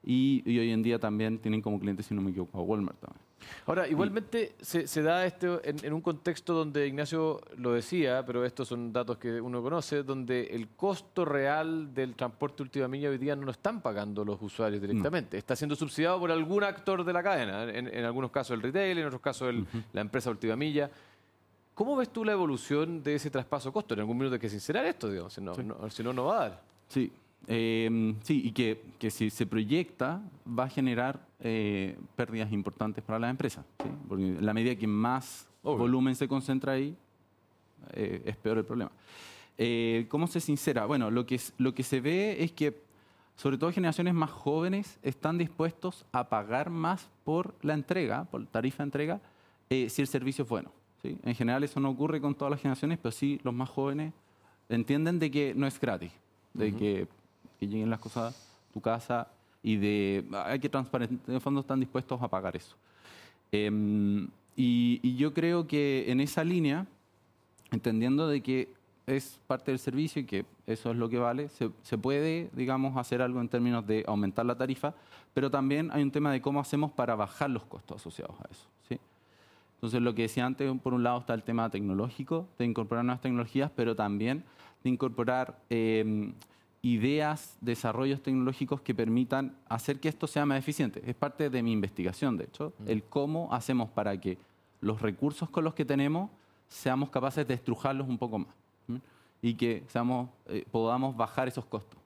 Y, 0.08 0.42
y 0.44 0.58
hoy 0.60 0.70
en 0.70 0.82
día 0.84 0.98
también 1.00 1.38
tienen 1.38 1.60
como 1.60 1.80
cliente, 1.80 2.02
si 2.02 2.14
no 2.14 2.20
me 2.20 2.30
equivoco, 2.30 2.58
a 2.58 2.62
Walmart 2.62 2.98
también. 3.00 3.24
Ahora, 3.66 3.88
igualmente 3.88 4.54
se, 4.60 4.86
se 4.86 5.02
da 5.02 5.26
esto 5.26 5.60
en, 5.64 5.76
en 5.84 5.92
un 5.92 6.00
contexto 6.00 6.54
donde 6.54 6.86
Ignacio 6.86 7.40
lo 7.58 7.72
decía, 7.72 8.24
pero 8.24 8.44
estos 8.44 8.68
son 8.68 8.92
datos 8.92 9.18
que 9.18 9.40
uno 9.40 9.60
conoce, 9.62 10.04
donde 10.04 10.44
el 10.46 10.68
costo 10.68 11.24
real 11.24 11.92
del 11.92 12.14
transporte 12.14 12.62
última 12.62 12.86
milla 12.88 13.10
hoy 13.10 13.18
día 13.18 13.34
no 13.34 13.42
lo 13.46 13.50
están 13.50 13.80
pagando 13.80 14.24
los 14.24 14.40
usuarios 14.40 14.80
directamente. 14.80 15.38
Está 15.38 15.56
siendo 15.56 15.74
subsidiado 15.74 16.20
por 16.20 16.30
algún 16.30 16.62
actor 16.62 17.02
de 17.04 17.12
la 17.12 17.22
cadena, 17.22 17.64
en, 17.64 17.88
en 17.92 18.04
algunos 18.04 18.30
casos 18.30 18.54
el 18.54 18.62
retail, 18.62 18.98
en 18.98 19.06
otros 19.06 19.20
casos 19.20 19.48
el- 19.48 19.66
la 19.92 20.00
empresa 20.02 20.30
última 20.30 20.54
milla. 20.56 20.88
¿Cómo 21.74 21.96
ves 21.96 22.10
tú 22.10 22.24
la 22.24 22.32
evolución 22.32 23.02
de 23.02 23.16
ese 23.16 23.28
traspaso 23.30 23.72
costo? 23.72 23.94
En 23.94 24.00
algún 24.00 24.16
minuto 24.16 24.34
hay 24.34 24.40
que 24.40 24.48
sincerar 24.48 24.86
esto, 24.86 25.10
digamos, 25.10 25.32
si 25.34 25.40
no, 25.40 25.52
no- 25.56 25.90
si 25.90 26.02
no, 26.02 26.12
no 26.12 26.24
va 26.26 26.36
a 26.36 26.48
dar. 26.48 26.62
Sí, 26.88 27.12
eh, 27.48 28.14
sí, 28.22 28.42
y 28.44 28.52
que, 28.52 28.82
que 28.98 29.10
si 29.10 29.30
se 29.30 29.46
proyecta 29.46 30.22
va 30.46 30.64
a 30.64 30.68
generar 30.68 31.26
eh, 31.40 31.96
pérdidas 32.16 32.52
importantes 32.52 33.04
para 33.04 33.18
la 33.18 33.30
empresa. 33.30 33.64
¿sí? 33.82 33.88
Porque 34.08 34.24
en 34.24 34.44
la 34.44 34.54
medida 34.54 34.74
que 34.74 34.86
más 34.86 35.48
Obvio. 35.62 35.78
volumen 35.78 36.14
se 36.16 36.26
concentra 36.26 36.72
ahí, 36.72 36.96
eh, 37.92 38.22
es 38.24 38.36
peor 38.36 38.58
el 38.58 38.64
problema. 38.64 38.90
Eh, 39.58 40.06
¿Cómo 40.08 40.26
se 40.26 40.40
sincera? 40.40 40.86
Bueno, 40.86 41.10
lo 41.10 41.26
que, 41.26 41.40
lo 41.58 41.74
que 41.74 41.82
se 41.82 42.00
ve 42.00 42.42
es 42.42 42.52
que, 42.52 42.82
sobre 43.36 43.58
todo 43.58 43.72
generaciones 43.72 44.14
más 44.14 44.30
jóvenes, 44.30 44.98
están 45.02 45.38
dispuestos 45.38 46.04
a 46.12 46.28
pagar 46.28 46.70
más 46.70 47.08
por 47.24 47.54
la 47.62 47.74
entrega, 47.74 48.24
por 48.24 48.46
tarifa 48.46 48.82
de 48.82 48.88
entrega, 48.88 49.20
eh, 49.70 49.88
si 49.88 50.02
el 50.02 50.08
servicio 50.08 50.44
es 50.44 50.48
bueno. 50.48 50.70
¿sí? 51.02 51.18
En 51.22 51.34
general 51.34 51.64
eso 51.64 51.80
no 51.80 51.90
ocurre 51.90 52.20
con 52.20 52.34
todas 52.34 52.50
las 52.50 52.60
generaciones, 52.60 52.98
pero 52.98 53.12
sí 53.12 53.40
los 53.44 53.54
más 53.54 53.68
jóvenes 53.68 54.12
entienden 54.68 55.18
de 55.18 55.30
que 55.30 55.54
no 55.54 55.66
es 55.66 55.80
gratis, 55.80 56.12
de 56.54 56.74
que, 56.74 57.08
que 57.58 57.66
lleguen 57.66 57.90
las 57.90 58.00
cosas 58.00 58.34
a 58.34 58.72
tu 58.72 58.80
casa 58.80 59.28
y 59.62 59.76
de 59.76 60.24
hay 60.44 60.60
que 60.60 60.68
transparentar, 60.68 61.18
en 61.28 61.34
el 61.34 61.40
fondo 61.40 61.60
están 61.60 61.80
dispuestos 61.80 62.22
a 62.22 62.28
pagar 62.28 62.56
eso. 62.56 62.76
Em, 63.52 64.28
y, 64.54 65.16
yo 65.16 65.34
creo 65.34 65.66
que 65.66 66.04
en 66.08 66.20
esa 66.20 66.44
línea, 66.44 66.86
entendiendo 67.70 68.28
de 68.28 68.42
que 68.42 68.68
es 69.06 69.38
parte 69.46 69.70
del 69.70 69.78
servicio 69.78 70.22
y 70.22 70.24
que 70.24 70.44
eso 70.66 70.90
es 70.90 70.96
lo 70.96 71.08
que 71.08 71.18
vale, 71.18 71.48
se, 71.48 71.70
se 71.82 71.98
puede, 71.98 72.50
digamos, 72.54 72.96
hacer 72.96 73.22
algo 73.22 73.40
en 73.40 73.48
términos 73.48 73.86
de 73.86 74.04
aumentar 74.06 74.46
la 74.46 74.56
tarifa, 74.56 74.94
pero 75.34 75.50
también 75.50 75.90
hay 75.92 76.02
un 76.02 76.10
tema 76.10 76.32
de 76.32 76.40
cómo 76.40 76.60
hacemos 76.60 76.90
para 76.92 77.14
bajar 77.14 77.50
los 77.50 77.64
costos 77.64 78.00
asociados 78.00 78.36
a 78.40 78.48
eso. 78.50 78.66
¿sí? 78.88 78.98
Entonces, 79.74 80.00
lo 80.00 80.14
que 80.14 80.22
decía 80.22 80.46
antes, 80.46 80.72
por 80.80 80.94
un 80.94 81.02
lado 81.02 81.18
está 81.18 81.34
el 81.34 81.42
tema 81.42 81.68
tecnológico, 81.70 82.48
de 82.58 82.64
incorporar 82.64 83.04
nuevas 83.04 83.20
tecnologías, 83.20 83.70
pero 83.74 83.94
también 83.94 84.44
de 84.82 84.90
incorporar 84.90 85.58
eh, 85.70 86.32
ideas, 86.94 87.56
desarrollos 87.60 88.22
tecnológicos 88.22 88.80
que 88.80 88.94
permitan 88.94 89.56
hacer 89.68 89.98
que 89.98 90.08
esto 90.08 90.26
sea 90.28 90.46
más 90.46 90.58
eficiente. 90.58 91.02
Es 91.04 91.16
parte 91.16 91.50
de 91.50 91.62
mi 91.62 91.72
investigación, 91.72 92.36
de 92.36 92.44
hecho, 92.44 92.72
el 92.86 93.02
cómo 93.02 93.52
hacemos 93.52 93.90
para 93.90 94.18
que 94.20 94.38
los 94.80 95.02
recursos 95.02 95.50
con 95.50 95.64
los 95.64 95.74
que 95.74 95.84
tenemos 95.84 96.30
seamos 96.68 97.10
capaces 97.10 97.46
de 97.46 97.54
estrujarlos 97.54 98.08
un 98.08 98.18
poco 98.18 98.38
más 98.38 98.54
y 99.42 99.54
que 99.54 99.84
seamos, 99.88 100.28
eh, 100.46 100.64
podamos 100.70 101.16
bajar 101.16 101.48
esos 101.48 101.64
costos. 101.66 101.98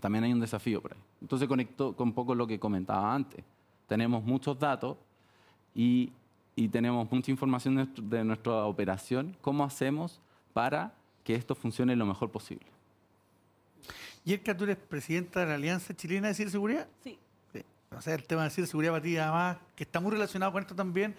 También 0.00 0.24
hay 0.24 0.32
un 0.32 0.40
desafío 0.40 0.82
por 0.82 0.92
ahí. 0.92 1.00
Entonces 1.20 1.48
conecto 1.48 1.94
con 1.94 2.08
un 2.08 2.14
poco 2.14 2.34
lo 2.34 2.46
que 2.46 2.58
comentaba 2.58 3.14
antes. 3.14 3.44
Tenemos 3.86 4.22
muchos 4.24 4.58
datos 4.58 4.96
y, 5.74 6.12
y 6.54 6.68
tenemos 6.68 7.10
mucha 7.10 7.30
información 7.30 7.90
de 7.96 8.24
nuestra 8.24 8.64
operación. 8.64 9.36
¿Cómo 9.40 9.64
hacemos 9.64 10.20
para 10.52 10.92
que 11.24 11.34
esto 11.34 11.54
funcione 11.54 11.96
lo 11.96 12.06
mejor 12.06 12.30
posible? 12.30 12.77
Y 14.28 14.34
el 14.34 14.40
que 14.42 14.54
tú 14.54 14.64
eres 14.64 14.76
presidenta 14.76 15.40
de 15.40 15.46
la 15.46 15.54
Alianza 15.54 15.94
Chilena 15.94 16.28
de 16.28 16.34
Ciberseguridad. 16.34 16.86
Sí. 17.02 17.18
Sí. 17.50 17.62
O 17.96 18.02
sea, 18.02 18.14
el 18.14 18.24
tema 18.24 18.44
de 18.44 18.50
ciberseguridad 18.50 18.92
para 18.92 19.02
ti, 19.02 19.16
además, 19.16 19.56
que 19.74 19.84
está 19.84 20.00
muy 20.00 20.10
relacionado 20.12 20.52
con 20.52 20.60
esto 20.60 20.74
también, 20.74 21.14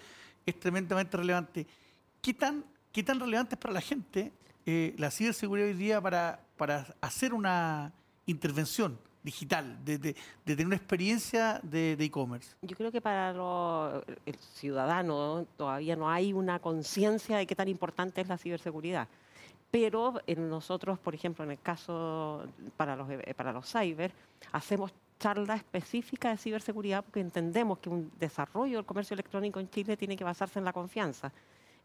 es 0.45 0.59
tremendamente 0.59 1.17
relevante. 1.17 1.65
¿Qué 2.21 2.35
tan, 2.35 2.63
qué 2.91 3.01
tan 3.01 3.19
relevante 3.19 3.55
es 3.55 3.59
para 3.59 3.73
la 3.73 3.81
gente 3.81 4.31
eh, 4.63 4.93
la 4.99 5.09
ciberseguridad 5.09 5.69
hoy 5.69 5.73
día 5.73 5.99
para, 5.99 6.39
para 6.55 6.85
hacer 7.01 7.33
una 7.33 7.91
intervención 8.27 8.99
digital, 9.23 9.83
de, 9.83 9.97
de- 9.97 10.13
de 10.13 10.55
tener 10.55 10.67
una 10.67 10.75
experiencia 10.75 11.59
de 11.63 11.93
e-commerce? 11.99 12.55
Yo 12.61 12.77
creo 12.77 12.91
que 12.91 13.01
para 13.01 13.33
lo- 13.33 14.03
el 14.27 14.35
ciudadano 14.53 15.47
todavía 15.57 15.95
no 15.95 16.11
hay 16.11 16.31
una 16.31 16.59
conciencia 16.59 17.37
de 17.37 17.47
qué 17.47 17.55
tan 17.55 17.69
importante 17.69 18.21
es 18.21 18.27
la 18.27 18.37
ciberseguridad. 18.37 19.07
Pero 19.71 20.15
en 20.25 20.49
nosotros, 20.49 20.97
por 20.99 21.13
ejemplo, 21.13 21.43
en 21.43 21.51
el 21.51 21.59
caso 21.59 22.43
para 22.75 22.95
los, 22.95 23.09
eh, 23.09 23.33
para 23.35 23.53
los 23.53 23.71
cyber, 23.71 24.11
hacemos 24.51 24.91
charlas 25.19 25.57
específicas 25.57 26.31
de 26.31 26.37
ciberseguridad 26.37 27.03
porque 27.03 27.19
entendemos 27.19 27.77
que 27.79 27.89
un 27.89 28.11
desarrollo 28.19 28.77
del 28.77 28.85
comercio 28.85 29.13
electrónico 29.13 29.59
en 29.59 29.69
Chile 29.69 29.95
tiene 29.97 30.15
que 30.17 30.23
basarse 30.23 30.57
en 30.59 30.65
la 30.65 30.73
confianza, 30.73 31.31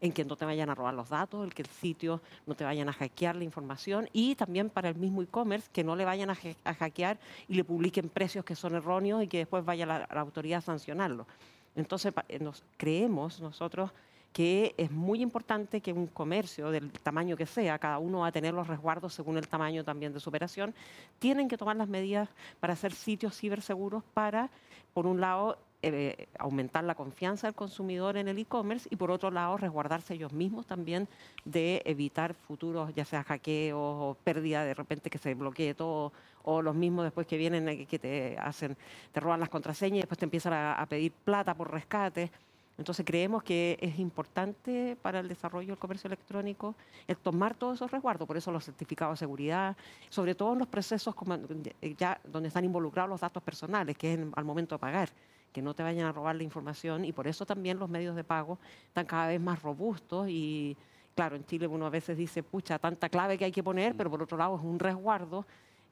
en 0.01 0.11
que 0.13 0.25
no 0.25 0.35
te 0.35 0.45
vayan 0.45 0.69
a 0.69 0.75
robar 0.75 0.93
los 0.93 1.09
datos, 1.09 1.43
en 1.43 1.49
que 1.51 1.61
el 1.61 1.67
sitio 1.67 2.21
no 2.47 2.55
te 2.55 2.63
vayan 2.63 2.89
a 2.89 2.93
hackear 2.93 3.35
la 3.35 3.43
información 3.43 4.09
y 4.13 4.35
también 4.35 4.69
para 4.69 4.89
el 4.89 4.95
mismo 4.95 5.21
e-commerce 5.21 5.69
que 5.71 5.83
no 5.83 5.95
le 5.95 6.05
vayan 6.05 6.29
a, 6.29 6.33
ha- 6.33 6.69
a 6.69 6.73
hackear 6.73 7.19
y 7.47 7.55
le 7.55 7.63
publiquen 7.63 8.09
precios 8.09 8.43
que 8.45 8.55
son 8.55 8.73
erróneos 8.75 9.21
y 9.21 9.27
que 9.27 9.39
después 9.39 9.63
vaya 9.63 9.85
la, 9.85 10.07
la 10.11 10.21
autoridad 10.21 10.59
a 10.59 10.61
sancionarlo. 10.61 11.27
Entonces, 11.75 12.13
eh, 12.29 12.39
nos 12.39 12.63
creemos 12.77 13.41
nosotros 13.41 13.91
que 14.35 14.75
es 14.75 14.91
muy 14.91 15.21
importante 15.21 15.79
que 15.79 15.93
un 15.93 16.07
comercio 16.07 16.69
del 16.69 16.91
tamaño 16.91 17.37
que 17.37 17.45
sea, 17.45 17.79
cada 17.79 17.99
uno 17.99 18.19
va 18.19 18.27
a 18.27 18.31
tener 18.33 18.53
los 18.53 18.67
resguardos 18.67 19.13
según 19.13 19.37
el 19.37 19.47
tamaño 19.47 19.85
también 19.85 20.11
de 20.11 20.19
su 20.19 20.27
operación, 20.27 20.75
tienen 21.19 21.47
que 21.47 21.57
tomar 21.57 21.77
las 21.77 21.87
medidas 21.87 22.27
para 22.59 22.73
hacer 22.73 22.91
sitios 22.91 23.37
ciberseguros 23.37 24.03
para, 24.13 24.49
por 24.93 25.07
un 25.07 25.21
lado, 25.21 25.57
eh, 25.81 26.27
aumentar 26.37 26.83
la 26.83 26.95
confianza 26.95 27.47
del 27.47 27.55
consumidor 27.55 28.17
en 28.17 28.27
el 28.27 28.37
e-commerce 28.37 28.89
y 28.91 28.97
por 28.97 29.09
otro 29.09 29.31
lado 29.31 29.55
resguardarse 29.55 30.15
ellos 30.15 30.33
mismos 30.33 30.65
también 30.65 31.07
de 31.45 31.81
evitar 31.85 32.33
futuros, 32.33 32.93
ya 32.93 33.05
sea 33.05 33.23
hackeos 33.23 33.79
o 33.79 34.17
pérdida 34.21 34.65
de 34.65 34.73
repente 34.73 35.09
que 35.09 35.17
se 35.17 35.33
bloquee 35.33 35.75
todo 35.75 36.11
o 36.43 36.61
los 36.61 36.75
mismos 36.75 37.05
después 37.05 37.25
que 37.25 37.37
vienen 37.37 37.69
eh, 37.69 37.85
que 37.85 37.99
te 37.99 38.37
hacen, 38.37 38.75
te 39.13 39.19
roban 39.21 39.39
las 39.39 39.47
contraseñas 39.47 39.99
y 39.99 40.01
después 40.01 40.17
te 40.17 40.25
empiezan 40.25 40.51
a, 40.51 40.73
a 40.73 40.85
pedir 40.87 41.13
plata 41.13 41.53
por 41.53 41.71
rescate. 41.71 42.31
Entonces 42.77 43.05
creemos 43.05 43.43
que 43.43 43.77
es 43.79 43.99
importante 43.99 44.97
para 45.01 45.19
el 45.19 45.27
desarrollo 45.27 45.69
del 45.69 45.77
comercio 45.77 46.07
electrónico 46.07 46.75
el 47.07 47.17
tomar 47.17 47.55
todos 47.55 47.75
esos 47.75 47.89
resguardos, 47.89 48.27
por 48.27 48.35
eso 48.35 48.51
los 48.51 48.65
certificados 48.65 49.19
de 49.19 49.25
seguridad, 49.25 49.77
sobre 50.09 50.35
todo 50.35 50.53
en 50.53 50.59
los 50.59 50.67
procesos 50.67 51.15
como, 51.15 51.35
eh, 51.35 51.95
ya 51.97 52.19
donde 52.25 52.49
están 52.49 52.65
involucrados 52.65 53.09
los 53.09 53.21
datos 53.21 53.41
personales, 53.41 53.97
que 53.97 54.13
es 54.13 54.19
al 54.35 54.43
momento 54.43 54.75
de 54.75 54.79
pagar, 54.79 55.09
que 55.53 55.61
no 55.61 55.73
te 55.73 55.83
vayan 55.83 56.05
a 56.05 56.11
robar 56.11 56.35
la 56.35 56.43
información 56.43 57.05
y 57.05 57.13
por 57.13 57.27
eso 57.27 57.45
también 57.45 57.79
los 57.79 57.89
medios 57.89 58.15
de 58.15 58.25
pago 58.25 58.59
están 58.87 59.05
cada 59.05 59.27
vez 59.27 59.39
más 59.39 59.61
robustos 59.61 60.27
y 60.27 60.75
claro, 61.15 61.37
en 61.37 61.45
Chile 61.45 61.65
uno 61.65 61.85
a 61.85 61.89
veces 61.89 62.17
dice, 62.17 62.43
pucha, 62.43 62.77
tanta 62.77 63.07
clave 63.07 63.37
que 63.37 63.45
hay 63.45 63.53
que 63.53 63.63
poner, 63.63 63.95
pero 63.95 64.09
por 64.09 64.21
otro 64.21 64.37
lado 64.37 64.57
es 64.57 64.61
un 64.61 64.77
resguardo 64.79 65.45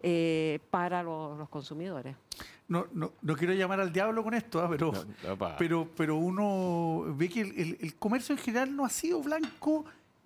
eh, 0.04 0.60
para 0.70 1.01
los, 1.01 1.38
los 1.38 1.49
consumidores. 1.49 2.16
no, 2.68 2.86
no, 2.93 3.14
no 3.22 3.36
quiero 3.36 3.54
llamar 3.54 3.80
al 3.80 3.91
diablo 3.91 4.24
con 4.24 4.34
esto, 4.34 4.62
¿ah? 4.62 4.68
pero, 4.70 4.91
No, 4.91 5.56
pero, 5.58 5.88
pero 5.95 6.16
uno 6.18 7.06
ve 7.16 7.30
que 7.30 7.41
el, 7.41 7.51
el- 7.60 7.78
el 7.82 7.95
comercio 7.95 8.36
en 8.36 8.39
general 8.41 8.76
no 8.76 8.84
ha 8.86 8.89
sido 8.89 9.22
blanco 9.22 9.86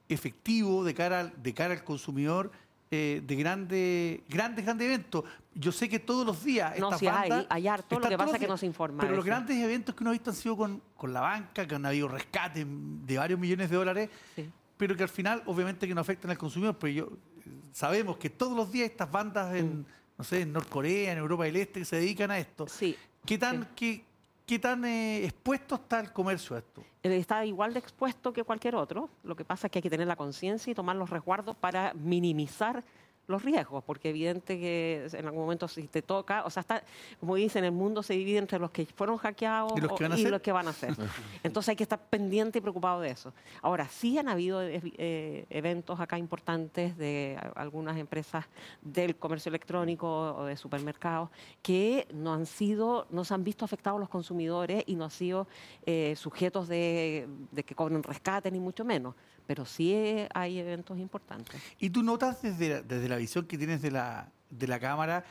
efectivo 0.09 0.84
de 0.84 0.93
cara 0.93 1.19
al, 1.21 1.34
de 1.43 1.53
cara 1.53 1.73
al 1.73 1.84
consumidor 1.84 2.51
eh, 2.89 3.21
de 3.25 3.36
grandes, 3.36 4.21
grandes, 4.30 4.63
grandes 4.65 4.88
eventos. 4.88 5.25
Yo 5.53 5.71
sé 5.73 5.89
que 5.89 5.99
todos 5.99 6.25
los 6.25 6.41
días 6.43 6.80
No, 6.80 6.89
hay, 6.91 7.05
bandas 7.05 7.45
hay 7.49 7.67
harto, 7.67 7.95
lo 7.95 7.97
están 8.05 8.09
que 8.11 8.17
pasa 8.17 8.36
es 8.36 8.39
que 8.39 8.47
no 8.47 8.57
se 8.57 8.65
informa 8.65 9.01
Pero 9.01 9.15
los 9.15 9.25
grandes 9.25 9.57
eventos 9.57 9.93
que 9.93 10.03
uno 10.03 10.11
ha 10.11 10.13
visto 10.13 10.30
han 10.30 10.36
sido 10.36 10.55
con, 10.55 10.82
con 10.95 11.11
la 11.11 11.19
banca, 11.21 11.67
que 11.67 11.75
han 11.75 11.86
habido 11.86 12.07
rescates 12.07 12.65
de 12.69 13.17
varios 13.17 13.39
millones 13.39 13.69
de 13.69 13.75
dólares, 13.75 14.09
Sí. 14.36 14.49
pero 14.78 14.95
que 14.95 15.03
al 15.03 15.09
final 15.09 15.43
obviamente 15.47 15.86
que 15.88 15.93
no 15.95 15.99
afectan 16.01 16.32
al 16.32 16.38
consumidor, 16.38 16.78
pero 16.80 16.93
yo 16.93 17.05
eh, 17.05 17.36
sabemos 17.72 18.18
que 18.18 18.30
todos 18.30 18.56
los 18.56 18.72
días 18.72 18.89
estas 18.89 19.12
bandas 19.12 19.56
en, 19.56 19.86
no 20.18 20.24
sé, 20.24 20.41
en 20.41 20.54
Norcorea, 20.54 21.12
en 21.12 21.18
Europa 21.18 21.43
del 21.45 21.56
Este, 21.58 21.80
que 21.80 21.86
se 21.86 21.95
dedican 21.98 22.32
a 22.32 22.39
esto. 22.39 22.68
Sí. 22.68 22.95
¿Qué 23.26 23.38
tan, 23.38 23.62
Sí. 23.64 23.68
qué, 23.76 24.04
qué 24.45 24.60
tan 24.60 24.86
eh, 24.86 25.26
expuesto 25.26 25.76
está 25.76 26.00
el 26.00 26.12
comercio 26.14 26.56
a 26.56 26.60
esto? 26.60 26.84
Él 27.04 27.12
está 27.14 27.45
igual 27.45 27.74
de 27.74 27.80
expuesto 27.80 28.34
que 28.34 28.43
cualquier 28.43 28.76
otro. 28.76 29.10
Lo 29.24 29.36
que 29.36 29.45
pasa 29.45 29.68
es 29.68 29.72
que 29.72 29.80
hay 29.80 29.84
que 29.84 29.89
tener 29.89 30.08
la 30.08 30.16
conciencia 30.16 30.72
y 30.72 30.76
tomar 30.76 30.95
los 30.95 31.10
resguardos 31.10 31.56
para 31.56 31.93
minimizar 31.93 32.84
los 33.28 33.43
riesgos, 33.43 33.84
porque 33.84 34.09
evidente 34.09 34.57
que 34.57 35.07
en 35.11 35.25
algún 35.25 35.41
momento 35.41 35.67
si 35.67 35.88
te 35.88 36.01
toca, 36.01 36.45
o 36.45 36.49
sea, 36.49 36.61
está, 36.61 36.84
como 37.19 37.36
dicen, 37.36 37.63
el 37.63 37.71
mundo 37.71 38.01
se 38.01 38.13
divide 38.13 38.38
entre 38.38 38.57
los 38.57 38.71
que 38.71 38.86
fueron 38.86 39.17
hackeados 39.17 39.73
¿Y 39.75 39.82
los 39.82 39.93
que 39.93 40.03
van 40.03 40.11
a 40.13 40.15
hacer? 40.15 40.32
los 40.32 40.41
que 40.41 40.51
van 40.51 40.67
a 40.67 40.69
hacer. 40.71 40.95
Entonces 41.43 41.69
hay 41.69 41.75
que 41.75 41.84
estar 41.84 41.99
pendiente 41.99 42.59
y 42.59 42.61
preocupado 42.61 43.01
de 43.01 43.09
eso. 43.09 43.34
Ahora, 43.61 43.88
sí 43.89 44.17
han 44.17 44.30
habido 44.30 44.61
eh, 44.63 44.82
eh, 44.97 45.45
eventos 45.49 45.99
acá 45.99 46.17
importantes 46.17 46.97
de 46.97 47.38
algunas 47.55 47.97
empresas 47.97 48.45
del 48.82 49.17
comercio 49.17 49.49
electrónico 49.49 50.36
o 50.38 50.45
de 50.45 50.55
supermercados 50.55 51.30
que 51.61 52.07
no 52.13 52.34
han 52.34 52.45
sido, 52.45 53.07
no 53.09 53.25
se 53.25 53.34
han 53.34 53.43
visto 53.43 53.65
afectados 53.65 53.99
los 53.99 54.09
consumidores 54.09 54.84
y 54.88 54.95
no 54.95 55.03
han 55.05 55.11
sido 55.11 55.47
eh, 55.86 56.15
sujetos 56.15 56.67
de, 56.67 57.28
de 57.51 57.63
que 57.63 57.75
cobren 57.75 58.03
rescate 58.03 58.49
ni 58.51 58.59
mucho 58.59 58.86
menos. 58.86 59.15
Pero 59.45 59.65
sí 59.65 59.93
eh, 59.93 60.28
hay 60.34 60.59
eventos 60.59 60.97
importantes. 60.99 61.61
¿Y 61.80 61.89
tú 61.89 62.03
notas 62.03 62.41
desde, 62.41 62.82
desde 62.84 63.07
la 63.07 63.16
visión 63.18 63.45
que 63.45 63.57
tienes 63.57 63.82
de 63.82 63.91
la, 63.91 64.30
de 64.49 64.68
la 64.68 64.80
Cámara 64.80 65.24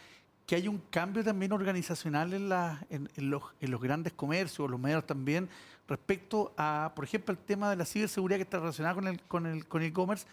que 0.47 0.55
hay 0.55 0.69
un 0.69 0.79
cambio 0.91 1.25
también 1.25 1.51
organizacional 1.53 2.33
en, 2.33 2.49
la, 2.49 2.81
en, 2.89 3.09
en 3.17 3.31
los, 3.31 3.43
en 3.61 3.69
los 3.73 3.81
grandes 3.83 4.13
comercios, 4.13 4.71
los 4.71 4.79
medios 4.79 5.05
también, 5.05 5.49
respecto 5.89 6.55
a, 6.57 6.93
por 6.95 7.05
ejemplo, 7.05 7.33
el 7.33 7.39
tema 7.39 7.69
de 7.69 7.75
la 7.75 7.85
ciberseguridad 7.85 8.39
que 8.39 8.43
está 8.45 8.61
relacionada 8.61 8.95
con 8.95 9.09
el 9.09 9.21
con 9.23 9.47
el 9.47 9.67
con 9.67 9.83
e-commerce? 9.83 10.25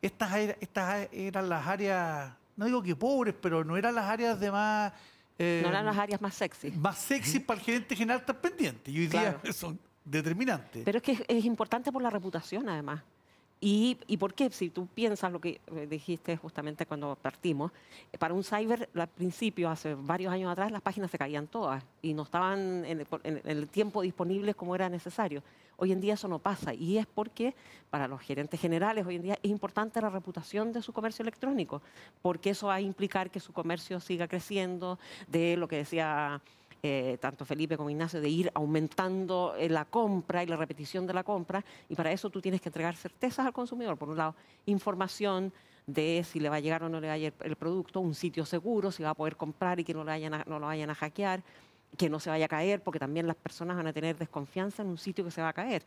Estas, 0.00 0.32
estas 0.60 1.08
eran 1.12 1.50
las 1.50 1.66
áreas, 1.66 2.32
no 2.56 2.64
digo 2.64 2.82
que 2.82 2.96
pobres, 2.96 3.34
pero 3.38 3.62
no 3.62 3.76
eran 3.76 3.94
las 3.94 4.06
áreas 4.06 4.40
de 4.40 4.50
más... 4.50 4.92
eh, 5.38 5.60
No 5.62 5.68
eran 5.68 5.84
las 5.84 5.98
áreas 5.98 6.20
más 6.22 6.34
sexy. 6.34 6.70
más 6.70 6.96
sexy 6.98 7.40
para 7.40 7.60
el 7.60 7.66
gerente 7.66 7.94
general 7.94 8.20
estar 8.20 8.40
pendiente. 8.40 8.90
Y 8.90 9.00
hoy 9.00 9.06
día 9.08 9.38
son 9.52 9.78
determinantes. 10.02 10.82
Pero 10.82 10.96
es 10.96 11.02
que 11.02 11.12
es, 11.12 11.22
es 11.28 11.44
importante 11.44 11.92
por 11.92 12.00
la 12.00 12.08
reputación, 12.08 12.68
además. 12.70 13.02
¿Y, 13.60 13.98
¿Y 14.06 14.16
por 14.18 14.34
qué? 14.34 14.50
Si 14.50 14.70
tú 14.70 14.86
piensas 14.86 15.32
lo 15.32 15.40
que 15.40 15.60
eh, 15.74 15.86
dijiste 15.88 16.36
justamente 16.36 16.86
cuando 16.86 17.16
partimos, 17.20 17.72
eh, 18.12 18.18
para 18.18 18.34
un 18.34 18.44
cyber, 18.44 18.88
al 18.94 19.08
principio, 19.08 19.68
hace 19.68 19.94
varios 19.94 20.32
años 20.32 20.52
atrás, 20.52 20.70
las 20.70 20.82
páginas 20.82 21.10
se 21.10 21.18
caían 21.18 21.48
todas 21.48 21.84
y 22.00 22.14
no 22.14 22.22
estaban 22.22 22.84
en 22.84 23.06
el 23.44 23.68
tiempo 23.68 24.02
disponibles 24.02 24.54
como 24.54 24.74
era 24.74 24.88
necesario. 24.88 25.42
Hoy 25.80 25.92
en 25.92 26.00
día 26.00 26.14
eso 26.14 26.26
no 26.26 26.40
pasa 26.40 26.74
y 26.74 26.98
es 26.98 27.06
porque 27.06 27.54
para 27.88 28.08
los 28.08 28.20
gerentes 28.20 28.60
generales 28.60 29.06
hoy 29.06 29.14
en 29.14 29.22
día 29.22 29.38
es 29.40 29.48
importante 29.48 30.00
la 30.00 30.10
reputación 30.10 30.72
de 30.72 30.82
su 30.82 30.92
comercio 30.92 31.22
electrónico, 31.22 31.82
porque 32.20 32.50
eso 32.50 32.66
va 32.66 32.74
a 32.74 32.80
implicar 32.80 33.30
que 33.30 33.38
su 33.38 33.52
comercio 33.52 34.00
siga 34.00 34.26
creciendo, 34.26 34.98
de 35.28 35.56
lo 35.56 35.68
que 35.68 35.76
decía 35.76 36.40
eh, 36.82 37.18
tanto 37.20 37.44
Felipe 37.44 37.76
como 37.76 37.90
Ignacio, 37.90 38.20
de 38.20 38.28
ir 38.28 38.50
aumentando 38.54 39.54
eh, 39.56 39.68
la 39.68 39.84
compra 39.84 40.42
y 40.42 40.46
la 40.46 40.56
repetición 40.56 41.06
de 41.06 41.14
la 41.14 41.22
compra. 41.24 41.64
Y 41.88 41.94
para 41.94 42.12
eso 42.12 42.30
tú 42.30 42.40
tienes 42.40 42.60
que 42.60 42.68
entregar 42.68 42.96
certezas 42.96 43.46
al 43.46 43.52
consumidor. 43.52 43.96
Por 43.96 44.08
un 44.10 44.16
lado, 44.16 44.34
información 44.66 45.52
de 45.86 46.24
si 46.28 46.38
le 46.38 46.48
va 46.48 46.56
a 46.56 46.60
llegar 46.60 46.82
o 46.82 46.88
no 46.88 47.00
le 47.00 47.08
va 47.08 47.14
a 47.14 47.18
llegar 47.18 47.46
el 47.46 47.56
producto, 47.56 48.00
un 48.00 48.14
sitio 48.14 48.44
seguro, 48.44 48.92
si 48.92 49.02
va 49.02 49.10
a 49.10 49.14
poder 49.14 49.36
comprar 49.36 49.80
y 49.80 49.84
que 49.84 49.94
no, 49.94 50.04
le 50.04 50.10
vayan 50.10 50.34
a- 50.34 50.44
no 50.46 50.58
lo 50.58 50.66
vayan 50.66 50.90
a 50.90 50.94
hackear, 50.94 51.42
que 51.96 52.10
no 52.10 52.20
se 52.20 52.28
vaya 52.28 52.44
a 52.44 52.48
caer, 52.48 52.82
porque 52.82 52.98
también 52.98 53.26
las 53.26 53.36
personas 53.36 53.76
van 53.76 53.86
a 53.86 53.92
tener 53.92 54.16
desconfianza 54.18 54.82
en 54.82 54.88
un 54.88 54.98
sitio 54.98 55.24
que 55.24 55.30
se 55.30 55.40
va 55.40 55.48
a 55.48 55.52
caer. 55.54 55.82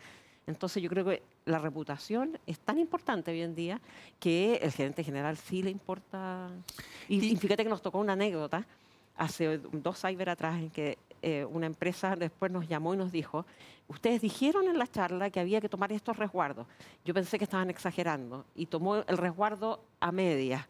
Entonces 0.47 0.81
yo 0.81 0.89
creo 0.89 1.05
que 1.05 1.21
la 1.45 1.59
reputación 1.59 2.39
es 2.47 2.59
tan 2.59 2.79
importante 2.79 3.29
hoy 3.29 3.41
en 3.41 3.53
día 3.53 3.79
que 4.19 4.55
el 4.55 4.71
gerente 4.71 5.03
general 5.03 5.37
sí 5.37 5.61
le 5.61 5.69
importa. 5.69 6.49
Y, 7.07 7.35
fíjate 7.35 7.63
que 7.63 7.69
nos 7.69 7.83
tocó 7.83 7.99
una 7.99 8.13
anécdota 8.13 8.65
hace 9.21 9.57
dos 9.59 9.99
cyber 10.01 10.29
atrás 10.29 10.57
en 10.59 10.69
que 10.71 10.97
eh, 11.21 11.45
una 11.45 11.67
empresa 11.67 12.15
después 12.15 12.51
nos 12.51 12.67
llamó 12.67 12.93
y 12.95 12.97
nos 12.97 13.11
dijo, 13.11 13.45
ustedes 13.87 14.21
dijeron 14.21 14.67
en 14.67 14.79
la 14.79 14.87
charla 14.87 15.29
que 15.29 15.39
había 15.39 15.61
que 15.61 15.69
tomar 15.69 15.91
estos 15.91 16.17
resguardos. 16.17 16.65
Yo 17.05 17.13
pensé 17.13 17.37
que 17.37 17.43
estaban 17.43 17.69
exagerando 17.69 18.45
y 18.55 18.65
tomó 18.65 18.95
el 18.97 19.17
resguardo 19.17 19.83
a 19.99 20.11
media. 20.11 20.67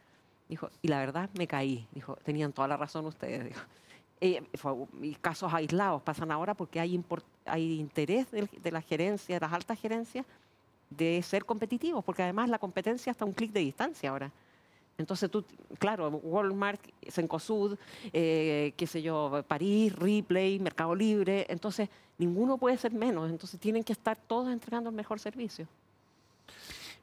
Dijo, 0.49 0.69
y 0.81 0.89
la 0.89 0.99
verdad 0.99 1.29
me 1.37 1.47
caí. 1.47 1.87
Dijo, 1.93 2.17
tenían 2.23 2.51
toda 2.51 2.67
la 2.67 2.75
razón 2.75 3.05
ustedes. 3.05 3.45
Dijo. 3.45 3.61
Fue- 4.55 4.75
y 5.01 5.15
casos 5.15 5.51
aislados 5.53 6.01
pasan 6.01 6.29
ahora 6.31 6.53
porque 6.53 6.79
hay, 6.79 6.93
interés 7.55 8.29
del- 8.31 8.49
de 8.61 8.71
la 8.71 8.81
gerencia, 8.81 9.35
de 9.35 9.39
las 9.39 9.53
altas 9.53 9.79
gerencias, 9.79 10.25
de 10.89 11.21
ser 11.23 11.45
competitivos, 11.45 12.03
porque 12.03 12.21
además 12.23 12.49
la 12.49 12.59
competencia 12.59 13.11
está 13.11 13.23
a 13.23 13.27
un 13.27 13.33
clic 13.33 13.51
de 13.53 13.61
distancia 13.61 14.09
ahora. 14.09 14.29
Entonces 15.01 15.29
tú, 15.29 15.43
claro, 15.77 16.07
Walmart, 16.09 16.79
Cencosud, 17.09 17.77
eh, 18.13 18.73
qué 18.77 18.87
sé 18.87 19.01
yo, 19.01 19.43
París, 19.47 19.93
Ripley, 19.93 20.59
Mercado 20.59 20.95
Libre, 20.95 21.45
entonces 21.49 21.89
ninguno 22.17 22.57
puede 22.57 22.77
ser 22.77 22.93
menos, 22.93 23.29
entonces 23.29 23.59
tienen 23.59 23.83
que 23.83 23.93
estar 23.93 24.17
todos 24.17 24.51
entregando 24.51 24.89
el 24.89 24.95
mejor 24.95 25.19
servicio. 25.19 25.67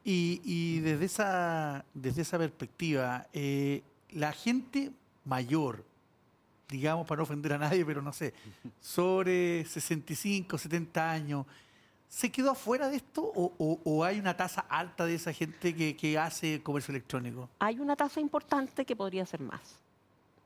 Y, 0.05 0.79
desde, 0.81 1.05
esa, 1.05 1.85
desde 1.93 2.23
esa 2.23 2.39
perspectiva, 2.39 3.27
eh, 3.35 3.83
la 4.13 4.33
gente 4.33 4.91
mayor, 5.27 5.85
digamos, 6.71 7.07
para 7.07 7.19
no 7.19 7.25
ofender 7.25 7.53
a 7.53 7.59
nadie, 7.59 7.85
pero 7.85 8.01
no 8.01 8.15
sé, 8.15 8.33
sobre 8.81 9.67
65, 9.67 10.57
70 10.57 11.11
años, 11.11 11.45
¿se 12.09 12.31
quedó 12.33 12.51
afuera 12.53 12.89
de 12.89 12.97
esto 12.97 13.23
o, 13.23 13.53
o- 13.59 13.81
o 13.85 14.05
hay 14.05 14.19
una 14.19 14.37
tasa 14.37 14.63
alta 14.69 15.05
de 15.05 15.15
esa 15.15 15.33
gente 15.33 15.75
que, 15.75 15.97
que 15.97 16.19
hace 16.19 16.63
comercio 16.63 16.93
electrónico? 16.93 17.49
Hay 17.59 17.79
una 17.81 17.97
tasa 17.97 18.21
importante 18.21 18.85
que 18.85 18.97
podría 18.97 19.25
ser 19.27 19.41
más. 19.41 19.61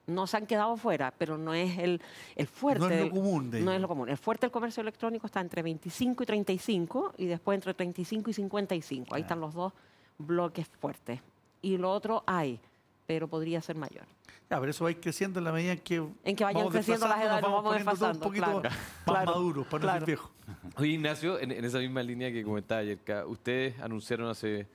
No 0.06 0.26
se 0.26 0.36
han 0.36 0.46
quedado 0.46 0.76
fuera, 0.76 1.12
pero 1.16 1.38
no 1.38 1.54
es 1.54 1.78
el, 1.78 2.02
el 2.34 2.46
fuerte. 2.48 2.80
No 2.80 2.86
es 2.90 2.96
lo 2.96 3.02
del- 3.04 3.10
común 3.10 3.50
de 3.52 3.60
No 3.60 3.66
ellos. 3.70 3.74
es 3.76 3.80
lo 3.82 3.88
común. 3.88 4.08
El 4.08 4.18
fuerte 4.18 4.46
del 4.46 4.50
comercio 4.52 4.80
electrónico 4.80 5.26
está 5.26 5.40
entre 5.40 5.62
25 5.62 6.22
y 6.24 6.26
35 6.26 7.14
y 7.18 7.26
después 7.26 7.54
entre 7.56 7.72
35 7.74 8.30
y 8.30 8.32
55. 8.34 9.14
Ahí 9.14 9.22
están 9.22 9.40
los 9.40 9.54
dos 9.54 9.72
bloques 10.18 10.66
fuertes. 10.80 11.20
Y 11.62 11.76
lo 11.76 11.92
otro 11.92 12.24
hay, 12.26 12.58
pero 13.06 13.28
podría 13.28 13.62
ser 13.62 13.76
mayor. 13.76 14.04
Ya, 14.52 14.60
pero 14.60 14.70
eso 14.70 14.84
va 14.84 14.88
a 14.88 14.90
ir 14.90 15.00
creciendo 15.00 15.38
en 15.38 15.44
la 15.46 15.52
medida 15.52 15.72
en 15.72 15.78
que, 15.78 15.94
En 16.24 16.36
que 16.36 16.44
vayan 16.44 16.68
creciendo 16.68 17.08
las 17.08 17.18
desfasando, 17.20 17.24
edades, 17.24 17.42
nos 17.42 17.50
vamos 17.52 17.64
poniendo 17.64 17.90
todos 17.92 18.02
un 18.02 18.20
desfasando, 18.20 18.24
poquito 18.28 18.44
claro. 18.44 18.62
más 18.62 19.04
Claro, 19.06 19.30
maduros 19.32 19.66
para 19.66 19.78
no 19.78 19.86
claro. 19.86 19.98
ser 20.00 20.06
viejos. 20.06 20.30
Oye, 20.76 20.88
Ignacio, 20.90 21.38
en, 21.40 21.52
en 21.52 21.64
esa 21.64 21.78
misma 21.78 22.02
línea 22.02 22.30
que 22.30 22.44
comentaba 22.44 22.82
ayer, 22.82 22.98
ustedes 23.28 23.80
anunciaron 23.80 24.28
hace 24.28 24.66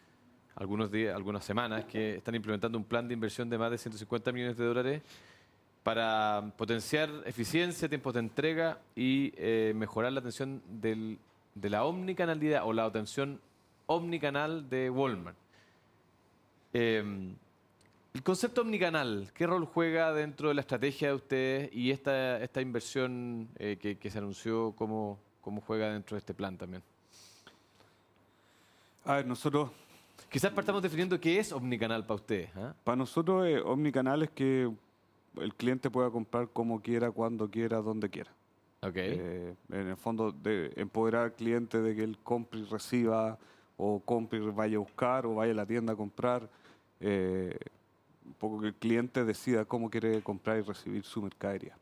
algunos 0.56 0.92
días, 0.92 1.16
algunas 1.16 1.46
semanas, 1.46 1.86
que 1.86 2.16
están 2.16 2.34
implementando 2.34 2.76
un 2.76 2.86
plan 2.86 3.08
de 3.08 3.14
inversión 3.14 3.52
de 3.52 3.58
más 3.60 3.70
de 3.70 3.78
150 3.78 4.32
millones 4.32 4.58
de 4.58 4.66
dólares 4.66 5.02
para 5.84 6.52
potenciar 6.58 7.12
eficiencia, 7.26 7.88
tiempos 7.88 8.16
de 8.16 8.22
entrega 8.22 8.80
y 8.96 9.32
eh, 9.38 9.74
mejorar 9.76 10.12
la 10.12 10.22
atención 10.22 10.60
del- 10.82 11.20
de 11.54 11.70
la 11.70 11.86
omnicanalidad 11.86 12.66
o 12.66 12.74
la 12.74 12.86
atención 12.86 13.40
omnicanal 13.86 14.68
de 14.72 14.90
Walmart. 14.90 15.38
Eh, 16.74 17.36
el 18.14 18.24
concepto 18.24 18.62
omnicanal, 18.62 19.32
¿qué 19.34 19.46
rol 19.48 19.66
juega 19.66 20.14
dentro 20.14 20.50
de 20.50 20.56
la 20.56 20.62
estrategia 20.62 21.10
de 21.10 21.14
ustedes 21.16 21.70
y 21.74 21.92
esta, 21.92 22.42
esta 22.42 22.62
inversión 22.62 23.50
eh, 23.58 23.78
que, 23.80 23.98
que 23.98 24.10
se 24.10 24.18
anunció, 24.18 24.74
cómo, 24.76 25.20
cómo 25.42 25.62
juega 25.62 25.94
dentro 25.94 26.16
de 26.16 26.20
este 26.20 26.34
plan 26.34 26.58
también? 26.58 26.84
A 29.06 29.16
ver, 29.18 29.26
nosotros, 29.26 29.70
Quizás 30.30 30.52
partamos 30.52 30.82
definiendo 30.82 31.20
qué 31.20 31.40
es 31.40 31.54
omnicanal 31.54 32.06
para 32.06 32.16
ustedes. 32.16 32.50
¿ah? 32.58 32.74
para 32.84 32.98
nosotros 32.98 33.48
eh, 33.48 33.60
omnicanal 33.60 34.24
es 34.24 34.30
que 34.32 34.70
el 35.40 35.54
cliente 35.56 35.90
pueda 35.90 36.10
comprar 36.10 36.50
como 36.50 36.82
quiera, 36.82 37.12
cuando 37.12 37.50
quiera, 37.50 37.78
donde 37.78 38.10
quiera. 38.10 38.32
Ok. 38.82 38.96
Eh, 38.96 39.56
en 39.70 39.88
el 39.88 39.96
fondo, 39.96 40.32
de 40.32 40.74
empoderar 40.76 41.24
al 41.26 41.34
cliente 41.34 41.82
de 41.82 41.96
que 41.96 42.04
él 42.04 42.18
compre 42.24 42.60
y 42.60 42.64
reciba, 42.64 43.38
o 43.78 44.00
compre 44.02 44.40
y 44.40 44.42
vaya 44.50 44.78
a 44.78 44.80
buscar, 44.80 45.26
o 45.26 45.36
vaya 45.36 45.54
a 45.54 45.56
la 45.56 45.66
tienda 45.66 45.94
a 45.94 45.96
comprar. 45.96 46.50
eh, 47.00 47.58
un 48.28 48.34
poco 48.34 48.62
que 48.62 48.68
el 48.68 48.74
cliente 48.76 49.26
decida 49.26 49.66
cómo 49.66 49.90
quiere 49.90 50.22
comprar 50.22 50.58
y 50.58 50.62
recibir 50.62 51.04
su 51.04 51.22
mercadería. 51.22 51.78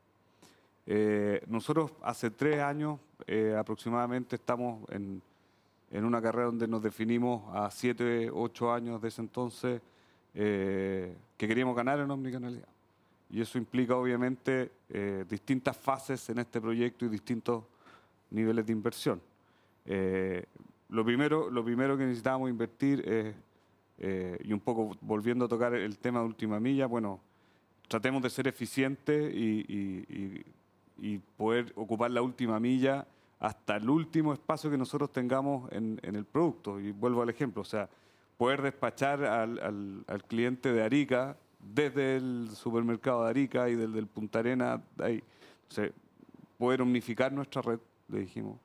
Eh, 0.85 1.43
nosotros 1.47 1.91
hace 2.01 2.29
tres 2.29 2.61
años 2.61 2.99
eh, 3.25 3.55
aproximadamente 3.57 4.35
estamos 4.35 4.87
en, 4.91 5.21
en 5.91 6.05
una 6.05 6.21
carrera 6.21 6.45
donde 6.45 6.67
nos 6.67 6.83
definimos 6.83 7.43
a 7.55 7.71
siete, 7.71 8.29
ocho 8.31 8.71
años 8.71 9.01
de 9.01 9.07
ese 9.07 9.21
entonces 9.21 9.81
eh, 10.33 11.15
que 11.37 11.47
queríamos 11.47 11.75
ganar 11.75 11.99
en 11.99 12.11
omnicanalidad. 12.11 12.67
Y 13.29 13.41
eso 13.41 13.57
implica 13.57 13.95
obviamente 13.95 14.71
eh, 14.89 15.25
distintas 15.27 15.75
fases 15.77 16.29
en 16.29 16.39
este 16.39 16.61
proyecto 16.61 17.05
y 17.05 17.09
distintos 17.09 17.63
niveles 18.29 18.65
de 18.65 18.73
inversión. 18.73 19.21
Eh, 19.85 20.45
lo, 20.89 21.05
primero, 21.05 21.49
lo 21.49 21.63
primero 21.63 21.97
que 21.97 22.03
necesitamos 22.03 22.49
invertir 22.49 23.07
es, 23.07 23.35
eh, 23.97 24.37
y 24.43 24.53
un 24.53 24.59
poco 24.59 24.95
volviendo 25.01 25.45
a 25.45 25.47
tocar 25.47 25.73
el 25.73 25.97
tema 25.97 26.19
de 26.19 26.25
última 26.25 26.59
milla, 26.59 26.85
bueno, 26.85 27.21
tratemos 27.87 28.21
de 28.21 28.29
ser 28.29 28.47
eficientes 28.47 29.33
y, 29.33 30.43
poder 31.37 31.73
ocupar 31.75 32.09
la 32.09 32.21
última 32.21 32.57
milla 32.59 33.05
hasta 33.39 33.75
el 33.75 33.89
último 33.89 34.31
espacio 34.31 34.71
que 34.71 34.77
nosotros 34.77 35.11
tengamos 35.11 35.69
en, 35.71 35.99
el 36.01 36.25
producto. 36.25 36.79
Y 36.79 36.91
vuelvo 36.91 37.21
al 37.21 37.29
ejemplo, 37.29 37.61
o 37.61 37.65
sea, 37.65 37.89
poder 38.37 38.61
despachar 38.61 39.23
al, 39.23 40.23
cliente 40.27 40.71
de 40.71 40.83
Arica 40.83 41.37
desde 41.59 42.17
el 42.17 42.49
supermercado 42.53 43.23
de 43.23 43.29
Arica 43.29 43.69
y 43.69 43.75
desde 43.75 43.99
el 43.99 44.07
Punta 44.07 44.39
Arena, 44.39 44.81
ahí. 44.99 45.21
poder 46.57 46.81
omnificar 46.81 47.31
nuestra 47.33 47.61
red, 47.61 47.79
le 48.07 48.19
dijimos, 48.19 48.57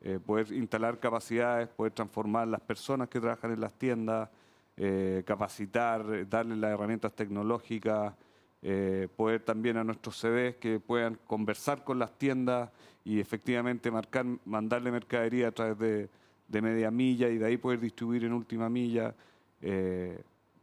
eh, 0.00 0.18
poder 0.24 0.52
instalar 0.52 0.98
capacidades, 0.98 1.68
poder 1.68 1.92
transformar 1.92 2.48
las 2.48 2.60
personas 2.60 3.08
que 3.08 3.20
trabajan 3.20 3.52
en 3.52 3.60
las 3.60 3.72
tiendas, 3.74 4.28
eh, 4.76 5.22
capacitar, 5.26 6.28
darle 6.28 6.56
las 6.56 6.72
herramientas 6.72 7.12
tecnológicas, 7.14 8.14
eh, 8.62 9.08
poder 9.16 9.42
también 9.42 9.76
a 9.76 9.84
nuestros 9.84 10.18
CDs 10.18 10.56
que 10.56 10.80
puedan 10.80 11.18
conversar 11.26 11.84
con 11.84 11.98
las 11.98 12.18
tiendas 12.18 12.70
y 13.04 13.20
efectivamente 13.20 13.90
marcar, 13.90 14.26
mandarle 14.44 14.90
mercadería 14.90 15.48
a 15.48 15.52
través 15.52 15.78
de, 15.78 16.08
de 16.48 16.62
media 16.62 16.90
milla 16.90 17.28
y 17.28 17.38
de 17.38 17.46
ahí 17.46 17.56
poder 17.56 17.80
distribuir 17.80 18.24
en 18.24 18.32
última 18.32 18.68
milla. 18.68 19.14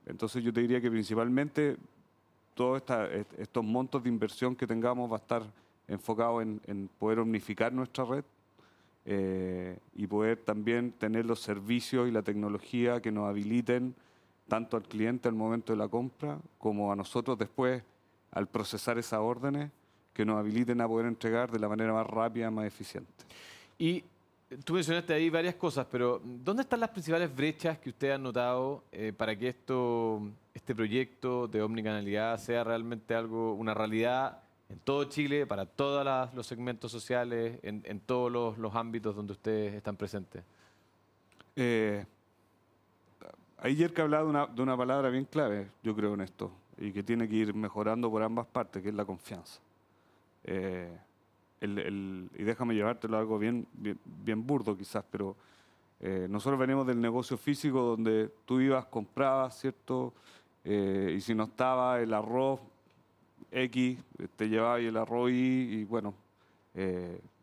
Entonces 0.05 0.43
yo 0.43 0.53
te 0.53 0.61
diría 0.61 0.81
que 0.81 0.91
principalmente 0.91 1.77
todos 2.53 2.83
estos 3.37 3.63
montos 3.63 4.03
de 4.03 4.09
inversión 4.09 4.55
que 4.55 4.67
tengamos 4.67 5.11
va 5.11 5.15
a 5.15 5.19
estar 5.19 5.43
enfocado 5.87 6.41
en, 6.41 6.89
poder 6.99 7.19
omnificar 7.19 7.73
nuestra 7.73 8.05
red 8.05 8.23
eh, 9.05 9.77
y 9.95 10.07
poder 10.07 10.37
también 10.37 10.91
tener 10.93 11.25
los 11.25 11.41
servicios 11.41 12.07
y 12.07 12.11
la 12.11 12.21
tecnología 12.21 13.01
que 13.01 13.11
nos 13.11 13.27
habiliten 13.27 13.95
tanto 14.47 14.77
al 14.77 14.83
cliente 14.83 15.27
al 15.27 15.35
momento 15.35 15.73
de 15.73 15.77
la 15.77 15.87
compra 15.87 16.39
como 16.57 16.91
a 16.91 16.95
nosotros 16.95 17.37
después 17.37 17.83
al 18.31 18.47
procesar 18.47 18.97
esas 18.97 19.19
órdenes 19.19 19.71
que 20.13 20.25
nos 20.25 20.37
habiliten 20.37 20.81
a 20.81 20.87
poder 20.87 21.07
entregar 21.07 21.51
de 21.51 21.59
la 21.59 21.69
manera 21.69 21.93
más 21.93 22.05
rápida, 22.05 22.51
más 22.51 22.65
eficiente. 22.65 23.11
Y 23.77 24.03
Tú 24.63 24.73
mencionaste 24.73 25.13
ahí 25.13 25.29
varias 25.29 25.55
cosas, 25.55 25.87
pero 25.89 26.21
¿dónde 26.23 26.61
están 26.63 26.79
las 26.79 26.89
principales 26.89 27.33
brechas 27.33 27.79
que 27.79 27.89
usted 27.89 28.11
ha 28.11 28.17
notado 28.17 28.83
eh, 28.91 29.11
para 29.15 29.35
que 29.35 29.47
esto, 29.47 30.21
este 30.53 30.75
proyecto 30.75 31.47
de 31.47 31.61
omnicanalidad 31.61 32.37
sea 32.37 32.63
realmente 32.63 33.15
algo, 33.15 33.53
una 33.53 33.73
realidad 33.73 34.39
en 34.69 34.79
todo 34.79 35.05
Chile, 35.05 35.47
para 35.47 35.65
todos 35.65 36.29
los 36.35 36.45
segmentos 36.45 36.91
sociales, 36.91 37.59
en, 37.63 37.99
todos 37.99 38.57
los, 38.57 38.75
ámbitos 38.75 39.15
donde 39.15 39.33
ustedes 39.33 39.73
están 39.73 39.95
presentes? 39.95 40.43
Eh, 41.55 42.05
ayer 43.63 43.93
que 43.93 44.01
hablaba 44.01 44.23
de 44.23 44.29
una, 44.29 44.45
de 44.47 44.61
una 44.61 44.77
palabra 44.77 45.09
bien 45.09 45.25
clave, 45.25 45.69
yo 45.81 45.95
creo 45.95 46.13
en 46.13 46.21
esto, 46.21 46.51
y 46.77 46.91
que 46.91 47.01
tiene 47.01 47.27
que 47.27 47.35
ir 47.35 47.53
mejorando 47.53 48.11
por 48.11 48.21
ambas 48.21 48.45
partes, 48.45 48.83
que 48.83 48.89
es 48.89 48.95
la 48.95 49.05
confianza. 49.05 49.59
Eh, 50.43 50.97
y 51.61 52.43
déjame 52.43 52.75
llevártelo 52.75 53.17
algo 53.17 53.39
bien, 53.39 53.65
bien, 53.73 54.45
burdo 54.45 54.75
quizás, 54.77 55.05
pero 55.09 55.37
eh, 56.01 56.27
nosotros 56.29 56.59
venimos 56.59 56.85
del 56.85 56.99
negocio 56.99 57.37
físico 57.37 57.81
donde 57.81 58.29
tú 58.45 58.59
ibas, 58.59 58.85
comprabas, 58.87 59.57
¿cierto? 59.57 60.13
Eh, 60.65 61.13
y 61.15 61.21
si 61.21 61.33
no 61.33 61.45
estaba 61.45 62.01
el 62.01 62.13
arroz 62.13 62.59
X, 63.49 63.97
te 64.35 64.49
llevaba 64.49 64.79
el 64.79 64.97
arroz 64.97 65.31
Y, 65.31 65.79
y 65.79 65.83
bueno, 65.85 66.13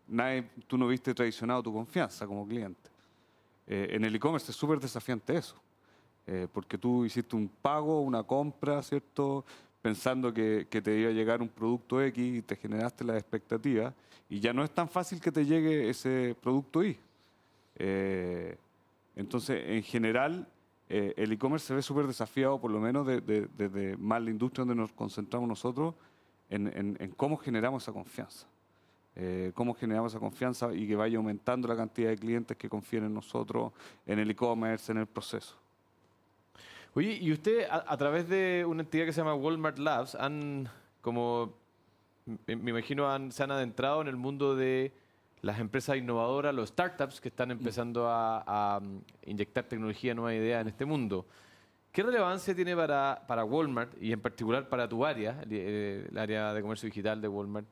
nadie, 0.07 0.51
tú 0.67 0.77
no 0.77 0.87
viste 0.87 1.15
traicionado 1.15 1.63
tu 1.63 1.73
confianza 1.73 2.27
como 2.27 2.47
cliente. 2.47 2.91
en 3.67 4.05
el 4.05 4.15
e-commerce 4.15 4.51
es 4.51 4.57
súper 4.57 4.81
desafiante 4.81 5.37
eso, 5.37 5.57
porque 6.53 6.79
tú 6.79 7.05
hiciste 7.05 7.35
un 7.35 7.49
pago, 7.49 8.03
una 8.03 8.23
compra, 8.23 8.83
¿cierto? 8.83 9.45
pensando 9.83 10.33
que, 10.33 10.67
te 10.67 10.99
iba 10.99 11.11
a 11.11 11.13
llegar 11.13 11.41
un 11.41 11.49
producto 11.49 12.03
X 12.03 12.39
y 12.39 12.43
te 12.43 12.57
generaste 12.57 13.05
las 13.05 13.17
expectativas 13.17 13.95
y 14.29 14.41
ya 14.41 14.53
no 14.53 14.63
es 14.63 14.71
tan 14.71 14.89
fácil 14.89 15.21
que 15.21 15.33
te 15.33 15.45
llegue 15.45 15.89
ese 15.89 16.37
producto 16.41 16.85
Y. 16.85 16.99
Eh, 17.77 18.57
entonces, 19.17 19.63
en 19.67 19.83
general, 19.83 20.47
eh, 20.89 21.15
el 21.17 21.33
e-commerce 21.33 21.67
se 21.67 21.75
ve 21.75 21.83
súper 21.83 22.07
desafiado, 22.07 22.61
por 22.61 22.71
lo 22.71 22.79
menos 22.79 23.07
desde 23.07 23.97
más 23.97 24.23
la 24.23 24.31
industria 24.31 24.65
donde 24.65 24.81
nos 24.81 24.93
concentramos 24.93 25.49
nosotros, 25.49 25.95
en, 26.49 26.97
cómo 27.17 27.37
generamos 27.37 27.83
esa 27.83 27.93
confianza. 27.93 28.47
Eh, 29.17 29.51
cómo 29.55 29.75
generamos 29.75 30.13
esa 30.13 30.21
confianza 30.21 30.73
y 30.73 30.87
que 30.87 30.95
vaya 30.95 31.17
aumentando 31.17 31.67
la 31.67 31.77
cantidad 31.77 32.11
de 32.11 32.17
clientes 32.17 32.57
que 32.57 32.69
confíen 32.69 33.05
en 33.05 33.15
nosotros, 33.15 33.73
en 34.07 34.21
el 34.21 34.31
e-commerce, 34.31 34.93
en 34.93 34.99
el 34.99 35.07
proceso. 35.07 35.60
Oye, 36.95 37.19
y 37.21 37.31
usted 37.31 37.69
a, 37.71 37.97
través 37.97 38.29
de 38.29 38.65
una 38.67 38.83
entidad 38.83 39.05
que 39.05 39.13
se 39.13 39.21
llama 39.21 39.35
Walmart 39.35 39.79
Labs 39.79 40.17
han, 40.17 40.69
como 41.01 41.55
me, 42.47 42.71
imagino, 42.71 43.09
han, 43.09 43.31
se 43.31 43.45
han 43.45 43.53
adentrado 43.53 44.01
en 44.01 44.09
el 44.09 44.17
mundo 44.17 44.57
de 44.57 44.93
las 45.41 45.61
empresas 45.61 45.97
innovadoras, 45.97 46.53
los 46.53 46.71
startups 46.71 47.21
que 47.21 47.29
están 47.29 47.53
empezando 47.53 48.07
a, 48.09 48.81
inyectar 49.25 49.65
tecnología, 49.65 50.15
nueva 50.15 50.35
idea 50.35 50.61
en 50.61 50.67
este 50.67 50.85
mundo. 50.85 51.27
¿Qué 51.93 52.03
relevancia 52.03 52.57
tiene 52.57 52.75
para, 52.75 53.45
Walmart 53.45 53.93
y 54.03 54.13
en 54.13 54.21
particular 54.21 54.69
para 54.69 54.89
tu 54.89 55.07
área, 55.07 55.41
el, 55.49 56.11
área 56.19 56.53
de 56.53 56.61
comercio 56.61 56.89
digital 56.89 57.21
de 57.21 57.29
Walmart, 57.29 57.67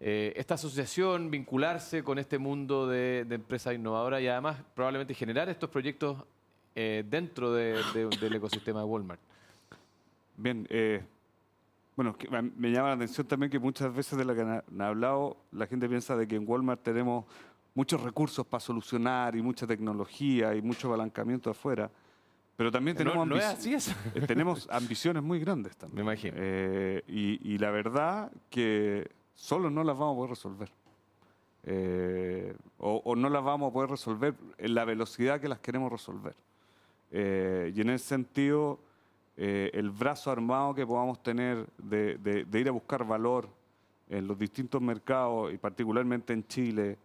eh, 0.00 0.34
esta 0.36 0.54
asociación, 0.54 1.30
vincularse 1.30 2.04
con 2.04 2.18
este 2.18 2.38
mundo 2.38 2.86
de, 2.86 3.24
de 3.26 3.34
empresas 3.36 3.74
innovadoras 3.74 4.20
y 4.20 4.28
además 4.28 4.58
probablemente 4.74 5.14
generar 5.14 5.48
estos 5.48 5.70
proyectos 5.70 6.24
eh, 6.74 7.04
dentro 7.08 7.52
del 7.52 8.34
ecosistema 8.34 8.80
de 8.80 8.86
Walmart. 8.86 9.20
Bien, 10.36 10.66
eh, 10.70 11.02
bueno, 11.96 12.16
me 12.56 12.70
llama 12.70 12.88
la 12.88 12.94
atención 12.94 13.26
también 13.26 13.50
que 13.50 13.58
muchas 13.58 13.94
veces 13.94 14.16
de 14.16 14.24
lo 14.24 14.34
que 14.34 14.42
han 14.42 14.80
hablado, 14.80 15.36
la 15.50 15.66
gente 15.66 15.88
piensa 15.88 16.16
de 16.16 16.28
que 16.28 16.36
en 16.36 16.48
Walmart 16.48 16.80
tenemos 16.82 17.24
muchos 17.74 18.00
recursos 18.00 18.46
para 18.46 18.60
solucionar 18.60 19.34
y 19.34 19.42
mucha 19.42 19.66
tecnología 19.66 20.54
y 20.54 20.62
mucho 20.62 20.88
apalancamiento 20.88 21.50
afuera. 21.50 21.90
Pero 22.56 22.70
también 22.70 22.96
tenemos, 22.96 23.28
eh, 23.66 24.20
tenemos 24.26 24.68
ambiciones 24.70 25.22
muy 25.22 25.40
grandes 25.40 25.76
también. 25.76 26.06
Me 26.06 26.12
imagino. 26.12 26.36
y, 27.08 27.58
la 27.58 27.70
verdad 27.70 28.30
que 28.48 29.10
solo 29.34 29.70
no 29.70 29.82
las 29.82 29.98
vamos 29.98 30.14
a 30.14 30.16
poder 30.16 30.30
resolver. 30.30 30.72
o, 32.78 33.02
o, 33.04 33.16
no 33.16 33.28
las 33.28 33.42
vamos 33.42 33.70
a 33.70 33.72
poder 33.72 33.90
resolver 33.90 34.34
en 34.56 34.74
la 34.74 34.84
velocidad 34.84 35.40
que 35.40 35.48
las 35.48 35.58
queremos 35.58 35.90
resolver. 35.90 36.36
Eh, 37.10 37.72
y 37.74 37.80
en 37.80 37.90
ese 37.90 38.06
sentido, 38.06 38.78
eh, 39.36 39.70
el 39.74 39.90
brazo 39.90 40.30
armado 40.30 40.74
que 40.74 40.86
podamos 40.86 41.22
tener 41.22 41.66
de, 41.78 42.46
ir 42.52 42.68
a 42.68 42.72
buscar 42.72 43.04
valor 43.04 43.48
en 44.08 44.26
los 44.26 44.38
distintos 44.38 44.80
mercados 44.80 45.52
y 45.52 45.58
particularmente 45.58 46.32
en 46.32 46.46
Chile, 46.46 46.98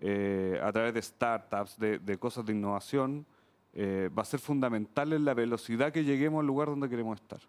eh, 0.00 0.58
a 0.62 0.72
través 0.72 0.94
de 0.94 1.02
startups, 1.02 1.78
de, 1.78 2.18
cosas 2.18 2.44
de 2.44 2.52
innovación, 2.52 3.26
va 3.76 4.22
a 4.22 4.24
ser 4.24 4.40
fundamental 4.40 5.12
en 5.12 5.24
la 5.24 5.32
velocidad 5.32 5.92
que 5.92 6.02
lleguemos 6.02 6.40
al 6.40 6.46
lugar 6.46 6.68
donde 6.68 6.88
queremos 6.88 7.20
estar. 7.20 7.40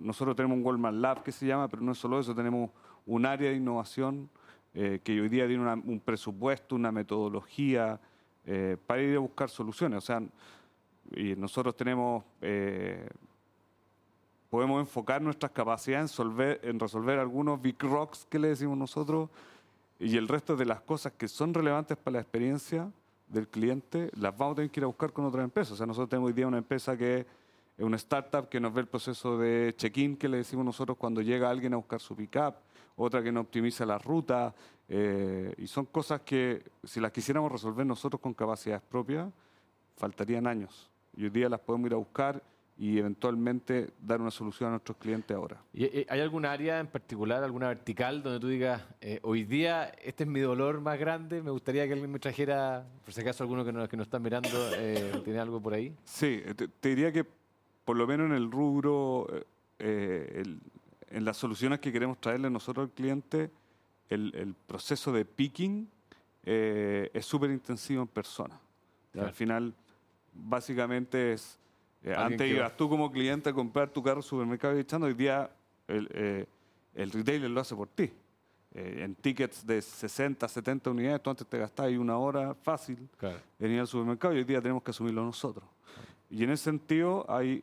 nosotros 0.00 0.34
tenemos 0.34 0.58
un 0.58 0.64
Walmart 0.64 0.96
Lab 0.96 1.22
que 1.22 1.30
se 1.30 1.46
llama, 1.46 1.68
pero 1.68 1.80
no 1.80 1.92
es 1.92 1.98
solo 1.98 2.18
eso, 2.18 2.34
tenemos 2.34 2.70
un 3.06 3.24
área 3.24 3.50
de 3.50 3.56
innovación 3.56 4.28
que 4.72 5.20
hoy 5.20 5.28
día 5.28 5.46
tiene 5.46 5.62
un 5.62 6.00
presupuesto, 6.00 6.74
una 6.74 6.90
metodología, 6.90 8.00
eh, 8.46 8.76
para 8.86 9.02
ir 9.02 9.16
a 9.16 9.20
buscar 9.20 9.48
soluciones. 9.48 9.98
O 9.98 10.00
sea, 10.00 10.22
y 11.12 11.34
nosotros 11.36 11.76
tenemos, 11.76 12.24
eh, 12.40 13.08
podemos 14.50 14.80
enfocar 14.80 15.20
nuestras 15.22 15.52
capacidades 15.52 16.16
en, 16.62 16.78
resolver 16.78 17.18
algunos 17.18 17.60
big 17.60 17.80
rocks 17.82 18.26
que 18.28 18.38
le 18.38 18.48
decimos 18.48 18.76
nosotros 18.76 19.30
y 19.98 20.16
el 20.16 20.28
resto 20.28 20.56
de 20.56 20.64
las 20.64 20.80
cosas 20.80 21.12
que 21.12 21.28
son 21.28 21.54
relevantes 21.54 21.96
para 21.96 22.14
la 22.14 22.20
experiencia 22.20 22.90
del 23.28 23.48
cliente 23.48 24.10
las 24.14 24.36
vamos 24.36 24.52
a 24.52 24.56
tener 24.56 24.70
que 24.70 24.80
ir 24.80 24.84
a 24.84 24.88
buscar 24.88 25.12
con 25.12 25.24
otras 25.24 25.44
empresas. 25.44 25.72
O 25.72 25.76
sea, 25.76 25.86
nosotros 25.86 26.08
tenemos 26.08 26.28
hoy 26.28 26.34
día 26.34 26.46
una 26.46 26.58
empresa 26.58 26.96
que 26.96 27.26
es 27.76 27.84
una 27.84 27.96
startup 27.96 28.48
que 28.48 28.60
nos 28.60 28.72
ve 28.72 28.82
el 28.82 28.86
proceso 28.86 29.36
de 29.38 29.74
check-in 29.76 30.16
que 30.16 30.28
le 30.28 30.38
decimos 30.38 30.64
nosotros 30.64 30.96
cuando 30.96 31.20
llega 31.20 31.50
alguien 31.50 31.74
a 31.74 31.76
buscar 31.76 32.00
su 32.00 32.14
pick-up, 32.14 32.54
otra 32.96 33.22
que 33.22 33.32
nos 33.32 33.44
optimiza 33.44 33.84
la 33.84 33.98
ruta, 33.98 34.54
eh, 34.88 35.52
y 35.58 35.66
son 35.66 35.86
cosas 35.86 36.20
que 36.20 36.62
si 36.84 37.00
las 37.00 37.10
quisiéramos 37.10 37.50
resolver 37.50 37.84
nosotros 37.84 38.20
con 38.20 38.34
capacidades 38.34 38.82
propias, 38.82 39.28
faltarían 39.96 40.46
años. 40.46 40.90
Y 41.16 41.24
hoy 41.24 41.30
día 41.30 41.48
las 41.48 41.60
podemos 41.60 41.88
ir 41.88 41.94
a 41.94 41.96
buscar 41.96 42.42
y 42.76 42.98
eventualmente 42.98 43.90
dar 44.00 44.20
una 44.20 44.32
solución 44.32 44.68
a 44.68 44.70
nuestros 44.72 44.98
clientes 44.98 45.36
ahora. 45.36 45.62
¿Y 45.72 45.84
eh, 45.84 46.06
¿Hay 46.08 46.20
alguna 46.20 46.50
área 46.50 46.80
en 46.80 46.88
particular, 46.88 47.42
alguna 47.42 47.68
vertical 47.68 48.22
donde 48.22 48.40
tú 48.40 48.48
digas, 48.48 48.82
eh, 49.00 49.20
hoy 49.22 49.44
día 49.44 49.92
este 50.02 50.24
es 50.24 50.30
mi 50.30 50.40
dolor 50.40 50.80
más 50.80 50.98
grande, 50.98 51.40
me 51.40 51.50
gustaría 51.50 51.86
que 51.86 51.92
alguien 51.92 52.10
me 52.10 52.18
trajera, 52.18 52.84
por 53.04 53.14
si 53.14 53.20
acaso 53.20 53.44
alguno 53.44 53.64
que 53.64 53.72
nos, 53.72 53.88
que 53.88 53.96
nos 53.96 54.06
está 54.06 54.18
mirando 54.18 54.48
tiene 55.24 55.38
algo 55.38 55.60
por 55.60 55.74
ahí? 55.74 55.94
Sí, 56.04 56.42
te, 56.80 56.88
diría 56.88 57.12
que 57.12 57.24
por 57.84 57.96
lo 57.96 58.06
menos 58.06 58.26
en 58.26 58.32
el 58.32 58.50
rubro, 58.50 59.26
en 59.78 60.60
en 61.14 61.24
las 61.24 61.36
soluciones 61.36 61.78
que 61.78 61.92
queremos 61.92 62.20
traerle 62.20 62.50
nosotros 62.50 62.88
al 62.88 62.92
cliente, 62.92 63.50
el, 64.08 64.34
el 64.34 64.54
proceso 64.54 65.12
de 65.12 65.24
picking 65.24 65.88
eh, 66.42 67.08
es 67.14 67.24
súper 67.24 67.50
intensivo 67.50 68.02
en 68.02 68.08
persona. 68.08 68.58
Claro. 69.12 69.28
Al 69.28 69.34
final, 69.34 69.74
básicamente 70.32 71.34
es, 71.34 71.58
eh, 72.02 72.14
antes 72.16 72.50
ibas 72.50 72.76
tú 72.76 72.88
como 72.88 73.12
cliente 73.12 73.50
a 73.50 73.52
comprar 73.52 73.90
tu 73.90 74.02
carro 74.02 74.22
supermercado 74.22 74.76
y 74.76 74.80
echando, 74.80 75.06
hoy 75.06 75.14
día 75.14 75.48
el, 75.86 76.08
eh, 76.12 76.46
el 76.94 77.12
retailer 77.12 77.48
lo 77.50 77.60
hace 77.60 77.76
por 77.76 77.88
ti. 77.88 78.10
Eh, 78.72 79.02
en 79.04 79.14
tickets 79.14 79.64
de 79.64 79.80
60, 79.80 80.48
70 80.48 80.90
unidades, 80.90 81.22
tú 81.22 81.30
antes 81.30 81.46
te 81.46 81.58
gastabas 81.58 81.92
una 81.92 82.18
hora 82.18 82.54
fácil 82.54 83.08
Claro. 83.16 83.38
en 83.60 83.70
ir 83.70 83.78
al 83.78 83.86
supermercado 83.86 84.34
y 84.34 84.38
hoy 84.38 84.44
día 84.44 84.60
tenemos 84.60 84.82
que 84.82 84.90
asumirlo 84.90 85.24
nosotros. 85.24 85.64
Y 86.28 86.42
en 86.42 86.50
ese 86.50 86.64
sentido 86.64 87.24
hay 87.28 87.62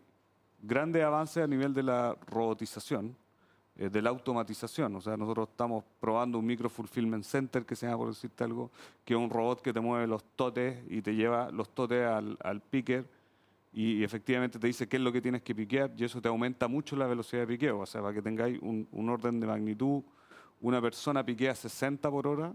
grandes 0.61 1.03
avances 1.03 1.43
a 1.43 1.47
nivel 1.47 1.73
de 1.73 1.83
la 1.83 2.15
robotización, 2.27 3.15
eh, 3.75 3.89
de 3.89 4.01
la 4.01 4.09
automatización. 4.09 4.95
O 4.95 5.01
sea, 5.01 5.17
nosotros 5.17 5.49
estamos 5.49 5.83
probando 5.99 6.39
un 6.39 6.45
micro 6.45 6.69
fulfillment 6.69 7.23
center 7.23 7.65
que 7.65 7.75
se 7.75 7.85
llama, 7.85 7.97
por 7.97 8.09
decirte 8.09 8.43
algo, 8.43 8.71
que 9.03 9.13
es 9.13 9.19
un 9.19 9.29
robot 9.29 9.61
que 9.61 9.73
te 9.73 9.79
mueve 9.79 10.07
los 10.07 10.23
totes 10.35 10.83
y 10.89 11.01
te 11.01 11.15
lleva 11.15 11.51
los 11.51 11.69
totes 11.69 12.05
al, 12.05 12.37
al 12.43 12.61
picker 12.61 13.05
y, 13.73 13.93
y 13.93 14.03
efectivamente 14.03 14.59
te 14.59 14.67
dice 14.67 14.87
qué 14.87 14.97
es 14.97 15.03
lo 15.03 15.11
que 15.11 15.21
tienes 15.21 15.41
que 15.41 15.55
piquear 15.55 15.91
y 15.95 16.03
eso 16.03 16.21
te 16.21 16.27
aumenta 16.27 16.67
mucho 16.67 16.95
la 16.95 17.07
velocidad 17.07 17.41
de 17.41 17.47
piqueo. 17.47 17.79
O 17.79 17.85
sea, 17.85 18.01
para 18.01 18.13
que 18.13 18.21
tengáis 18.21 18.59
un, 18.61 18.87
un 18.91 19.09
orden 19.09 19.39
de 19.39 19.47
magnitud, 19.47 20.03
una 20.59 20.81
persona 20.81 21.25
piquea 21.25 21.55
60 21.55 22.09
por 22.11 22.27
hora, 22.27 22.53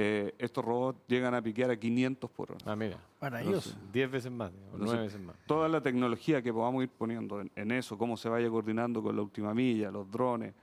eh, 0.00 0.32
estos 0.38 0.64
robots 0.64 1.00
llegan 1.08 1.34
a 1.34 1.42
piquear 1.42 1.72
a 1.72 1.76
500 1.76 2.30
por 2.30 2.52
hora. 2.52 2.60
Ah, 2.66 2.76
mira. 2.76 2.98
Maravilloso. 3.20 3.76
10 3.92 4.08
veces 4.08 4.30
más, 4.30 4.52
digamos, 4.52 4.74
Entonces, 4.74 4.94
9 4.96 5.02
veces 5.06 5.20
más. 5.20 5.36
toda 5.46 5.68
la 5.68 5.80
tecnología 5.82 6.40
que 6.40 6.52
podamos 6.52 6.84
ir 6.84 6.88
poniendo 6.90 7.40
en, 7.40 7.50
en 7.56 7.72
eso, 7.72 7.98
cómo 7.98 8.16
se 8.16 8.28
vaya 8.28 8.48
coordinando 8.48 9.02
con 9.02 9.16
la 9.16 9.22
última 9.22 9.52
milla, 9.54 9.90
los 9.90 10.08
drones, 10.08 10.54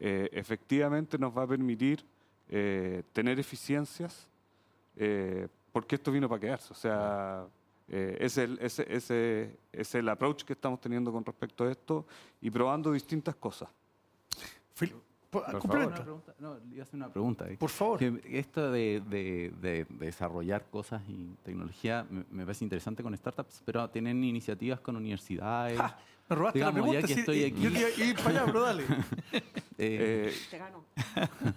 eh, 0.00 0.28
efectivamente 0.32 1.18
nos 1.18 1.36
va 1.36 1.44
a 1.44 1.46
permitir 1.46 2.04
eh, 2.48 3.04
tener 3.12 3.38
eficiencias, 3.38 4.26
eh, 4.96 5.46
porque 5.72 5.94
esto 5.94 6.10
vino 6.10 6.28
para 6.28 6.40
quedarse. 6.40 6.72
O 6.72 6.76
sea, 6.76 7.46
eh, 7.86 8.16
es, 8.20 8.38
el, 8.38 8.58
ese, 8.60 8.92
ese, 8.92 9.56
es 9.72 9.94
el 9.94 10.08
approach 10.08 10.42
que 10.42 10.54
estamos 10.54 10.80
teniendo 10.80 11.12
con 11.12 11.24
respecto 11.24 11.62
a 11.62 11.70
esto 11.70 12.06
y 12.40 12.50
probando 12.50 12.90
distintas 12.90 13.36
cosas. 13.36 13.68
Fil- 14.74 14.94
po- 15.30 15.42
Por 15.44 15.58
complementa, 15.60 15.94
Una 15.96 16.02
pregunta, 16.04 16.34
no, 16.40 16.54
le 16.58 16.74
iba 16.74 16.80
a 16.80 16.82
hacer 16.82 16.96
una 16.96 17.08
pregunta. 17.08 17.46
por 17.58 17.70
favor. 17.70 17.98
Que 17.98 18.20
esto 18.38 18.70
de, 18.70 19.02
de- 19.08 19.52
de- 19.60 19.84
de 19.88 20.06
desarrollar 20.06 20.64
cosas 20.70 21.02
y 21.08 21.28
tecnología 21.44 22.04
me, 22.10 22.24
me 22.30 22.44
parece 22.44 22.64
interesante 22.64 23.02
con 23.02 23.16
startups, 23.16 23.62
pero 23.64 23.88
tienen 23.90 24.22
iniciativas 24.24 24.80
con 24.80 24.96
universidades. 24.96 25.78
Ja, 25.78 25.98
me 26.28 26.36
robaste 26.36 26.58
Digamos, 26.58 26.74
la 26.78 26.82
pregunta. 26.82 27.00
ya 27.00 27.06
que 27.06 27.14
sí, 27.14 27.20
estoy 27.20 27.42
eh, 27.42 27.46
aquí. 27.46 27.60
Yo 27.62 27.72
te 27.72 27.78
iba 27.78 27.88
a 27.88 28.04
ir 28.10 28.16
para 28.16 28.28
allá, 28.30 28.44
pero 28.46 28.60
dale. 28.62 28.84
eh, 29.32 29.42
Eh, 29.78 30.34
Te 30.50 30.58
gano. 30.58 30.84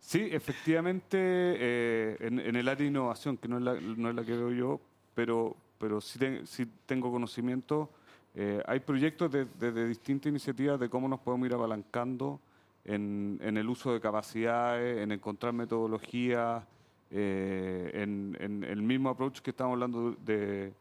Sí, 0.00 0.28
efectivamente, 0.30 1.16
eh, 1.18 2.16
en, 2.20 2.38
en 2.38 2.56
el 2.56 2.68
área 2.68 2.82
de 2.82 2.88
innovación, 2.90 3.38
que 3.38 3.48
no 3.48 3.56
es 3.56 3.62
la, 3.64 3.74
no 3.80 4.10
es 4.10 4.14
la 4.14 4.22
que 4.22 4.32
veo 4.36 4.52
yo, 4.52 4.80
pero, 5.14 5.56
pero 5.78 5.98
sí, 6.02 6.18
ten- 6.18 6.46
sí 6.46 6.66
tengo 6.84 7.10
conocimiento, 7.10 7.88
eh, 8.34 8.62
hay 8.66 8.80
proyectos 8.80 9.32
de, 9.32 9.46
de- 9.58 9.72
de 9.72 9.88
distintas 9.88 10.28
iniciativas 10.28 10.78
de 10.78 10.90
cómo 10.90 11.08
nos 11.08 11.20
podemos 11.20 11.46
ir 11.48 11.54
apalancando 11.54 12.38
en, 12.84 13.38
en 13.42 13.56
el 13.56 13.68
uso 13.68 13.92
de 13.92 14.00
capacidades, 14.00 14.98
en 14.98 15.12
encontrar 15.12 15.52
metodologías, 15.52 16.62
eh, 17.10 17.90
en, 17.94 18.36
en 18.40 18.64
el 18.64 18.82
mismo 18.82 19.08
approach 19.08 19.40
que 19.40 19.50
estamos 19.50 19.74
hablando 19.74 20.12
de, 20.24 20.72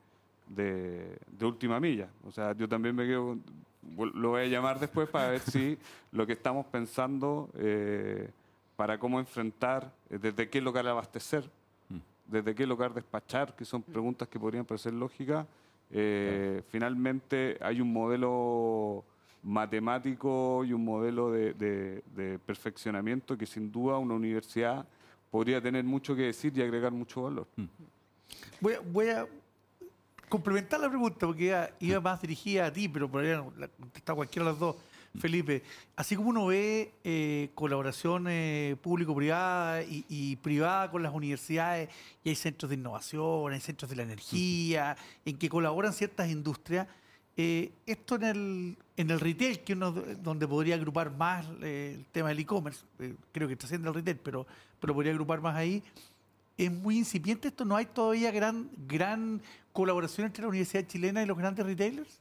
de, 0.47 1.17
de 1.31 1.45
última 1.45 1.79
milla. 1.79 2.09
O 2.27 2.31
sea, 2.31 2.53
yo 2.53 2.67
también 2.67 2.95
me 2.95 3.05
quedo, 3.05 3.37
lo 3.97 4.29
voy 4.29 4.41
a 4.41 4.47
llamar 4.47 4.79
después 4.79 5.07
para 5.09 5.29
ver 5.29 5.41
si 5.41 5.77
lo 6.11 6.25
que 6.25 6.33
estamos 6.33 6.65
pensando 6.67 7.49
eh, 7.55 8.29
para 8.75 8.97
cómo 8.97 9.19
enfrentar, 9.19 9.91
eh, 10.09 10.17
desde 10.19 10.49
qué 10.49 10.59
local 10.61 10.87
abastecer, 10.87 11.49
desde 12.25 12.55
qué 12.55 12.65
local 12.65 12.93
despachar, 12.93 13.55
que 13.55 13.65
son 13.65 13.83
preguntas 13.83 14.27
que 14.27 14.39
podrían 14.39 14.65
parecer 14.65 14.93
lógicas. 14.93 15.45
Eh, 15.91 16.63
Finalmente 16.69 17.57
hay 17.61 17.79
un 17.81 17.91
modelo 17.93 19.03
matemático 19.43 20.63
y 20.65 20.73
un 20.73 20.83
modelo 20.85 21.31
de, 21.31 21.53
de- 21.53 22.03
de 22.15 22.39
perfeccionamiento 22.39 23.37
que 23.37 23.45
sin 23.45 23.71
duda 23.71 23.97
una 23.97 24.13
universidad 24.13 24.85
podría 25.29 25.61
tener 25.61 25.83
mucho 25.83 26.15
que 26.15 26.23
decir 26.23 26.57
y 26.57 26.61
agregar 26.61 26.91
mucho 26.91 27.23
valor. 27.23 27.47
Voy 28.61 28.73
a, 28.73 28.79
voy 28.79 29.09
a 29.09 29.27
complementar 30.29 30.79
la 30.79 30.89
pregunta 30.89 31.27
porque 31.27 31.45
iba, 31.45 31.69
iba 31.79 31.99
más 31.99 32.21
dirigida 32.21 32.67
a 32.67 32.73
ti, 32.73 32.87
pero 32.87 33.09
por 33.09 33.23
ahí 33.23 33.31
la 33.57 33.67
contesta 33.67 34.13
cualquiera 34.15 34.45
de 34.45 34.51
las 34.51 34.59
dos. 34.59 34.75
Felipe, 35.19 35.61
así 35.95 36.15
como 36.15 36.29
uno 36.29 36.47
ve 36.47 36.91
eh, 37.03 37.51
colaboración 37.53 38.25
eh, 38.29 38.75
público-privada 38.81 39.83
y, 39.83 40.03
y 40.09 40.37
privada 40.37 40.89
con 40.89 41.03
las 41.03 41.13
universidades, 41.13 41.89
y 42.23 42.29
hay 42.29 42.35
centros 42.35 42.69
de 42.71 42.77
innovación, 42.77 43.53
hay 43.53 43.59
centros 43.59 43.91
de 43.91 43.95
la 43.97 44.01
energía, 44.03 44.97
en 45.23 45.37
que 45.37 45.49
colaboran 45.49 45.93
ciertas 45.93 46.31
industrias, 46.31 46.87
eh, 47.35 47.71
esto 47.85 48.15
en 48.15 48.23
el, 48.23 48.77
en 48.97 49.09
el 49.11 49.19
retail, 49.19 49.59
que 49.61 49.73
uno 49.73 49.91
donde 49.91 50.47
podría 50.47 50.75
agrupar 50.75 51.11
más 51.15 51.45
eh, 51.61 51.95
el 51.97 52.05
tema 52.05 52.29
del 52.29 52.39
e-commerce, 52.39 52.83
eh, 52.99 53.15
creo 53.31 53.47
que 53.47 53.53
está 53.53 53.65
haciendo 53.65 53.89
el 53.89 53.95
retail, 53.95 54.17
pero, 54.17 54.45
pero 54.79 54.93
podría 54.93 55.11
agrupar 55.13 55.41
más 55.41 55.55
ahí, 55.55 55.81
es 56.57 56.71
muy 56.71 56.97
incipiente 56.97 57.47
esto, 57.47 57.65
no 57.65 57.75
hay 57.75 57.85
todavía 57.87 58.29
gran, 58.31 58.69
gran 58.87 59.41
colaboración 59.71 60.27
entre 60.27 60.43
la 60.43 60.49
Universidad 60.49 60.85
Chilena 60.85 61.23
y 61.23 61.25
los 61.25 61.37
grandes 61.37 61.65
retailers. 61.65 62.19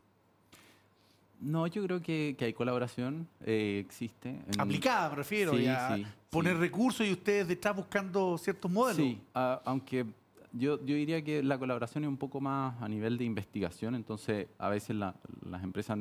no, 1.41 1.67
yo 1.67 1.83
creo 1.85 2.01
que, 2.01 2.35
que 2.39 2.45
hay 2.47 2.53
colaboración, 2.53 3.27
existe. 3.45 4.29
en- 4.31 4.61
Aplicada, 4.61 5.11
me 5.11 5.17
refiero, 5.17 5.53
Sí, 5.57 5.65
y 5.65 5.67
a 5.67 5.97
sí, 5.97 6.07
poner 6.31 6.55
sí. 6.55 6.61
recursos 6.61 7.07
y 7.07 7.13
ustedes 7.13 7.51
están 7.51 7.77
buscando 7.77 8.39
ciertos 8.39 8.71
modelos. 8.71 8.97
Sí, 8.97 9.21
aunque 9.35 10.07
yo, 10.53 10.79
yo 10.85 10.95
diría 10.95 11.23
que 11.23 11.43
la 11.43 11.59
colaboración 11.59 12.05
es 12.05 12.09
un 12.09 12.17
poco 12.17 12.41
más 12.41 12.81
a 12.83 12.89
nivel 12.89 13.17
de 13.19 13.25
investigación, 13.25 13.95
entonces 13.95 14.49
a 14.59 14.69
veces 14.69 14.97
la- 14.97 15.15
las 15.49 15.63
empresas, 15.63 15.99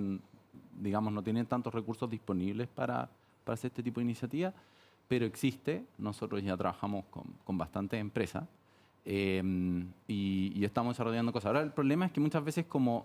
digamos, 0.80 1.14
no 1.14 1.22
tienen 1.24 1.46
tantos 1.46 1.74
recursos 1.74 2.10
disponibles 2.10 2.68
para, 2.68 3.10
para 3.44 3.54
hacer 3.54 3.70
este 3.70 3.84
tipo 3.84 4.00
de 4.00 4.06
iniciativas, 4.06 4.54
pero 5.08 5.26
existe, 5.26 5.86
nosotros 5.98 6.42
ya 6.44 6.56
trabajamos 6.58 7.06
con, 7.10 7.24
con 7.44 7.58
bastantes 7.58 8.00
empresas 8.00 8.46
eh, 9.04 9.42
y, 10.08 10.52
y 10.56 10.64
estamos 10.64 10.94
desarrollando 10.96 11.32
cosas. 11.34 11.48
Ahora 11.48 11.62
el 11.62 11.72
problema 11.72 12.06
es 12.06 12.12
que 12.12 12.20
muchas 12.20 12.44
veces 12.44 12.66
como 12.68 13.04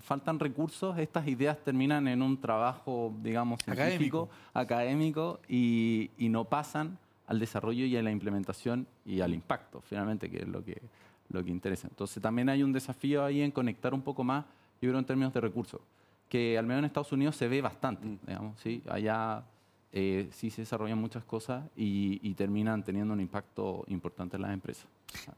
faltan 0.00 0.38
recursos, 0.40 0.98
estas 0.98 1.26
ideas 1.28 1.56
terminan 1.64 2.08
en 2.08 2.22
un 2.22 2.40
trabajo, 2.40 3.14
digamos, 3.22 3.60
científico, 3.62 4.28
académico, 4.52 5.40
y, 5.48 6.10
y 6.18 6.28
no 6.28 6.44
pasan 6.44 6.98
al 7.28 7.38
desarrollo 7.38 7.84
y 7.84 7.96
a 7.96 8.02
la 8.02 8.10
implementación 8.10 8.86
y 9.04 9.20
al 9.20 9.34
impacto, 9.34 9.80
finalmente, 9.82 10.30
que 10.30 10.38
es 10.38 10.48
lo 10.48 10.64
que, 10.64 10.80
lo 11.28 11.44
que 11.44 11.50
interesa. 11.50 11.86
Entonces 11.88 12.22
también 12.22 12.48
hay 12.48 12.62
un 12.62 12.72
desafío 12.72 13.24
ahí 13.24 13.42
en 13.42 13.50
conectar 13.50 13.94
un 13.94 14.02
poco 14.02 14.24
más, 14.24 14.44
yo 14.80 14.88
creo, 14.88 14.98
en 14.98 15.04
términos 15.04 15.32
de 15.34 15.40
recursos, 15.40 15.80
que 16.28 16.58
al 16.58 16.66
menos 16.66 16.80
en 16.80 16.84
Estados 16.86 17.12
Unidos 17.12 17.36
se 17.36 17.46
ve 17.46 17.60
bastante, 17.60 18.18
digamos, 18.26 18.58
¿sí? 18.60 18.82
Allá 18.88 19.44
eh, 19.92 20.28
sí 20.32 20.50
se 20.50 20.62
desarrollan 20.62 20.98
muchas 20.98 21.22
cosas 21.24 21.64
y, 21.76 22.18
y 22.22 22.34
terminan 22.34 22.82
teniendo 22.82 23.12
un 23.12 23.20
impacto 23.20 23.84
importante 23.88 24.36
en 24.36 24.42
las 24.42 24.52
empresas. 24.52 24.86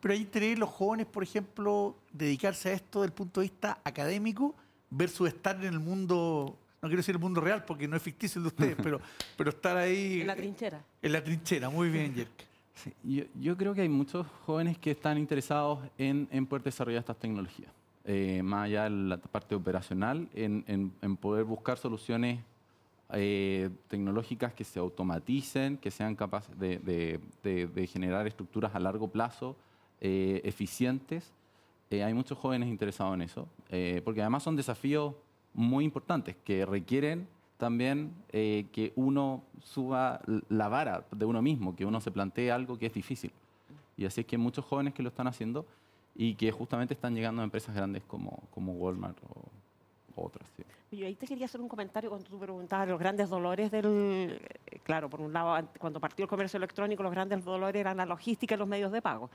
Pero 0.01 0.15
hay 0.15 0.21
interés 0.21 0.59
los 0.59 0.71
jóvenes, 0.71 1.07
por 1.07 1.23
ejemplo, 1.23 1.97
dedicarse 2.13 2.71
a 2.71 2.73
esto 2.73 3.01
desde 3.01 3.11
el 3.11 3.15
punto 3.15 3.41
de 3.41 3.47
vista 3.47 3.81
académico 3.85 4.55
versus 4.91 5.29
estar 5.29 5.57
en 5.57 5.73
el 5.73 5.81
mundo, 5.81 6.57
no 6.83 6.89
quiero 6.89 6.99
decir 6.99 7.15
el 7.15 7.21
mundo 7.21 7.41
real 7.41 7.65
porque 7.65 7.87
no 7.89 7.97
es 7.97 8.03
ficticio 8.03 8.39
el 8.39 8.45
de 8.45 8.49
ustedes, 8.49 8.77
pero, 8.83 9.01
pero 9.37 9.51
estar 9.51 9.77
ahí 9.77 10.21
En 10.23 10.27
la 10.27 10.37
trinchera. 10.37 10.81
en 11.03 11.13
la 11.13 11.23
trinchera. 11.25 11.69
Muy 11.71 11.89
bien, 11.91 12.15
Jerk. 12.15 12.31
Sí, 12.75 12.93
yo, 13.03 13.25
yo 13.39 13.57
creo 13.57 13.75
que 13.75 13.83
hay 13.83 13.89
muchos 13.89 14.27
jóvenes 14.47 14.79
que 14.79 14.93
están 14.93 15.19
interesados 15.19 15.81
en, 15.99 16.29
en 16.31 16.47
poder 16.47 16.63
desarrollar 16.63 17.01
estas 17.01 17.19
tecnologías, 17.19 17.71
Eh, 18.07 18.41
más 18.43 18.65
allá 18.65 18.85
de 18.85 18.91
la 18.91 19.17
parte 19.19 19.55
operacional, 19.55 20.29
en, 20.35 20.65
en- 20.67 20.93
en 21.03 21.17
poder 21.17 21.45
buscar 21.45 21.77
soluciones 21.77 22.41
eh, 23.13 23.69
tecnológicas 23.89 24.55
que 24.55 24.65
se 24.65 24.79
automaticen, 24.79 25.77
que 25.77 25.91
sean 25.91 26.15
capaces 26.17 26.59
de, 26.59 26.79
de- 26.79 27.21
de- 27.43 27.67
de 27.67 27.87
generar 27.87 28.27
estructuras 28.27 28.75
a 28.75 28.79
largo 28.81 29.09
plazo 29.09 29.57
eh, 30.01 30.41
eficientes. 30.45 31.33
Eh, 31.91 32.03
hay 32.05 32.15
muchos 32.15 32.39
jóvenes 32.39 32.69
interesados 32.69 33.15
en 33.15 33.23
eso, 33.23 33.49
eh, 33.69 34.01
porque 34.05 34.21
además 34.23 34.43
son 34.45 34.57
desafíos 34.57 35.15
muy 35.55 35.85
importantes 35.85 36.37
que 36.45 36.65
requieren 36.65 37.29
también 37.57 38.15
eh, 38.33 38.67
que 38.73 38.93
uno 38.97 39.45
suba 39.63 40.21
la 40.49 40.69
vara 40.69 41.05
de 41.11 41.25
uno 41.27 41.43
mismo, 41.43 41.77
que 41.77 41.85
uno 41.85 42.01
se 42.01 42.11
plantee 42.11 42.51
algo 42.51 42.79
que 42.79 42.87
es 42.87 42.95
difícil. 42.95 43.33
Y 43.97 44.07
así 44.07 44.23
es 44.23 44.27
que 44.27 44.37
hay 44.37 44.43
muchos 44.43 44.65
jóvenes 44.65 44.95
que 44.95 45.03
lo 45.03 45.11
están 45.11 45.27
haciendo 45.27 45.67
y 46.15 46.35
que 46.35 46.51
justamente 46.51 46.95
están 46.95 47.15
llegando 47.15 47.43
a 47.43 47.45
empresas 47.45 47.75
grandes 47.75 48.03
como, 48.05 48.43
como 48.51 48.73
Walmart 48.73 49.19
o 49.25 49.51
otras. 50.17 50.49
sí. 50.57 50.65
Yo 50.93 51.07
ahí 51.07 51.15
te 51.15 51.27
quería 51.27 51.45
hacer 51.45 51.61
un 51.61 51.69
comentario 51.69 52.11
cuando 52.11 52.29
tú 52.29 52.39
preguntabas 52.39 52.89
los 52.89 52.99
grandes 52.99 53.29
dolores 53.29 53.71
del... 53.71 54.41
Claro, 54.83 55.09
por 55.09 55.21
un 55.21 55.33
lado, 55.33 55.69
cuando 55.79 56.01
partió 56.01 56.25
el 56.25 56.29
comercio 56.29 56.57
electrónico, 56.57 57.03
los 57.05 57.13
grandes 57.13 57.45
dolores 57.45 57.79
eran 57.79 57.97
la 57.97 58.07
logística 58.07 58.57
y 58.57 58.59
los 58.59 58.67
medios 58.67 58.91
de 58.91 59.01
pago. 59.01 59.31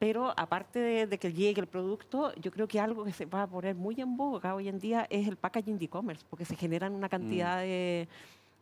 Pero 0.00 0.32
aparte 0.34 0.78
de, 0.78 1.06
de 1.06 1.18
que 1.18 1.30
llegue 1.30 1.60
el 1.60 1.66
producto, 1.66 2.34
yo 2.36 2.50
creo 2.50 2.66
que 2.66 2.80
algo 2.80 3.04
que 3.04 3.12
se 3.12 3.26
va 3.26 3.42
a 3.42 3.46
poner 3.46 3.74
muy 3.74 4.00
en 4.00 4.16
boga 4.16 4.54
hoy 4.54 4.66
en 4.66 4.78
día 4.78 5.06
es 5.10 5.28
el 5.28 5.36
packaging 5.36 5.78
de 5.78 5.84
e-commerce, 5.84 6.24
porque 6.30 6.46
se 6.46 6.56
generan 6.56 6.94
una 6.94 7.10
cantidad 7.10 7.58
de, 7.58 8.08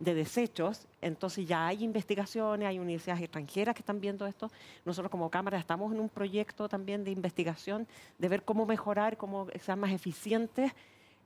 de 0.00 0.14
desechos, 0.14 0.88
entonces 1.00 1.46
ya 1.46 1.68
hay 1.68 1.84
investigaciones, 1.84 2.66
hay 2.66 2.80
universidades 2.80 3.22
extranjeras 3.22 3.72
que 3.76 3.82
están 3.82 4.00
viendo 4.00 4.26
esto. 4.26 4.50
Nosotros 4.84 5.12
como 5.12 5.30
Cámara 5.30 5.58
estamos 5.58 5.92
en 5.92 6.00
un 6.00 6.08
proyecto 6.08 6.68
también 6.68 7.04
de 7.04 7.12
investigación 7.12 7.86
de 8.18 8.28
ver 8.28 8.42
cómo 8.42 8.66
mejorar, 8.66 9.16
cómo 9.16 9.46
sean 9.60 9.78
más 9.78 9.92
eficientes, 9.92 10.72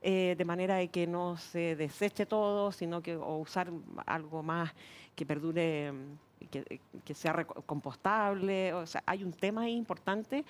eh, 0.05 0.35
de 0.37 0.45
manera 0.45 0.75
de 0.75 0.89
que 0.89 1.07
no 1.07 1.37
se 1.37 1.75
deseche 1.75 2.27
todo, 2.27 2.71
sino 2.71 3.01
que 3.01 3.15
o 3.15 3.37
usar 3.37 3.71
algo 4.05 4.43
más 4.43 4.73
que 5.15 5.25
perdure, 5.25 5.91
mm, 5.91 6.47
que, 6.49 6.81
que 7.05 7.13
sea 7.13 7.45
compostable. 7.65 8.73
O 8.73 8.85
sea, 8.85 9.03
hay 9.05 9.23
un 9.23 9.33
tema 9.33 9.61
ahí 9.63 9.73
importante 9.75 10.43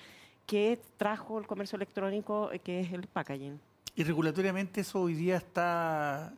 que 0.46 0.78
trajo 0.96 1.38
el 1.38 1.46
comercio 1.46 1.76
electrónico, 1.76 2.50
eh, 2.52 2.58
que 2.58 2.80
es 2.80 2.92
el 2.92 3.06
packaging. 3.06 3.58
Y 3.96 4.02
regulatoriamente 4.04 4.80
eso 4.80 5.00
hoy 5.02 5.14
día 5.14 5.36
está, 5.36 6.32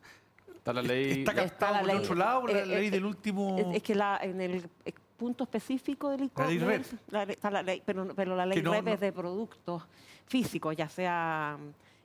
Está 0.55 0.73
la 0.73 0.81
ley. 0.81 1.19
está 1.19 1.43
Está 1.43 1.71
la 1.71 1.79
por 1.79 1.87
ley. 1.87 1.97
otro 1.97 2.15
lado, 2.15 2.47
la 2.47 2.59
Eh, 2.59 2.65
ley 2.65 2.87
eh, 2.87 2.91
del 2.91 3.05
último... 3.05 3.57
Es, 3.57 3.77
es 3.77 3.83
que 3.83 3.95
la, 3.95 4.19
en 4.21 4.39
el 4.41 4.69
eh, 4.85 4.93
punto 5.17 5.43
específico 5.45 6.09
del 6.11 6.29
La 6.35 6.45
ley 6.47 6.57
e-commerce, 6.57 6.95
la 7.09 7.25
ley- 7.25 7.33
está 7.33 7.49
la 7.49 7.63
ley, 7.63 7.81
pero, 7.85 8.13
pero 8.15 8.35
la 8.35 8.45
ley 8.45 8.61
no- 8.61 8.71
REP 8.73 8.85
no- 8.85 8.91
es 8.93 8.99
de 8.99 9.11
productos 9.11 9.83
físicos, 10.27 10.75
ya 10.75 10.87
sea, 10.87 11.57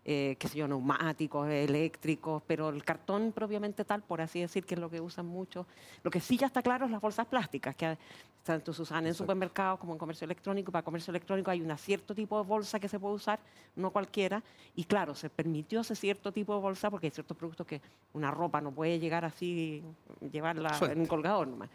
eh, 0.04 0.36
qué 0.38 0.48
sé 0.48 0.58
yo, 0.58 0.66
neumáticos, 0.66 1.48
eléctricos, 1.48 2.42
pero 2.46 2.70
el 2.70 2.84
cartón 2.84 3.32
propiamente 3.32 3.84
tal, 3.84 4.02
por 4.02 4.20
así 4.20 4.40
decir, 4.40 4.64
que 4.64 4.74
es 4.74 4.80
lo 4.80 4.90
que 4.90 5.00
usan 5.00 5.26
mucho. 5.26 5.66
Lo 6.02 6.10
que 6.10 6.20
sí 6.20 6.36
ya 6.36 6.46
está 6.46 6.62
claro 6.62 6.86
es 6.86 6.90
las 6.90 7.00
bolsas 7.00 7.26
plásticas, 7.26 7.76
que 7.76 7.96
tanto 8.42 8.72
se 8.72 8.82
usan 8.82 9.06
en 9.06 9.14
supermercados 9.14 9.78
como 9.78 9.92
en 9.92 9.98
comercio 9.98 10.24
electrónico. 10.24 10.72
Para 10.72 10.84
comercio 10.84 11.10
electrónico 11.10 11.50
hay 11.50 11.60
un 11.60 11.76
cierto 11.78 12.14
tipo 12.14 12.40
de 12.40 12.46
bolsa 12.46 12.80
que 12.80 12.88
se 12.88 12.98
puede 12.98 13.14
usar, 13.14 13.38
no 13.76 13.90
cualquiera. 13.90 14.42
Y 14.74 14.84
claro, 14.84 15.14
se 15.14 15.30
permitió 15.30 15.80
ese 15.80 15.94
cierto 15.94 16.32
tipo 16.32 16.54
de 16.54 16.60
bolsa 16.60 16.90
porque 16.90 17.06
hay 17.06 17.10
ciertos 17.12 17.36
productos 17.36 17.66
que 17.66 17.80
una 18.12 18.30
ropa 18.30 18.60
no 18.60 18.72
puede 18.72 18.98
llegar 18.98 19.24
así, 19.24 19.82
llevarla 20.30 20.76
en 20.90 21.00
un 21.00 21.06
colgador 21.06 21.46
nomás. 21.48 21.70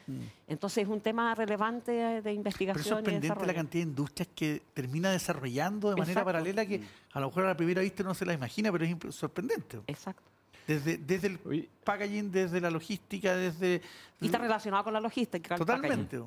Entonces 0.48 0.84
es 0.84 0.90
un 0.90 1.02
tema 1.02 1.34
relevante 1.36 1.92
de 1.92 2.22
Pero 2.22 2.30
es 2.30 2.36
investigación 2.36 2.86
y 2.86 2.90
sorprendente 2.90 3.46
la 3.46 3.54
cantidad 3.54 3.84
de 3.84 3.90
industrias 3.90 4.30
que 4.36 4.62
termina 4.74 5.12
desarrollando 5.12 5.90
de 5.90 5.96
manera 5.96 6.22
Exacto. 6.22 6.26
paralela 6.26 6.66
que 6.66 6.82
a 7.14 7.20
lo 7.20 7.28
mejor 7.28 7.46
a 7.46 7.48
la 7.48 7.58
primera 7.58 7.82
vista 7.82 8.04
no 8.04 8.14
se 8.18 8.26
la 8.26 8.34
imagina, 8.34 8.72
pero 8.72 8.84
es 8.84 9.16
sorprendente. 9.16 9.80
Exacto. 9.88 10.24
Desde, 10.68 10.98
desde 10.98 11.28
el 11.28 11.40
Oye, 11.46 11.70
packaging, 11.84 12.30
desde 12.32 12.60
la 12.60 12.70
logística, 12.70 13.34
desde... 13.36 13.82
Y 14.20 14.26
está 14.26 14.38
relacionado 14.38 14.84
con 14.84 14.92
la 14.94 15.00
logística. 15.00 15.56
packaging. 15.58 15.66
Totalmente. 15.66 16.20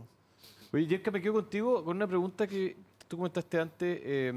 Oye, 0.72 0.86
Yerka, 0.86 1.10
me 1.10 1.20
quedo 1.20 1.34
contigo 1.34 1.84
con 1.84 1.96
una 1.96 2.06
pregunta 2.06 2.46
que 2.46 2.74
tú 3.06 3.16
comentaste 3.16 3.58
antes, 3.58 4.00
eh, 4.04 4.32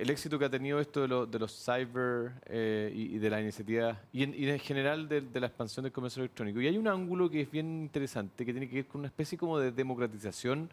el 0.00 0.08
éxito 0.08 0.38
que 0.38 0.44
ha 0.44 0.48
tenido 0.48 0.78
esto 0.78 1.02
de, 1.02 1.08
lo- 1.08 1.26
de 1.26 1.36
los 1.36 1.52
cyber 1.64 2.32
eh, 2.46 2.92
y, 2.94 3.16
y 3.16 3.18
de 3.18 3.28
la 3.28 3.40
iniciativa, 3.40 4.00
y 4.12 4.22
en, 4.22 4.34
y 4.34 4.48
en 4.48 4.58
general 4.60 5.08
de, 5.08 5.20
de 5.20 5.40
la 5.40 5.48
expansión 5.48 5.82
del 5.82 5.90
comercio 5.92 6.22
electrónico. 6.22 6.60
Y 6.60 6.68
hay 6.68 6.78
un 6.78 6.86
ángulo 6.86 7.28
que 7.28 7.40
es 7.40 7.50
bien 7.50 7.66
interesante, 7.82 8.46
que 8.46 8.52
tiene 8.52 8.68
que 8.68 8.76
ver 8.76 8.86
con 8.86 9.00
una 9.00 9.08
especie 9.08 9.36
como 9.36 9.58
de 9.58 9.72
democratización 9.72 10.70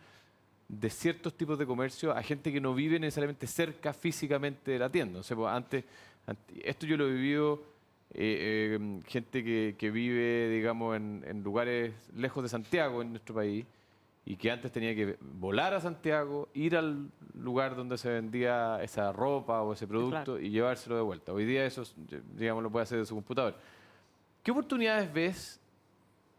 de 0.68 0.89
ciertos 0.89 1.36
tipos 1.36 1.57
de 1.59 1.66
comercio 1.66 2.11
a 2.11 2.24
gente 2.24 2.51
que 2.51 2.59
no 2.59 2.74
vive 2.74 2.99
necesariamente 2.99 3.45
cerca 3.47 3.93
físicamente 3.93 4.72
de 4.72 4.80
la 4.80 4.89
tienda. 4.89 5.20
O 5.20 5.24
sea, 5.24 5.38
pues, 5.38 5.51
antes, 5.51 5.84
ante- 6.26 6.70
esto 6.70 6.86
yo 6.88 6.97
lo 6.97 7.07
he 7.07 7.11
vivido, 7.13 7.61
eh, 8.13 8.78
eh, 8.80 9.01
gente 9.07 9.43
que, 9.43 9.76
que 9.78 9.91
vive, 9.91 10.49
digamos, 10.49 10.95
en, 10.95 11.24
en 11.28 11.43
lugares 11.43 11.93
lejos 12.16 12.41
de 12.43 12.49
Santiago, 12.49 13.01
en 13.01 13.11
nuestro 13.11 13.36
país, 13.36 13.66
y 14.28 14.38
que 14.38 14.49
antes 14.49 14.72
tenía 14.72 14.95
que 14.95 15.18
volar 15.22 15.76
a 15.76 15.80
Santiago, 15.82 16.49
ir 16.55 16.76
al 16.76 17.09
lugar 17.36 17.76
donde 17.76 17.95
se 17.99 18.09
vendía 18.09 18.80
esa 18.82 19.11
ropa 19.11 19.61
o 19.61 19.74
ese 19.74 19.86
producto 19.86 20.24
Claro. 20.24 20.39
y 20.39 20.49
llevárselo 20.49 20.95
de 20.95 21.03
vuelta. 21.03 21.32
Hoy 21.32 21.45
día 21.45 21.63
eso, 21.63 21.84
digamos, 22.36 22.63
lo 22.63 22.72
puede 22.72 22.84
hacer 22.84 22.97
de 22.97 23.05
su 23.05 23.13
computador. 23.13 23.55
¿Qué 24.41 24.49
oportunidades 24.49 25.13
ves 25.13 25.59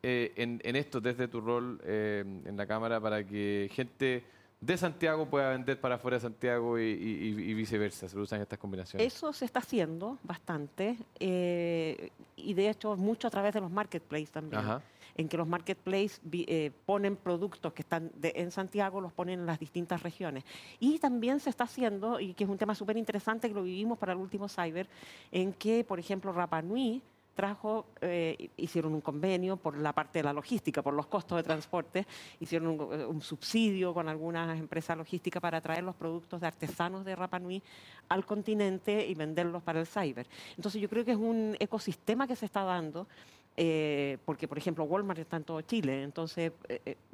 eh, 0.08 0.32
en, 0.36 0.60
en 0.62 0.76
esto 0.76 1.00
desde 1.00 1.26
tu 1.26 1.40
rol 1.40 1.80
eh, 1.84 2.22
en 2.44 2.56
la 2.56 2.64
Cámara 2.66 3.00
para 3.00 3.24
que 3.26 3.68
gente 3.72 4.22
de 4.60 4.76
Santiago 4.76 5.26
pueda 5.28 5.50
vender 5.50 5.80
para 5.80 5.96
afuera 5.96 6.16
de 6.18 6.20
Santiago 6.22 6.78
y, 6.78 6.84
y- 6.84 7.50
y 7.50 7.54
viceversa? 7.54 8.08
Se 8.08 8.16
usan 8.18 8.40
estas 8.40 8.58
combinaciones. 8.58 9.04
Eso 9.12 9.32
se 9.32 9.44
está 9.44 9.58
haciendo 9.60 10.18
bastante 10.22 10.96
eh, 11.18 12.10
y 12.36 12.54
de 12.54 12.70
hecho 12.70 12.96
mucho 12.96 13.26
a 13.28 13.30
través 13.30 13.52
de 13.52 13.60
los 13.60 13.70
marketplaces 13.70 14.30
también. 14.30 14.60
Ajá. 14.62 14.80
En 15.18 15.28
que 15.30 15.36
los 15.38 15.48
marketplaces 15.48 16.20
eh, 16.32 16.70
ponen 16.84 17.16
productos 17.16 17.72
que 17.72 17.80
están 17.82 18.10
de- 18.16 18.32
en 18.36 18.50
Santiago, 18.50 19.00
los 19.00 19.12
ponen 19.14 19.40
en 19.40 19.46
las 19.46 19.58
distintas 19.58 20.02
regiones. 20.02 20.44
Y 20.78 20.98
también 20.98 21.40
se 21.40 21.48
está 21.50 21.64
haciendo, 21.64 22.20
y 22.20 22.34
que 22.34 22.44
es 22.44 22.50
un 22.50 22.58
tema 22.58 22.74
súper 22.74 22.96
interesante 22.98 23.48
que 23.48 23.54
lo 23.54 23.62
vivimos 23.62 23.96
para 23.98 24.12
el 24.12 24.18
último 24.18 24.46
Cyber, 24.46 24.86
en 25.32 25.54
que, 25.54 25.84
por 25.84 25.98
ejemplo, 25.98 26.32
Rapa 26.32 26.60
Nui 26.60 27.00
trajo, 27.36 27.86
eh, 28.00 28.50
hicieron 28.56 28.94
un 28.94 29.00
convenio 29.00 29.56
por 29.58 29.76
la 29.76 29.92
parte 29.92 30.18
de 30.18 30.22
la 30.24 30.32
logística, 30.32 30.82
por 30.82 30.94
los 30.94 31.06
costos 31.06 31.36
de 31.36 31.44
transporte, 31.44 32.06
hicieron 32.40 32.68
un, 32.68 33.18
eh, 33.18 33.20
subsidio 33.20 33.94
con 33.94 34.08
algunas 34.08 34.58
empresas 34.58 34.96
logísticas 34.96 35.40
para 35.40 35.60
traer 35.60 35.84
los 35.84 35.94
productos 35.94 36.40
de 36.40 36.46
artesanos 36.48 37.04
de 37.04 37.14
Rapa 37.14 37.38
Nui 37.38 37.62
al 38.08 38.24
continente 38.24 39.06
y 39.06 39.14
venderlos 39.14 39.62
para 39.62 39.78
el 39.78 39.86
cyber. 39.86 40.26
Entonces 40.56 40.80
yo 40.80 40.88
creo 40.88 41.04
que 41.04 41.12
es 41.12 41.18
un 41.18 41.56
ecosistema 41.60 42.26
que 42.26 42.34
se 42.34 42.46
está 42.46 42.64
dando, 42.64 43.06
eh, 43.54 44.18
porque 44.24 44.48
por 44.48 44.56
ejemplo 44.58 44.84
Walmart 44.84 45.20
está 45.20 45.36
en 45.36 45.44
todo 45.44 45.60
Chile, 45.60 46.02
entonces, 46.02 46.52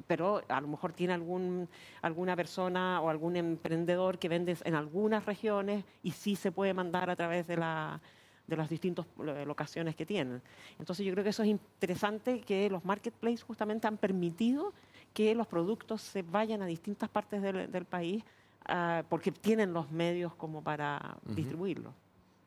pero 0.07 0.41
a 0.47 0.61
lo 0.61 0.67
mejor 0.69 0.93
tiene 0.93 1.13
algún, 1.13 1.67
alguna 2.01 2.35
persona 2.35 3.01
o 3.01 3.09
algún 3.09 3.35
emprendedor 3.35 4.17
que 4.17 4.29
vende 4.29 4.55
en 4.63 4.75
algunas 4.75 5.25
regiones 5.25 5.83
y 6.01 6.11
sí 6.11 6.37
se 6.37 6.51
puede 6.51 6.73
mandar 6.73 7.09
a 7.09 7.15
través 7.15 7.45
de 7.47 7.57
la 7.57 8.01
de 8.47 8.57
las 8.57 8.69
distintas 8.69 9.05
eh, 9.25 9.45
locaciones 9.45 9.95
que 9.95 10.05
tienen. 10.05 10.41
Entonces 10.79 11.05
yo 11.05 11.11
creo 11.13 11.23
que 11.23 11.29
eso 11.29 11.43
es 11.43 11.49
interesante 11.49 12.41
que 12.41 12.69
los 12.69 12.83
marketplaces 12.83 13.43
justamente 13.43 13.87
han 13.87 13.97
permitido 13.97 14.73
que 15.13 15.35
los 15.35 15.47
productos 15.47 16.01
se 16.01 16.23
vayan 16.23 16.61
a 16.61 16.65
distintas 16.65 17.09
partes 17.09 17.41
del, 17.41 17.71
del 17.71 17.85
país 17.85 18.23
ah, 18.65 19.03
porque 19.09 19.31
tienen 19.31 19.73
los 19.73 19.91
medios 19.91 20.33
como 20.35 20.63
para 20.63 21.17
distribuirlo. 21.25 21.93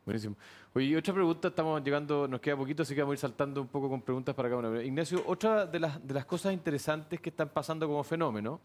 Buenísimo. 0.04 0.36
Oye, 0.72 0.86
y 0.86 0.94
otra 0.94 1.12
pregunta, 1.12 1.48
estamos 1.48 1.82
llegando, 1.82 2.28
nos 2.28 2.40
queda 2.40 2.56
poquito, 2.56 2.82
así 2.82 2.94
que 2.94 3.00
vamos 3.00 3.14
a 3.14 3.14
ir 3.14 3.18
saltando 3.18 3.60
un 3.60 3.66
poco 3.66 3.88
con 3.88 4.00
preguntas 4.00 4.34
para 4.36 4.48
cada 4.48 4.60
uno. 4.60 4.80
Ignacio, 4.80 5.22
otra 5.26 5.66
de 5.66 5.80
las, 5.80 6.06
de 6.06 6.14
las 6.14 6.24
cosas 6.24 6.52
interesantes 6.52 7.20
que 7.20 7.30
están 7.30 7.48
pasando 7.48 7.88
como 7.88 8.04
fenómeno, 8.04 8.60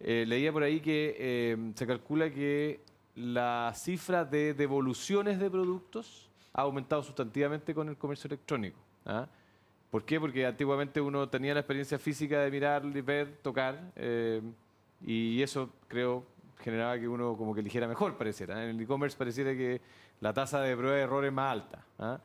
eh, 0.00 0.24
leía 0.26 0.52
por 0.52 0.64
ahí 0.64 0.80
que 0.80 1.14
eh, 1.16 1.72
se 1.76 1.86
calcula 1.86 2.28
que 2.28 2.80
la 3.14 3.72
cifra 3.76 4.24
de 4.24 4.54
devoluciones 4.54 5.38
de 5.38 5.48
productos 5.48 6.28
ha 6.54 6.62
aumentado 6.62 7.02
sustantivamente 7.02 7.74
con 7.74 7.88
el 7.88 7.96
comercio 7.96 8.28
electrónico. 8.28 8.78
¿ah? 9.04 9.26
¿Por 9.90 10.04
qué? 10.04 10.18
Porque 10.18 10.46
antiguamente 10.46 11.00
uno 11.00 11.28
tenía 11.28 11.52
la 11.54 11.60
experiencia 11.60 11.98
física 11.98 12.40
de 12.40 12.50
mirar, 12.50 12.82
ver, 13.02 13.36
tocar, 13.42 13.92
eh, 13.96 14.40
y 15.04 15.42
eso 15.42 15.68
creo 15.88 16.24
generaba 16.60 16.98
que 16.98 17.06
uno 17.06 17.36
como 17.36 17.52
que 17.54 17.60
eligiera 17.60 17.86
mejor, 17.86 18.16
pareciera. 18.16 18.62
En 18.64 18.70
el 18.70 18.80
e-commerce 18.80 19.16
pareciera 19.18 19.52
que 19.52 19.80
la 20.20 20.32
tasa 20.32 20.60
de 20.62 20.76
prueba 20.76 20.96
de 20.96 21.02
error 21.02 21.24
es 21.24 21.32
más 21.32 21.52
alta. 21.52 21.84
¿ah? 21.98 22.18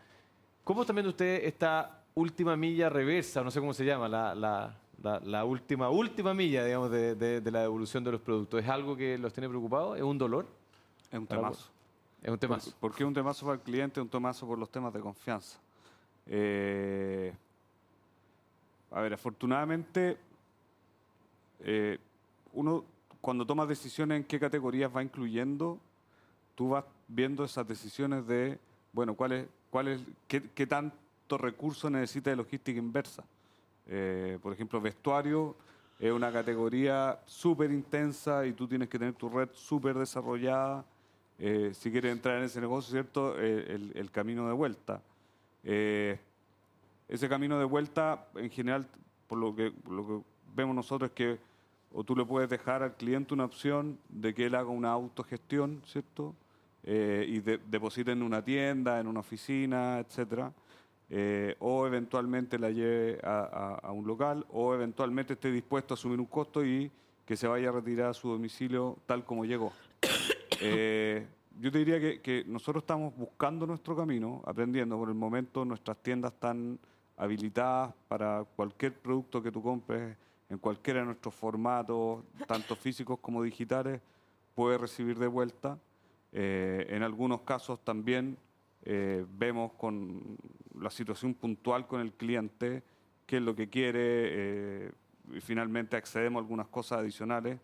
¿Cómo 0.64 0.82
está 0.82 0.94
viendo 0.94 1.10
usted 1.10 1.42
esta 1.44 2.04
última 2.16 2.56
milla 2.56 2.90
reversa, 2.90 3.44
no 3.44 3.52
sé 3.52 3.60
cómo 3.60 3.74
se 3.74 3.84
llama, 3.86 4.08
la, 4.08 4.34
la- 4.36 4.76
la- 5.02 5.20
la 5.22 5.46
última, 5.46 5.90
última 5.90 6.34
milla, 6.34 6.64
digamos, 6.66 6.92
de, 6.92 7.16
de- 7.16 7.42
de 7.42 7.52
la 7.52 7.62
devolución 7.62 8.04
de 8.04 8.12
los 8.12 8.22
productos? 8.22 8.62
¿Es 8.64 8.70
algo 8.70 8.96
que 8.96 9.18
los 9.18 9.32
tiene 9.34 9.48
preocupados? 9.50 9.98
¿Es 9.98 10.04
un 10.04 10.18
dolor? 10.18 10.46
Es 11.12 11.18
un 11.20 11.26
temazo. 11.28 11.70
Es 12.22 12.30
un 12.30 12.38
tema. 12.38 12.60
¿Por, 12.80 12.94
qué 12.94 13.06
un 13.06 13.14
temazo 13.14 13.46
para 13.46 13.56
el 13.56 13.62
cliente? 13.62 14.02
Un 14.02 14.10
temazo 14.10 14.46
por 14.46 14.58
los 14.58 14.70
temas 14.70 14.94
de 14.94 15.00
confianza. 15.00 15.60
Eh, 16.26 17.34
a 18.92 19.02
ver, 19.02 19.14
afortunadamente, 19.14 20.18
eh, 21.62 21.98
uno 22.54 22.84
cuando 23.22 23.46
toma 23.46 23.66
decisiones 23.66 24.18
en 24.18 24.24
qué 24.24 24.40
categorías 24.40 24.96
va 24.96 25.04
incluyendo, 25.04 25.80
tú 26.56 26.70
vas 26.70 26.86
viendo 27.08 27.44
esas 27.44 27.68
decisiones 27.68 28.26
de, 28.28 28.60
bueno, 28.94 29.14
cuál 29.16 29.32
es, 29.34 29.48
cuál 29.70 29.90
es, 29.90 30.02
qué, 30.28 30.50
qué 30.54 30.68
tanto 30.68 31.38
recurso 31.38 31.90
necesita 31.90 32.30
de 32.30 32.36
logística 32.36 32.80
inversa. 32.80 33.24
Eh, 33.88 34.38
por 34.42 34.54
ejemplo, 34.54 34.80
vestuario 34.80 35.56
es 36.00 36.12
una 36.12 36.32
categoría 36.32 37.20
súper 37.26 37.72
intensa 37.72 38.46
y 38.46 38.54
tú 38.54 38.68
tienes 38.68 38.88
que 38.88 39.00
tener 39.00 39.16
tu 39.16 39.30
red 39.30 39.50
súper 39.54 39.98
desarrollada 39.98 40.86
eh, 41.40 41.72
si 41.74 41.92
quieres 41.92 42.12
entrar 42.12 42.38
en 42.38 42.44
ese 42.44 42.60
negocio, 42.62 42.92
¿cierto? 42.92 43.36
Eh, 43.40 43.92
el, 43.96 44.12
camino 44.12 44.46
de 44.48 44.54
vuelta. 44.54 45.02
Eh, 45.64 46.20
ese 47.08 47.28
camino 47.30 47.58
de 47.58 47.66
vuelta, 47.66 48.28
en 48.36 48.50
general, 48.50 48.86
por 49.28 49.38
lo 49.40 49.56
que, 49.56 49.72
lo 49.90 50.06
que 50.06 50.20
vemos 50.56 50.76
nosotros, 50.76 51.10
es 51.12 51.16
que 51.16 51.40
o 51.92 52.04
tú 52.04 52.16
le 52.16 52.24
puedes 52.24 52.50
dejar 52.50 52.84
al 52.84 52.94
cliente 52.96 53.34
una 53.34 53.46
opción 53.46 53.98
de 54.10 54.34
que 54.36 54.46
él 54.46 54.56
haga 54.56 54.70
una 54.70 54.92
autogestión, 54.92 55.82
¿cierto? 55.86 56.36
Y 56.84 57.40
de- 57.40 57.60
deposite 57.70 58.12
en 58.12 58.22
una 58.22 58.44
tienda, 58.44 59.00
en 59.00 59.08
una 59.08 59.22
oficina, 59.22 59.98
etcétera. 60.00 60.52
O 61.60 61.88
eventualmente 61.88 62.60
la 62.60 62.70
lleve 62.70 63.20
a, 63.24 63.40
a- 63.40 63.88
a 63.88 63.92
un 63.92 64.06
local, 64.06 64.46
o 64.52 64.76
eventualmente 64.76 65.34
esté 65.34 65.52
dispuesto 65.52 65.94
a 65.94 65.96
asumir 65.96 66.20
un 66.20 66.28
costo 66.28 66.64
y 66.64 66.92
que 67.26 67.36
se 67.36 67.48
vaya 67.48 67.70
a 67.70 67.72
retirar 67.72 68.12
a 68.12 68.14
su 68.14 68.30
domicilio 68.30 68.98
tal 69.08 69.26
como 69.26 69.44
llegó. 69.46 69.74
Eh, 70.62 71.28
yo 71.60 71.72
te 71.72 71.80
diría 71.80 72.22
que, 72.22 72.44
nosotros 72.48 72.84
estamos 72.84 73.16
buscando 73.18 73.66
nuestro 73.68 73.96
camino, 73.96 74.42
aprendiendo. 74.46 74.98
Por 74.98 75.10
el 75.10 75.16
momento 75.16 75.66
nuestras 75.66 75.98
tiendas 75.98 76.34
están 76.34 76.80
habilitadas 77.18 77.94
para 78.08 78.46
cualquier 78.56 78.94
producto 78.94 79.44
que 79.44 79.52
tú 79.52 79.62
compres 79.62 80.16
en 80.50 80.58
cualquiera 80.58 81.02
de 81.02 81.08
nuestros 81.08 81.36
formatos, 81.36 82.24
tanto 82.48 82.76
físicos 82.76 83.20
como 83.20 83.44
digitales, 83.44 84.02
puede 84.56 84.78
recibir 84.78 85.20
de 85.20 85.28
vuelta. 85.28 85.78
Eh, 86.32 86.88
en 86.90 87.04
algunos 87.04 87.42
casos 87.42 87.84
también 87.84 88.38
eh, 88.84 89.26
vemos 89.38 89.74
con 89.74 90.38
la 90.80 90.90
situación 90.90 91.34
puntual 91.34 91.88
con 91.88 92.02
el 92.02 92.14
cliente, 92.14 92.84
qué 93.26 93.38
es 93.38 93.44
lo 93.44 93.56
que 93.56 93.70
quiere, 93.70 94.00
eh, 94.02 94.92
y 95.34 95.42
finalmente 95.42 95.98
accedemos 95.98 96.40
a 96.40 96.44
algunas 96.44 96.68
cosas 96.68 97.00
adicionales. 97.00 97.60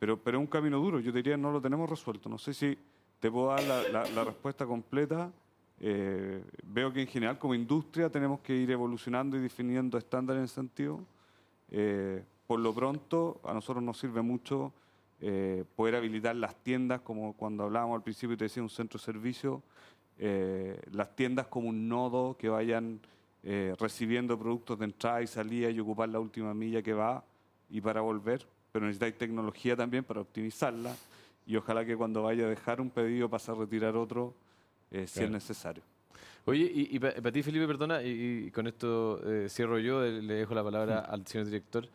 Pero, 0.00 0.20
pero 0.20 0.38
es 0.38 0.40
un 0.40 0.48
camino 0.48 0.80
duro, 0.80 0.98
yo 0.98 1.12
diría 1.12 1.36
no 1.36 1.52
lo 1.52 1.60
tenemos 1.60 1.88
resuelto. 1.88 2.28
No 2.28 2.38
sé 2.38 2.52
si 2.52 2.76
te 3.20 3.30
puedo 3.30 3.48
dar 3.48 3.62
la, 3.62 4.08
la 4.10 4.24
respuesta 4.24 4.66
completa. 4.66 5.30
veo 5.78 6.92
que 6.92 7.02
en 7.02 7.06
general 7.06 7.38
como 7.38 7.54
industria 7.54 8.10
tenemos 8.10 8.40
que 8.40 8.56
ir 8.56 8.70
evolucionando 8.72 9.36
y 9.36 9.40
definiendo 9.40 9.96
estándares 9.96 10.40
en 10.40 10.44
ese 10.46 10.54
sentido. 10.54 11.00
por 12.48 12.58
lo 12.58 12.74
pronto, 12.74 13.40
a 13.44 13.54
nosotros 13.54 13.84
nos 13.84 13.98
sirve 13.98 14.22
mucho 14.22 14.72
eh, 15.22 15.64
poder 15.76 15.96
habilitar 15.96 16.34
las 16.34 16.56
tiendas, 16.56 17.02
como 17.02 17.34
cuando 17.34 17.64
hablábamos 17.64 17.96
al 17.96 18.02
principio 18.02 18.34
y 18.34 18.36
te 18.38 18.44
decía 18.44 18.62
un 18.62 18.70
centro 18.70 18.98
de 18.98 19.04
servicio, 19.04 19.62
eh, 20.18 20.80
las 20.92 21.14
tiendas 21.14 21.46
como 21.46 21.68
un 21.68 21.88
nodo 21.88 22.38
que 22.38 22.48
vayan 22.48 23.00
eh, 23.42 23.74
recibiendo 23.78 24.38
productos 24.38 24.78
de 24.78 24.86
entrada 24.86 25.20
y 25.20 25.26
salida 25.26 25.68
y 25.68 25.78
ocupar 25.78 26.08
la 26.08 26.20
última 26.20 26.54
milla 26.54 26.80
que 26.80 26.94
va 26.94 27.22
y 27.68 27.82
para 27.82 28.00
volver, 28.00 28.46
pero 28.72 28.86
necesitáis 28.86 29.16
tecnología 29.16 29.76
también 29.76 30.04
para 30.04 30.20
optimizarla 30.20 30.94
y 31.46 31.56
ojalá 31.56 31.84
que 31.84 31.96
cuando 31.96 32.22
vaya 32.22 32.46
a 32.46 32.48
dejar 32.48 32.80
un 32.80 32.90
pedido 32.90 33.28
pase 33.28 33.50
a 33.50 33.54
retirar 33.54 33.96
otro 33.96 34.34
si 34.90 35.22
es 35.22 35.30
necesario. 35.30 35.82
Oye, 36.44 36.70
y, 36.74 36.98
para 36.98 37.30
ti, 37.30 37.42
Felipe, 37.42 37.66
perdona, 37.66 38.02
y, 38.02 38.50
con 38.50 38.66
esto 38.66 39.20
cierro 39.48 39.78
yo, 39.78 40.02
le 40.02 40.34
dejo 40.34 40.54
la 40.54 40.64
palabra 40.64 41.00
al 41.00 41.26
señor 41.26 41.46
director. 41.46 41.88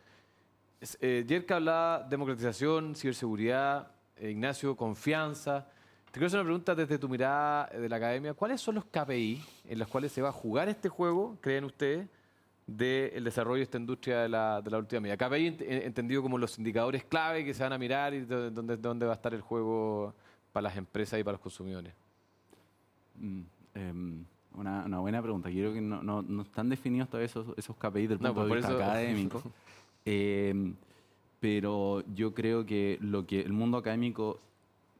Eh, 0.99 1.25
Yerka 1.27 1.55
hablaba 1.55 2.03
democratización, 2.03 2.95
ciberseguridad, 2.95 3.91
eh, 4.17 4.29
Ignacio, 4.29 4.75
confianza. 4.75 5.67
Te 6.05 6.11
quiero 6.11 6.27
hacer 6.27 6.39
una 6.39 6.45
pregunta 6.45 6.75
desde 6.75 6.99
tu 6.99 7.09
mirada 7.09 7.69
eh, 7.71 7.79
de 7.79 7.89
la 7.89 7.95
academia. 7.95 8.33
¿Cuáles 8.33 8.61
son 8.61 8.75
los 8.75 8.85
KPI 8.85 9.43
en 9.65 9.79
los 9.79 9.87
cuales 9.87 10.11
se 10.11 10.21
va 10.21 10.29
a 10.29 10.33
jugar 10.33 10.69
este 10.69 10.89
juego, 10.89 11.37
creen 11.41 11.63
ustedes, 11.63 12.07
del 12.67 13.23
desarrollo 13.23 13.57
de 13.57 13.63
esta 13.63 13.77
industria 13.77 14.21
de 14.21 14.29
la, 14.29 14.61
de 14.61 14.71
la 14.71 14.77
última 14.77 15.01
media? 15.01 15.17
KPI 15.17 15.57
entendido 15.59 16.21
como 16.21 16.37
los 16.37 16.57
indicadores 16.57 17.03
clave 17.03 17.45
que 17.45 17.53
se 17.53 17.63
van 17.63 17.73
a 17.73 17.77
mirar 17.77 18.13
y 18.13 18.21
dónde, 18.21 18.77
dónde 18.77 19.05
va 19.05 19.13
a 19.13 19.15
estar 19.15 19.33
el 19.33 19.41
juego 19.41 20.13
para 20.51 20.63
las 20.69 20.77
empresas 20.77 21.19
y 21.19 21.23
para 21.23 21.33
los 21.33 21.41
consumidores. 21.41 21.93
Mm, 23.19 23.41
em, 23.73 24.25
una, 24.53 24.99
buena 24.99 25.21
pregunta. 25.21 25.49
Quiero 25.49 25.73
que 25.73 25.81
no, 25.81 26.01
no, 26.01 26.41
están 26.41 26.69
definidos 26.69 27.09
todavía 27.09 27.25
esos, 27.25 27.47
esos 27.57 27.75
KPI 27.75 28.07
del 28.07 28.19
punto 28.19 28.45
de 28.45 28.55
vista 28.55 28.71
académico. 28.71 29.43
Em, 30.07 30.75
pero 31.39 32.03
yo 32.13 32.35
creo 32.35 32.63
que 32.63 32.99
lo 33.01 33.25
que 33.25 33.41
el 33.41 33.53
mundo 33.53 33.79
académico, 33.79 34.39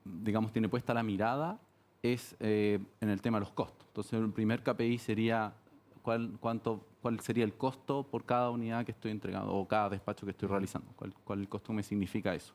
digamos, 0.04 0.52
tiene 0.52 0.68
puesta 0.68 0.96
la 0.96 1.04
mirada 1.04 1.60
es 2.02 2.36
eh, 2.40 2.80
en 3.02 3.10
el 3.10 3.22
tema 3.22 3.38
de 3.38 3.46
los 3.46 3.54
costos. 3.54 3.86
Entonces, 3.88 4.14
el 4.14 4.32
primer 4.32 4.64
KPI 4.64 4.98
sería 4.98 5.54
cuál, 6.02 6.38
cuánto, 6.40 6.84
cuál 7.06 7.20
sería 7.20 7.44
el 7.44 7.54
costo 7.54 8.02
por 8.02 8.26
cada 8.26 8.50
unidad 8.50 8.84
que 8.84 8.92
estoy 8.92 9.12
entregando 9.12 9.54
o 9.54 9.68
cada 9.68 9.92
despacho 9.92 10.26
que 10.26 10.32
estoy 10.32 10.50
realizando. 10.50 10.92
¿Cuál, 10.96 11.14
cuál 11.24 11.42
el 11.42 11.48
costo 11.48 11.72
me 11.72 11.84
significa 11.84 12.34
eso? 12.34 12.52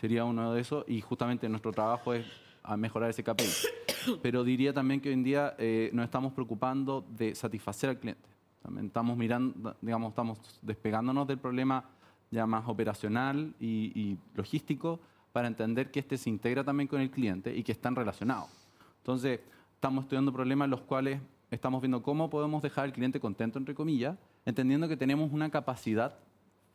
Sería 0.00 0.24
uno 0.24 0.52
de 0.52 0.60
esos 0.60 0.84
y 0.86 1.00
justamente 1.00 1.48
nuestro 1.48 1.72
trabajo 1.72 2.14
es 2.14 2.24
a 2.62 2.76
mejorar 2.76 3.10
ese 3.10 3.24
KPI. 3.24 3.48
Pero 4.22 4.44
diría 4.44 4.72
también 4.72 5.00
que 5.00 5.08
hoy 5.08 5.14
en 5.14 5.24
día 5.24 5.56
eh, 5.58 5.90
nos 5.92 6.04
estamos 6.04 6.32
preocupando 6.32 7.04
de 7.18 7.34
satisfacer 7.34 7.90
al 7.90 7.98
cliente. 7.98 8.28
También 8.62 8.86
estamos 8.86 9.16
mirando, 9.16 9.74
digamos, 9.80 10.10
estamos 10.10 10.38
despegándonos 10.62 11.26
del 11.26 11.38
problema 11.38 11.82
ya 12.30 12.46
más 12.46 12.68
operacional 12.68 13.54
y, 13.58 14.16
logístico 14.36 15.00
para 15.32 15.48
entender 15.48 15.90
que 15.90 15.98
este 15.98 16.16
se 16.16 16.30
integra 16.30 16.62
también 16.62 16.86
con 16.86 17.00
el 17.00 17.10
cliente 17.10 17.56
y 17.56 17.64
que 17.64 17.72
están 17.72 17.96
relacionados. 17.96 18.50
Entonces, 18.98 19.40
estamos 19.74 20.04
estudiando 20.04 20.32
problemas 20.32 20.66
en 20.66 20.70
los 20.70 20.82
cuales 20.82 21.20
estamos 21.50 21.80
viendo 21.80 22.02
cómo 22.02 22.30
podemos 22.30 22.62
dejar 22.62 22.84
al 22.84 22.92
cliente 22.92 23.20
contento, 23.20 23.58
entre 23.58 23.74
comillas, 23.74 24.16
entendiendo 24.44 24.88
que 24.88 24.96
tenemos 24.96 25.32
una 25.32 25.50
capacidad 25.50 26.14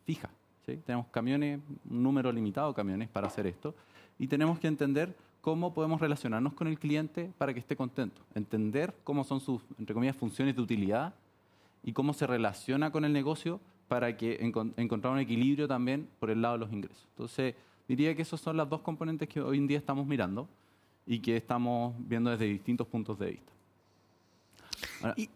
fija. 0.06 0.30
Tenemos 0.66 1.08
camiones, 1.08 1.60
un 1.90 2.04
número 2.04 2.32
limitado 2.32 2.70
de 2.70 2.74
camiones 2.74 3.10
para 3.10 3.28
hacer 3.28 3.46
esto, 3.46 3.76
y 4.18 4.28
tenemos 4.28 4.60
que 4.60 4.68
entender 4.68 5.16
cómo 5.42 5.74
podemos 5.74 6.02
relacionarnos 6.02 6.54
con 6.54 6.68
el 6.68 6.80
cliente 6.80 7.32
para 7.38 7.54
que 7.54 7.60
esté 7.60 7.76
contento. 7.76 8.22
Entender 8.34 8.96
cómo 9.04 9.24
son 9.24 9.40
sus, 9.40 9.62
entre 9.78 9.94
comillas, 9.94 10.16
funciones 10.16 10.56
de 10.56 10.62
utilidad 10.62 11.14
y 11.84 11.94
cómo 11.94 12.14
se 12.14 12.26
relaciona 12.26 12.92
con 12.92 13.06
el 13.06 13.14
negocio 13.14 13.60
para 13.88 14.18
que 14.18 14.40
encontrar 14.42 15.14
un 15.14 15.20
equilibrio 15.20 15.68
también 15.68 16.10
por 16.20 16.32
el 16.32 16.42
lado 16.42 16.56
de 16.56 16.60
los 16.62 16.74
ingresos. 16.74 17.06
Entonces, 17.12 17.54
diría 17.88 18.16
que 18.16 18.24
esos 18.24 18.42
son 18.42 18.58
las 18.58 18.68
dos 18.68 18.82
componentes 18.82 19.30
que 19.30 19.40
hoy 19.40 19.60
en 19.60 19.68
día 19.68 19.78
estamos 19.78 20.08
mirando 20.08 20.50
y 21.06 21.20
que 21.20 21.38
estamos 21.38 21.94
viendo 22.00 22.32
desde 22.32 22.46
distintos 22.46 22.88
puntos 22.88 23.20
de 23.20 23.32
vista. 23.32 23.55
Y, 25.16 25.30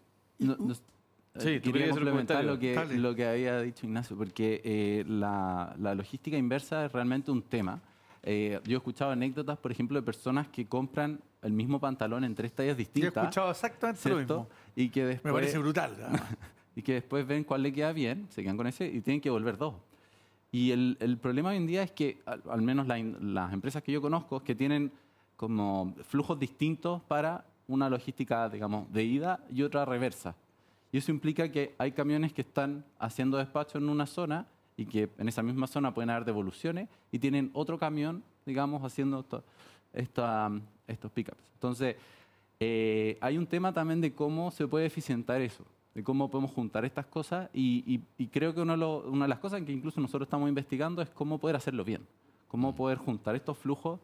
sí, 1.38 1.60
quería 1.60 1.90
complementar 1.90 2.44
lo 2.44 2.58
que, 2.58 2.74
lo 2.96 3.14
que 3.14 3.26
había 3.26 3.60
dicho 3.60 3.86
Ignacio, 3.86 4.16
porque 4.16 4.60
eh, 4.64 5.04
la, 5.06 5.74
logística 5.94 6.36
inversa 6.36 6.86
es 6.86 6.92
realmente 6.92 7.30
un 7.30 7.42
tema. 7.42 7.80
Eh, 8.22 8.60
yo 8.64 8.72
he 8.72 8.76
escuchado 8.76 9.12
anécdotas, 9.12 9.58
por 9.58 9.72
ejemplo, 9.72 9.98
de 9.98 10.02
personas 10.02 10.48
que 10.48 10.66
compran 10.66 11.20
el 11.42 11.52
mismo 11.52 11.80
pantalón 11.80 12.24
en 12.24 12.34
tres 12.34 12.52
tallas 12.52 12.76
distintas. 12.76 13.14
Yo 13.14 13.20
he 13.20 13.24
escuchado 13.24 13.50
exactamente 13.50 14.08
lo 14.08 14.16
mismo. 14.16 14.48
Y 14.76 14.90
que 14.90 15.04
después, 15.04 15.32
Me 15.32 15.40
parece 15.40 15.58
brutal. 15.58 15.96
y 16.76 16.82
que 16.82 16.94
después 16.94 17.26
ven 17.26 17.44
cuál 17.44 17.62
le 17.62 17.72
queda 17.72 17.92
bien, 17.92 18.26
se 18.30 18.42
quedan 18.42 18.56
con 18.56 18.66
ese 18.66 18.86
y 18.86 19.00
tienen 19.00 19.20
que 19.20 19.30
volver 19.30 19.56
dos. 19.56 19.74
Y 20.52 20.72
el, 20.72 20.96
el 21.00 21.16
problema 21.16 21.50
hoy 21.50 21.56
en 21.56 21.66
día 21.66 21.82
es 21.82 21.92
que, 21.92 22.22
al, 22.26 22.62
menos 22.62 22.86
las 22.86 23.52
empresas 23.52 23.82
que 23.82 23.92
yo 23.92 24.02
conozco, 24.02 24.42
que 24.42 24.54
tienen 24.54 24.92
como 25.36 25.94
flujos 26.08 26.38
distintos 26.38 27.02
para 27.02 27.44
una 27.72 27.88
logística, 27.88 28.48
digamos, 28.48 28.92
de 28.92 29.04
ida 29.04 29.44
y 29.50 29.62
otra 29.62 29.84
reversa. 29.84 30.34
Y 30.92 30.98
eso 30.98 31.10
implica 31.10 31.50
que 31.50 31.74
hay 31.78 31.92
camiones 31.92 32.32
que 32.32 32.42
están 32.42 32.84
haciendo 32.98 33.38
despacho 33.38 33.78
en 33.78 33.88
una 33.88 34.06
zona 34.06 34.46
y 34.76 34.86
que 34.86 35.08
en 35.18 35.28
esa 35.28 35.42
misma 35.42 35.66
zona 35.66 35.94
pueden 35.94 36.10
haber 36.10 36.24
devoluciones 36.24 36.88
y 37.12 37.18
tienen 37.18 37.50
otro 37.52 37.78
camión, 37.78 38.22
digamos, 38.44 38.82
haciendo 38.82 39.24
estos 39.92 41.12
pickups. 41.12 41.44
Entonces, 41.54 41.96
eh, 42.58 43.18
hay 43.20 43.38
un 43.38 43.46
tema 43.46 43.72
también 43.72 44.00
de 44.00 44.12
cómo 44.12 44.50
se 44.50 44.66
puede 44.66 44.86
eficientar 44.86 45.40
eso 45.40 45.64
de 45.94 46.04
cómo 46.04 46.30
podemos 46.30 46.52
juntar 46.52 46.84
estas 46.84 47.06
cosas 47.06 47.50
y, 47.52 47.98
creo 48.30 48.54
que 48.54 48.60
una 48.60 48.76
de 48.76 49.28
las 49.28 49.38
cosas 49.38 49.62
que 49.62 49.72
incluso 49.72 50.00
nosotros 50.00 50.26
estamos 50.26 50.48
investigando 50.48 51.02
es 51.02 51.10
cómo 51.10 51.38
poder 51.38 51.56
hacerlo 51.56 51.84
bien, 51.84 52.06
cómo 52.48 52.74
poder 52.74 52.98
juntar 52.98 53.34
estos 53.34 53.58
flujos 53.58 53.98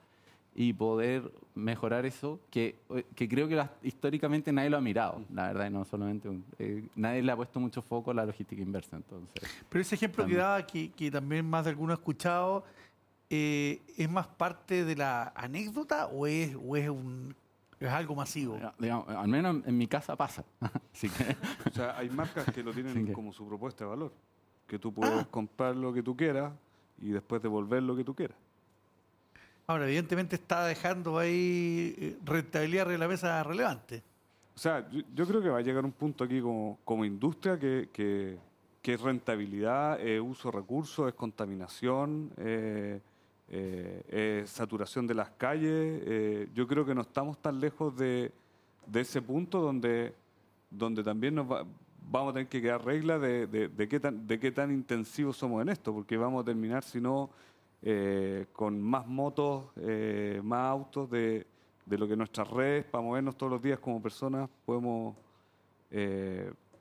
y 0.59 0.73
poder 0.73 1.31
mejorar 1.55 2.07
eso, 2.07 2.41
que, 2.51 2.77
creo 3.15 3.47
que 3.47 3.63
históricamente 3.83 4.51
nadie 4.53 4.71
lo 4.71 4.79
ha 4.79 4.81
mirado, 4.81 5.23
la 5.31 5.49
verdad, 5.49 5.67
y 5.67 5.71
no 5.71 5.85
solamente 5.85 6.31
eh, 6.59 6.89
nadie 6.97 7.23
le 7.23 7.31
ha 7.31 7.37
puesto 7.37 7.61
mucho 7.61 7.83
foco 7.83 8.11
a 8.11 8.15
la 8.15 8.25
logística 8.25 8.63
inversa. 8.63 8.97
Entonces, 8.97 9.51
Pero 9.69 9.83
ese 9.83 9.97
ejemplo 9.97 10.25
que 10.25 10.35
daba, 10.35 10.67
que, 10.67 11.11
también 11.13 11.45
más 11.45 11.65
de 11.65 11.71
alguno 11.71 11.93
ha 11.93 11.97
escuchado, 11.97 12.65
eh, 13.29 13.83
¿es 13.99 14.11
más 14.11 14.29
parte 14.29 14.87
de 14.87 14.97
la 14.97 15.35
anécdota 15.37 16.07
o 16.07 16.27
es, 16.27 16.57
o 16.57 16.75
es 16.75 16.89
un 16.89 17.35
es 17.79 17.91
algo 17.91 18.15
masivo. 18.15 18.59
al 18.79 19.29
menos 19.29 19.63
en 19.67 19.77
mi 19.77 19.87
casa 19.87 20.17
pasa. 20.17 20.43
O 21.71 21.75
sea, 21.75 21.99
hay 21.99 22.09
marcas 22.09 22.47
que 22.47 22.63
lo 22.63 22.73
tienen 22.73 23.13
como 23.13 23.31
su 23.31 23.47
propuesta 23.47 23.85
de 23.85 23.91
valor. 23.91 24.13
Que 24.67 24.79
tú 24.79 24.95
puedes 24.95 25.13
ah. 25.13 25.29
comprar 25.31 25.77
lo 25.77 25.93
que 25.93 26.03
tú 26.03 26.17
quieras 26.17 26.55
y 26.99 27.11
después 27.11 27.43
devolver 27.43 27.83
lo 27.83 27.95
que 27.95 28.03
tú 28.03 28.15
quieras. 28.15 28.39
Ahora, 29.69 29.87
evidentemente 29.87 30.37
está 30.37 30.65
dejando 30.65 31.19
ahí 31.19 31.95
eh, 31.99 32.17
rentabilidad 32.25 32.87
de 32.87 32.99
la 32.99 33.09
mesa 33.09 33.43
relevante. 33.43 34.03
O 34.55 34.59
sea, 34.59 34.89
yo, 35.13 35.27
creo 35.27 35.43
que 35.43 35.49
va 35.49 35.59
a 35.59 35.63
llegar 35.63 35.85
un 35.85 35.93
punto 35.93 36.23
aquí 36.23 36.41
como, 36.41 36.79
como 36.85 37.05
industria 37.05 37.59
que, 37.59 37.89
que, 37.93 38.39
es 38.83 39.01
rentabilidad, 39.01 40.01
es 40.01 40.21
uso 40.21 40.51
de 40.51 40.59
recursos, 40.59 41.09
es 41.09 41.15
contaminación. 41.15 42.31
Eh, 42.37 43.01
eh, 43.49 44.43
saturación 44.47 45.07
de 45.07 45.15
las 45.15 45.31
calles. 45.31 46.49
Yo 46.55 46.67
creo 46.67 46.87
que 46.87 46.95
no 46.95 47.03
estamos 47.03 47.39
tan 47.39 47.61
lejos 47.61 47.97
de, 47.97 48.33
ese 48.95 49.21
punto 49.21 49.61
donde, 49.61 50.15
donde 50.71 51.03
también 51.03 51.35
nos 51.35 51.49
vamos 52.11 52.31
a 52.31 52.33
tener 52.35 52.49
que 52.49 52.63
quedar 52.63 52.85
reglas 52.85 53.21
de, 53.21 53.47
de, 53.47 53.89
qué 53.89 54.01
tan, 54.01 54.27
de 54.27 54.39
qué 54.39 54.53
tan 54.53 54.73
intensivos 54.73 55.37
somos 55.37 55.63
en 55.63 55.69
esto, 55.69 55.93
porque 55.93 56.17
vamos 56.17 56.43
a 56.43 56.45
terminar, 56.45 56.83
si 56.83 57.01
no, 57.01 57.31
eh, 57.83 58.47
con 58.53 58.81
más 58.81 59.07
motos, 59.07 59.71
más 60.43 60.71
autos 60.71 61.11
de, 61.11 61.47
de 61.85 61.99
lo 61.99 62.09
que 62.09 62.17
nuestras 62.17 62.49
redes, 62.49 62.85
para 62.85 63.03
movernos 63.03 63.37
todos 63.37 63.53
los 63.53 63.63
días 63.63 63.79
como 63.79 64.03
personas, 64.03 64.49
podemos, 64.65 65.17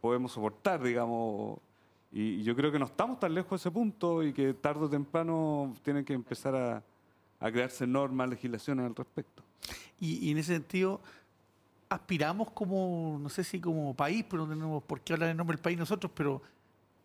podemos 0.02 0.32
soportar, 0.32 0.82
digamos, 0.82 1.60
y, 2.16 2.44
yo 2.44 2.56
creo 2.56 2.72
que 2.72 2.80
no 2.80 2.86
estamos 2.86 3.20
tan 3.20 3.34
lejos 3.34 3.50
de 3.50 3.56
ese 3.58 3.72
punto 3.72 4.24
y 4.24 4.32
que 4.32 4.54
tarde 4.54 4.86
o 4.86 4.90
temprano 4.90 5.74
tienen 5.84 6.06
que 6.06 6.14
empezar 6.14 6.56
a, 6.56 6.82
crearse 7.52 7.86
normas, 7.86 8.30
legislaciones 8.30 8.86
al 8.86 8.96
respecto. 8.96 9.44
Y, 10.00 10.32
en 10.32 10.38
ese 10.38 10.54
sentido, 10.54 11.02
aspiramos 11.90 12.52
como, 12.52 13.20
no 13.22 13.28
sé 13.28 13.44
si 13.44 13.60
como 13.60 13.94
país, 13.94 14.26
pero 14.30 14.44
no 14.44 14.54
tenemos 14.54 14.82
por 14.84 15.02
qué 15.02 15.12
hablar 15.12 15.30
en 15.30 15.36
nombre 15.36 15.58
del 15.58 15.62
país 15.62 15.78
nosotros, 15.78 16.10
pero, 16.16 16.42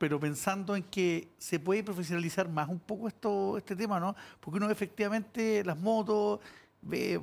pero 0.00 0.18
pensando 0.18 0.74
en 0.74 0.82
que 0.82 1.28
se 1.36 1.60
puede 1.60 1.84
profesionalizar 1.84 2.48
más 2.48 2.70
un 2.70 2.78
poco 2.80 3.06
esto, 3.06 3.58
este 3.58 3.76
tema, 3.76 4.00
¿no? 4.00 4.16
Porque 4.40 4.56
uno 4.56 4.66
ve 4.66 4.72
efectivamente 4.72 5.62
las 5.62 5.76
motos, 5.78 6.40
ve 6.80 7.20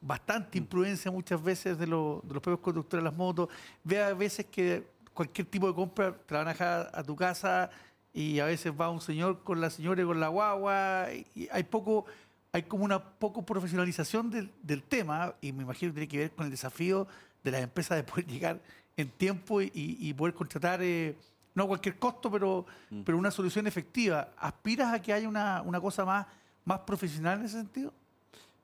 bastante 0.00 0.56
Mm. 0.60 0.62
imprudencia 0.62 1.10
muchas 1.10 1.42
veces 1.42 1.76
de, 1.76 1.88
los- 1.88 2.22
de 2.22 2.32
los 2.34 2.40
propios 2.40 2.60
conductores 2.60 3.02
de 3.02 3.10
las 3.10 3.18
motos, 3.18 3.48
ve 3.82 4.00
a 4.00 4.14
veces 4.14 4.46
que 4.46 4.86
cualquier 5.12 5.48
tipo 5.48 5.66
de 5.66 5.74
compra 5.74 6.16
te 6.16 6.32
la 6.32 6.38
van 6.38 6.48
a 6.48 6.52
dejar 6.52 6.90
a 6.94 7.02
tu 7.02 7.16
casa 7.16 7.68
y 8.14 8.38
a 8.38 8.44
veces 8.44 8.72
va 8.80 8.88
un 8.90 9.00
señor 9.00 9.42
con 9.42 9.60
la 9.60 9.68
señora 9.68 10.00
y 10.00 10.04
con 10.06 10.20
la 10.20 10.28
guagua 10.28 11.08
y 11.34 11.48
hay 11.50 11.64
poco 11.64 12.04
hay 12.52 12.62
como 12.62 12.84
una 12.84 13.02
poco 13.02 13.44
profesionalización 13.44 14.30
del, 14.30 14.52
del 14.62 14.84
tema 14.84 15.34
y 15.40 15.50
me 15.52 15.64
imagino 15.64 15.90
que 15.90 15.94
tiene 16.00 16.08
que 16.08 16.18
ver 16.18 16.30
con 16.30 16.44
el 16.44 16.50
desafío 16.52 17.08
de 17.42 17.50
las 17.50 17.60
empresas 17.62 17.96
de 17.96 18.04
poder 18.04 18.24
llegar 18.28 18.60
en 18.96 19.08
tiempo 19.10 19.60
y, 19.62 19.70
y 19.74 20.14
poder 20.14 20.32
contratar 20.34 20.80
eh, 20.82 21.16
no 21.54 21.64
a 21.64 21.66
cualquier 21.68 21.98
costo 21.98 22.30
pero 22.30 22.64
pero 23.04 23.18
una 23.18 23.30
solución 23.30 23.66
efectiva 23.66 24.28
aspiras 24.38 24.92
a 24.94 25.00
que 25.02 25.12
haya 25.12 25.28
una, 25.28 25.62
una 25.62 25.80
cosa 25.80 26.04
más 26.04 26.26
más 26.64 26.80
profesional 26.80 27.40
en 27.40 27.46
ese 27.46 27.56
sentido 27.58 27.92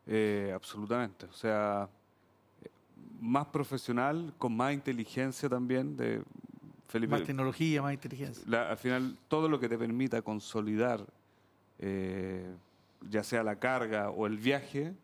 Eh, 0.09 0.53
absolutamente. 0.55 1.27
O 1.27 1.33
sea, 1.33 1.89
eh, 2.63 2.69
más 3.21 3.47
profesional, 3.47 4.33
con 4.39 4.57
más 4.57 4.73
inteligencia 4.73 5.49
también 5.49 5.97
de 5.97 6.23
Felipe. 6.87 7.11
más 7.11 7.25
tecnología 7.25 7.83
más 7.83 7.93
inteligencia 7.93 8.45
la- 8.47 8.71
al 8.71 8.77
final, 8.77 9.17
todo 9.29 9.49
lo 9.49 9.59
que 9.59 9.69
te 9.69 9.77
permita 9.77 10.23
consolidar, 10.23 11.05
eh, 11.81 12.47
ya 13.11 13.25
sea 13.25 13.43
la 13.43 13.57
carga 13.57 14.11
o 14.11 14.27
el 14.27 14.39
viaje, 14.39 14.95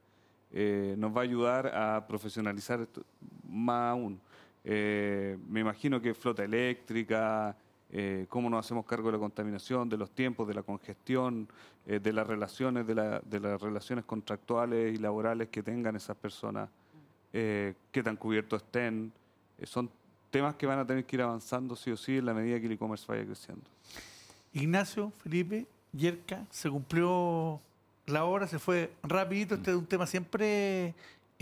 eh, 0.52 0.94
nos 0.98 1.10
va 1.16 1.20
a 1.22 1.24
ayudar 1.24 1.66
a 1.74 2.06
profesionalizar 2.06 2.80
esto 2.80 3.02
más 3.48 3.90
aún. 3.92 4.20
Me 4.64 5.60
imagino 5.60 6.00
que 6.00 6.14
flota 6.14 6.44
eléctrica, 6.44 7.56
eh, 7.92 8.26
cómo 8.28 8.48
nos 8.48 8.64
hacemos 8.64 8.86
cargo 8.86 9.08
de 9.08 9.12
la 9.12 9.18
contaminación, 9.18 9.88
de 9.88 9.96
los 9.98 10.10
tiempos, 10.10 10.48
de 10.48 10.54
la 10.54 10.62
congestión, 10.62 11.46
eh, 11.86 12.00
de 12.00 12.12
las 12.12 12.26
relaciones, 12.26 12.86
de, 12.86 12.94
la- 12.94 13.20
de 13.20 13.38
las 13.40 13.60
relaciones 13.60 14.04
contractuales 14.06 14.94
y 14.94 14.98
laborales 14.98 15.48
que 15.48 15.62
tengan 15.62 15.94
esas 15.94 16.16
personas, 16.16 16.68
eh, 17.32 17.74
qué 17.90 18.02
tan 18.02 18.16
cubiertos 18.16 18.62
estén. 18.62 19.12
Eh, 19.58 19.66
son 19.66 19.90
temas 20.30 20.54
que 20.54 20.66
van 20.66 20.78
a 20.78 20.86
tener 20.86 21.04
que 21.04 21.16
ir 21.16 21.22
avanzando 21.22 21.76
sí 21.76 21.90
o 21.90 21.96
sí 21.96 22.16
en 22.18 22.24
la 22.26 22.32
medida 22.34 22.58
que 22.58 22.66
el 22.66 22.72
e-commerce 22.72 23.04
vaya 23.06 23.24
creciendo. 23.26 23.64
Ignacio 24.54 25.10
Felipe 25.22 25.66
Yerka 25.92 26.46
se 26.50 26.70
cumplió 26.70 27.60
la 28.06 28.24
hora 28.24 28.46
se 28.46 28.58
fue 28.58 28.92
rapidito 29.02 29.54
este 29.54 29.70
es 29.70 29.76
un 29.76 29.86
tema 29.86 30.06
siempre 30.06 30.94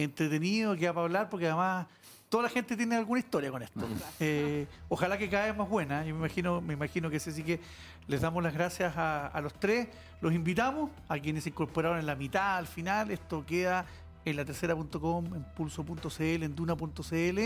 entretenido 0.05 0.77
que 0.77 0.87
va 0.87 0.95
para 0.95 1.05
hablar 1.05 1.31
porque 1.31 1.47
además 1.47 1.87
toda 2.29 2.45
la 2.45 2.49
gente 2.49 2.77
tiene 2.77 2.97
alguna 2.97 3.21
historia 3.21 3.51
con 3.51 3.63
esto 3.63 3.81
Eh, 4.21 4.67
ojalá 4.89 5.19
que 5.19 5.29
cada 5.29 5.47
vez 5.47 5.57
más 5.57 5.69
buena 5.69 6.05
yo 6.05 6.15
me 6.15 6.21
imagino 6.21 6.61
me 6.61 6.75
imagino 6.75 7.11
que 7.11 7.19
sí 7.21 7.31
así 7.31 7.43
que 7.43 7.61
les 8.07 8.21
damos 8.21 8.43
las 8.43 8.55
gracias 8.55 8.97
a, 8.97 9.27
a 9.27 9.41
los 9.41 9.55
tres 9.55 9.89
los 10.21 10.33
invitamos 10.33 10.91
a 11.09 11.19
quienes 11.19 11.45
se 11.45 11.51
incorporaron 11.51 11.99
en 11.99 12.07
la 12.07 12.15
mitad 12.15 12.57
al 12.57 12.67
final 12.67 13.11
esto 13.11 13.45
queda 13.47 13.87
en 14.25 14.37
la 14.37 14.45
tercera.com, 14.45 15.35
en 15.35 15.45
pulso.cl, 15.57 16.43
en 16.43 16.55
duna.cl, 16.55 17.39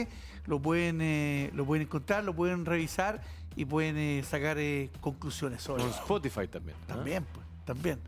lo 0.47 0.61
pueden, 0.61 1.01
eh, 1.01 1.51
lo 1.55 1.65
pueden 1.65 1.83
encontrar, 1.83 2.25
lo 2.25 2.35
pueden 2.35 2.65
revisar 2.65 3.21
y 3.57 3.65
pueden 3.65 3.97
eh, 3.97 4.25
sacar 4.29 4.59
eh, 4.59 4.91
conclusiones 5.01 5.63
sobre 5.63 5.83
Con. 5.83 5.93
Spotify 5.93 6.49
también. 6.49 6.77
También, 6.87 7.25
pues, 7.33 7.47
también. 7.65 8.01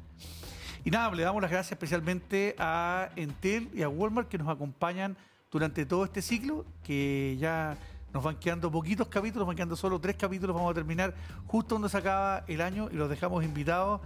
Y 0.86 0.90
nada, 0.92 1.12
le 1.12 1.24
damos 1.24 1.42
las 1.42 1.50
gracias 1.50 1.72
especialmente 1.72 2.54
a 2.60 3.08
Entel 3.16 3.68
y 3.74 3.82
a 3.82 3.88
Walmart 3.88 4.28
que 4.28 4.38
nos 4.38 4.48
acompañan 4.48 5.16
durante 5.50 5.84
todo 5.84 6.04
este 6.04 6.22
ciclo, 6.22 6.64
que 6.84 7.36
ya 7.40 7.76
nos 8.14 8.22
van 8.22 8.36
quedando 8.36 8.70
poquitos 8.70 9.08
capítulos, 9.08 9.48
van 9.48 9.56
quedando 9.56 9.74
solo 9.74 9.98
tres 10.00 10.14
capítulos, 10.14 10.54
vamos 10.54 10.70
a 10.70 10.74
terminar 10.74 11.12
justo 11.48 11.74
donde 11.74 11.88
se 11.88 11.96
acaba 11.98 12.44
el 12.46 12.60
año 12.60 12.88
y 12.92 12.94
los 12.94 13.10
dejamos 13.10 13.42
invitados 13.42 14.00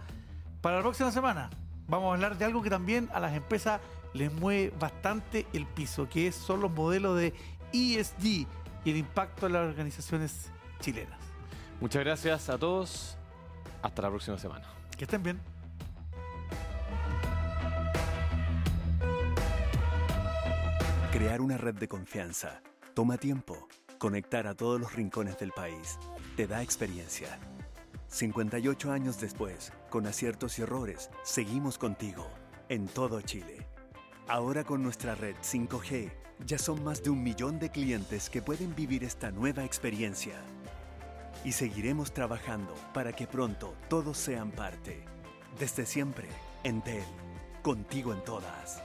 para 0.62 0.76
la 0.76 0.80
próxima 0.80 1.12
semana. 1.12 1.50
Vamos 1.86 2.12
a 2.12 2.14
hablar 2.14 2.38
de 2.38 2.46
algo 2.46 2.62
que 2.62 2.70
también 2.70 3.10
a 3.12 3.20
las 3.20 3.34
empresas 3.34 3.78
les 4.14 4.32
mueve 4.32 4.72
bastante 4.80 5.46
el 5.52 5.66
piso, 5.66 6.08
que 6.08 6.32
son 6.32 6.62
los 6.62 6.70
modelos 6.70 7.18
de 7.18 7.34
ESG 7.74 8.24
y 8.24 8.46
el 8.86 8.96
impacto 8.96 9.48
en 9.48 9.52
las 9.52 9.68
organizaciones 9.68 10.50
chilenas. 10.80 11.18
Muchas 11.78 12.02
gracias 12.02 12.48
a 12.48 12.56
todos. 12.56 13.18
Hasta 13.82 14.00
la 14.00 14.08
próxima 14.08 14.38
semana. 14.38 14.64
Que 14.96 15.04
estén 15.04 15.22
bien. 15.22 15.59
Crear 21.20 21.42
una 21.42 21.58
red 21.58 21.74
de 21.74 21.86
confianza 21.86 22.62
toma 22.94 23.18
tiempo. 23.18 23.68
Conectar 23.98 24.46
a 24.46 24.54
todos 24.54 24.80
los 24.80 24.94
rincones 24.94 25.36
del 25.36 25.52
país 25.52 25.98
te 26.34 26.46
da 26.46 26.62
experiencia. 26.62 27.38
58 28.08 28.90
años 28.90 29.20
después, 29.20 29.70
con 29.90 30.06
aciertos 30.06 30.58
y 30.58 30.62
errores, 30.62 31.10
seguimos 31.22 31.76
contigo 31.76 32.26
en 32.70 32.86
todo 32.86 33.20
Chile. 33.20 33.66
Ahora 34.28 34.64
con 34.64 34.82
nuestra 34.82 35.14
red 35.14 35.36
5G, 35.42 36.10
ya 36.46 36.56
son 36.56 36.82
más 36.82 37.02
de 37.02 37.10
un 37.10 37.22
millón 37.22 37.58
de 37.58 37.68
clientes 37.68 38.30
que 38.30 38.40
pueden 38.40 38.74
vivir 38.74 39.04
esta 39.04 39.30
nueva 39.30 39.62
experiencia. 39.64 40.36
Y 41.44 41.52
seguiremos 41.52 42.14
trabajando 42.14 42.74
para 42.94 43.12
que 43.12 43.26
pronto 43.26 43.74
todos 43.90 44.16
sean 44.16 44.52
parte. 44.52 45.04
Desde 45.58 45.84
siempre, 45.84 46.28
Entel, 46.64 47.04
contigo 47.62 48.14
en 48.14 48.24
todas. 48.24 48.82